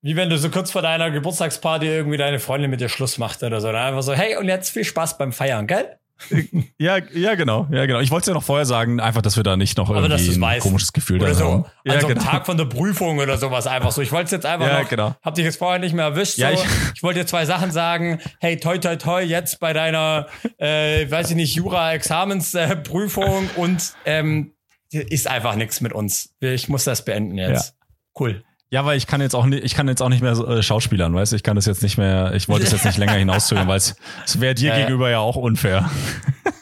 [0.00, 3.42] Wie wenn du so kurz vor deiner Geburtstagsparty irgendwie deine Freundin mit dir Schluss macht
[3.42, 3.70] oder so.
[3.70, 5.99] Dann einfach so, hey, und jetzt viel Spaß beim Feiern, gell?
[6.78, 8.00] ja, ja, genau, ja, genau.
[8.00, 10.40] Ich wollte es ja noch vorher sagen, einfach, dass wir da nicht noch irgendwie ein
[10.40, 10.62] weißt.
[10.62, 11.44] komisches Gefühl oder so.
[11.44, 11.64] Haben.
[11.84, 12.22] Ja, also genau.
[12.22, 14.02] Tag von der Prüfung oder sowas einfach so.
[14.02, 15.14] Ich wollte es jetzt einfach ja, noch, genau.
[15.22, 16.38] hab dich jetzt vorher nicht mehr erwischt.
[16.38, 16.62] Ja, so.
[16.62, 18.20] ich, ich wollte dir zwei Sachen sagen.
[18.40, 20.26] Hey, toi, toi, toi, jetzt bei deiner,
[20.58, 24.52] äh, weiß ich nicht, Jura-Examensprüfung äh, und ähm,
[24.90, 26.34] ist einfach nichts mit uns.
[26.40, 27.68] Ich muss das beenden jetzt.
[27.68, 27.86] Ja.
[28.18, 28.44] Cool.
[28.72, 31.12] Ja, weil ich kann jetzt auch nicht, ich kann jetzt auch nicht mehr äh, Schauspielern,
[31.12, 31.36] weißt du?
[31.36, 33.96] Ich kann das jetzt nicht mehr, ich wollte es jetzt nicht länger hinauszögern, weil es
[34.36, 35.90] wäre dir ja, gegenüber ja auch unfair.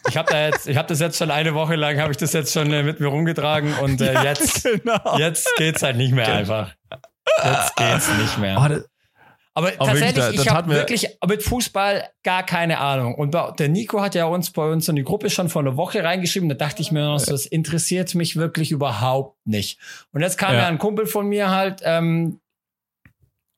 [0.09, 2.32] Ich habe da jetzt, ich habe das jetzt schon eine Woche lang, habe ich das
[2.32, 5.18] jetzt schon äh, mit mir rumgetragen und äh, ja, jetzt, genau.
[5.18, 6.38] jetzt geht's halt nicht mehr genau.
[6.38, 6.74] einfach.
[7.44, 8.56] Jetzt geht's nicht mehr.
[8.59, 8.97] Oh,
[9.59, 13.16] aber, aber tatsächlich, wirklich, da, ich habe wirklich mit Fußball gar keine Ahnung.
[13.16, 16.04] Und der Nico hat ja uns bei uns in die Gruppe schon vor einer Woche
[16.04, 16.48] reingeschrieben.
[16.48, 19.80] Da dachte ich mir noch, das interessiert mich wirklich überhaupt nicht.
[20.12, 22.38] Und jetzt kam ja, ja ein Kumpel von mir halt, ähm,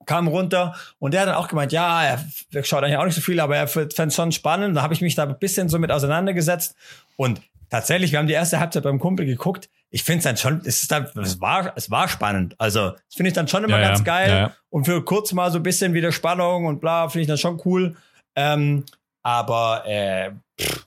[0.06, 3.20] kam runter und der hat dann auch gemeint, ja, er schaut eigentlich auch nicht so
[3.20, 4.78] viel, aber er fände es schon spannend.
[4.78, 6.76] Da habe ich mich da ein bisschen so mit auseinandergesetzt.
[7.16, 10.60] Und tatsächlich, wir haben die erste Halbzeit beim Kumpel geguckt ich finde es dann schon,
[10.64, 12.54] es ist dann, es war, es war spannend.
[12.58, 14.04] Also, das finde ich dann schon immer ja, ganz ja.
[14.04, 14.30] geil.
[14.30, 17.38] Ja, und für kurz mal so ein bisschen wieder Spannung und bla, finde ich dann
[17.38, 17.96] schon cool.
[18.36, 18.84] Ähm,
[19.22, 20.30] aber äh,
[20.60, 20.86] pff,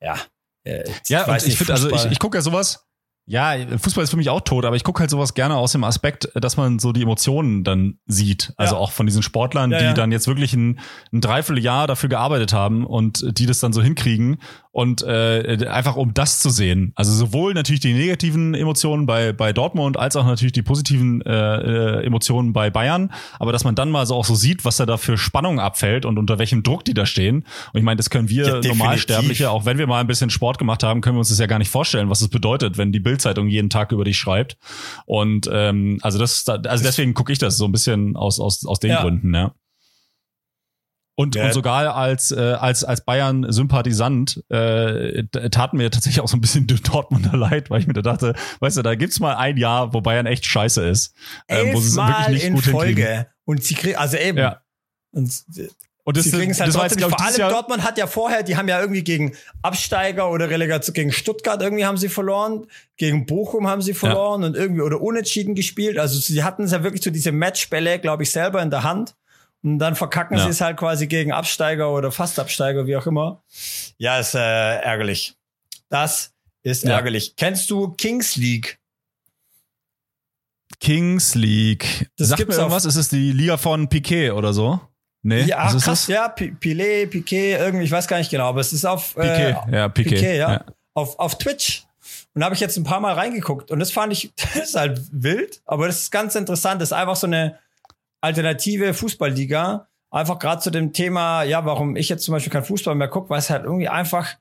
[0.00, 0.16] ja.
[0.64, 2.86] Äh, ja, und ich finde, also ich, ich gucke ja sowas,
[3.24, 5.84] Ja, Fußball ist für mich auch tot, aber ich gucke halt sowas gerne aus dem
[5.84, 8.52] Aspekt, dass man so die Emotionen dann sieht.
[8.56, 8.80] Also ja.
[8.80, 9.92] auch von diesen Sportlern, ja, die ja.
[9.94, 10.80] dann jetzt wirklich ein,
[11.12, 14.38] ein Dreivierteljahr dafür gearbeitet haben und die das dann so hinkriegen
[14.72, 16.92] und äh, einfach um das zu sehen.
[16.96, 21.30] Also sowohl natürlich die negativen Emotionen bei, bei Dortmund als auch natürlich die positiven äh,
[21.30, 24.86] äh, Emotionen bei Bayern, aber dass man dann mal so auch so sieht, was da
[24.86, 27.44] da für Spannung abfällt und unter welchem Druck die da stehen.
[27.72, 30.82] Und ich meine, das können wir Normalsterbliche, auch wenn wir mal ein bisschen Sport gemacht
[30.82, 33.48] haben, können wir uns das ja gar nicht vorstellen, was es bedeutet, wenn die Bildzeitung
[33.48, 34.56] jeden Tag über dich schreibt.
[35.06, 38.80] Und ähm, also das, also deswegen gucke ich das so ein bisschen aus aus aus
[38.80, 39.02] den ja.
[39.02, 39.54] Gründen, ja.
[41.14, 41.44] Und, ja.
[41.44, 46.66] und sogar als, äh, als, als Bayern-Sympathisant äh, taten mir tatsächlich auch so ein bisschen
[46.82, 50.00] Dortmunder leid, weil ich mir da dachte, weißt du, da gibt's mal ein Jahr, wo
[50.00, 51.14] Bayern echt scheiße ist.
[51.48, 53.02] Ähm, wo sie es wirklich nicht in gut Folge.
[53.02, 53.26] Hinkriegen.
[53.44, 54.38] Und sie kriegen, also eben.
[54.38, 54.62] Ja.
[55.10, 55.30] Und,
[56.04, 58.08] und das, sie kriegen es halt das trotzdem, jetzt, vor allem Jahr Dortmund hat ja
[58.08, 62.66] vorher, die haben ja irgendwie gegen Absteiger oder Relegation, gegen Stuttgart irgendwie haben sie verloren,
[62.96, 64.48] gegen Bochum haben sie verloren ja.
[64.48, 65.98] und irgendwie oder unentschieden gespielt.
[65.98, 69.14] Also sie hatten es ja wirklich so diese Matchbälle, glaube ich, selber in der Hand.
[69.62, 70.42] Und dann verkacken ja.
[70.42, 73.44] sie es halt quasi gegen Absteiger oder Fastabsteiger, wie auch immer.
[73.96, 75.36] Ja, ist äh, ärgerlich.
[75.88, 76.32] Das
[76.64, 76.96] ist ja.
[76.96, 77.36] ärgerlich.
[77.36, 78.80] Kennst du Kings League?
[80.80, 82.10] Kings League.
[82.16, 82.86] Das Sagt gibt's mir irgendwas?
[82.86, 84.80] Ist es die Liga von Piquet oder so?
[85.22, 86.06] Nee, ja, krass, das?
[86.08, 89.76] ja, Piquet, Piquet, irgendwie, ich weiß gar nicht genau, aber es ist auf Piquet, äh,
[89.76, 91.84] ja, Piquet, Piquet ja, ja, Auf, auf Twitch.
[92.34, 94.74] Und da habe ich jetzt ein paar Mal reingeguckt und das fand ich, das ist
[94.74, 96.80] halt wild, aber das ist ganz interessant.
[96.80, 97.58] Das ist einfach so eine,
[98.22, 99.88] alternative Fußballliga.
[100.10, 103.30] Einfach gerade zu dem Thema, ja, warum ich jetzt zum Beispiel kein Fußball mehr gucke,
[103.30, 104.36] weil es halt irgendwie einfach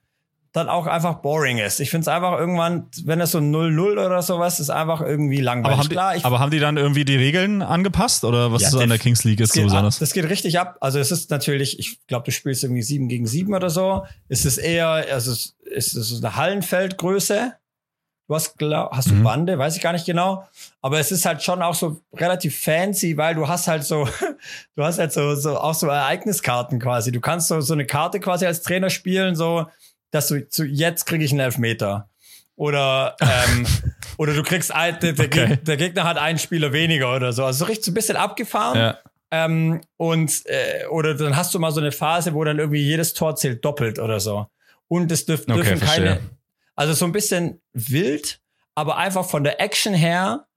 [0.51, 1.79] dann auch einfach boring ist.
[1.79, 5.73] Ich finde es einfach irgendwann, wenn es so 0-0 oder sowas ist, einfach irgendwie langweilig.
[5.73, 8.67] Aber haben, die, Klar, aber haben die dann irgendwie die Regeln angepasst oder was ja,
[8.67, 9.99] ist an der Kings League jetzt so besonders?
[9.99, 10.77] Das geht richtig ab.
[10.81, 14.05] Also es ist natürlich, ich glaube, du spielst irgendwie 7 gegen 7 oder so.
[14.27, 17.53] Es ist eher, also es ist eine Hallenfeldgröße.
[18.27, 19.23] Du hast, glaub, hast du mhm.
[19.23, 20.45] Bande, weiß ich gar nicht genau.
[20.81, 24.07] Aber es ist halt schon auch so relativ fancy, weil du hast halt so,
[24.75, 27.13] du hast halt so, so auch so Ereigniskarten quasi.
[27.13, 29.65] Du kannst so, so eine Karte quasi als Trainer spielen, so,
[30.11, 32.09] dass du zu jetzt kriege ich einen Elfmeter.
[32.55, 33.65] Oder, ähm,
[34.17, 35.57] oder du kriegst ein, der, der, okay.
[35.61, 37.43] der, Gegner hat einen Spieler weniger oder so.
[37.43, 38.77] Also so richtig so ein bisschen abgefahren.
[38.77, 38.99] Ja.
[39.31, 43.13] Ähm, und äh, oder dann hast du mal so eine Phase, wo dann irgendwie jedes
[43.13, 44.47] Tor zählt doppelt oder so.
[44.87, 46.05] Und es dürf, okay, dürfen verstehe.
[46.05, 46.19] keine,
[46.75, 48.41] also so ein bisschen wild,
[48.75, 50.47] aber einfach von der Action her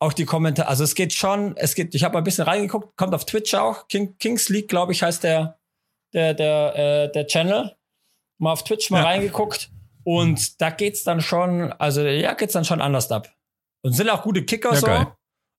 [0.00, 0.68] auch die Kommentare.
[0.68, 3.54] Also es geht schon, es geht, ich habe mal ein bisschen reingeguckt, kommt auf Twitch
[3.54, 3.88] auch.
[3.88, 5.58] King, Kings League, glaube ich, heißt der,
[6.12, 7.76] der, der, äh, der Channel.
[8.38, 9.04] Mal auf Twitch mal ja.
[9.04, 9.70] reingeguckt.
[10.04, 13.32] Und da geht's dann schon, also ja, geht's dann schon anders ab.
[13.82, 15.12] Und sind auch gute Kicker ja, so.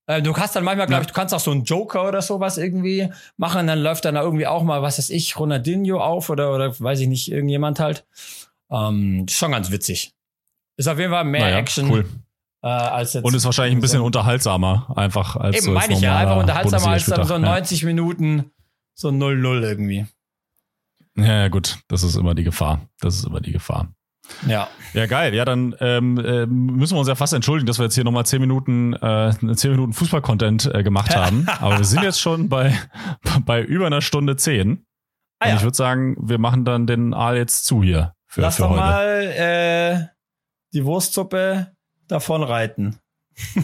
[0.07, 2.57] Äh, du hast dann manchmal, glaube ich, du kannst auch so einen Joker oder sowas
[2.57, 3.68] irgendwie machen.
[3.68, 6.99] Dann läuft dann da irgendwie auch mal, was weiß ich, Ronaldinho auf oder, oder weiß
[6.99, 8.06] ich nicht, irgendjemand halt.
[8.69, 10.14] Ähm, schon ganz witzig.
[10.77, 11.89] Ist auf jeden Fall mehr naja, Action.
[11.89, 12.06] Cool.
[12.61, 16.18] Äh, Und ist wahrscheinlich ein bisschen so unterhaltsamer, einfach als Eben so meine ich ja,
[16.18, 17.85] einfach unterhaltsamer als dann so 90 ja.
[17.85, 18.52] Minuten
[18.95, 20.07] so 0-0 irgendwie.
[21.17, 22.81] Ja, ja, gut, das ist immer die Gefahr.
[22.99, 23.93] Das ist immer die Gefahr.
[24.47, 24.67] Ja.
[24.93, 25.33] Ja, geil.
[25.33, 28.25] Ja, dann ähm, äh, müssen wir uns ja fast entschuldigen, dass wir jetzt hier nochmal
[28.25, 31.47] 10 Minuten, äh, 10 Minuten Fußball-Content äh, gemacht haben.
[31.59, 32.77] Aber wir sind jetzt schon bei,
[33.45, 34.85] bei über einer Stunde 10.
[35.39, 35.51] Ah, ja.
[35.51, 38.13] Und ich würde sagen, wir machen dann den Aal jetzt zu hier.
[38.27, 38.81] Für, Lass für doch heute.
[38.81, 40.07] mal äh,
[40.73, 41.75] die Wurstsuppe
[42.07, 42.99] davon reiten.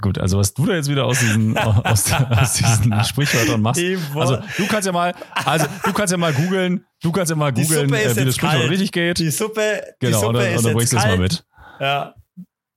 [0.00, 3.82] Gut, also was du da jetzt wieder aus diesen, aus, aus diesen Sprichwörtern machst.
[4.14, 7.52] Also du kannst ja mal, also du kannst ja mal googeln, du kannst ja mal
[7.52, 9.18] googeln, äh, wie das Sprichwort richtig geht.
[9.18, 11.44] Die Suppe, die genau, Suppe und, ist und dann bringst du es mal mit.
[11.80, 12.14] Ja.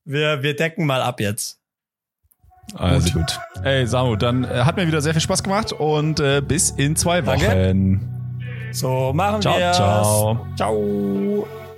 [0.05, 1.59] Wir, wir decken mal ab jetzt.
[2.73, 3.39] Also gut.
[3.55, 3.65] gut.
[3.65, 6.95] Ey, Samu, dann äh, hat mir wieder sehr viel Spaß gemacht und äh, bis in
[6.95, 7.39] zwei Wochen.
[7.39, 7.99] Danke.
[8.71, 10.47] So machen wir Ciao, ciao.
[10.55, 11.68] Ciao.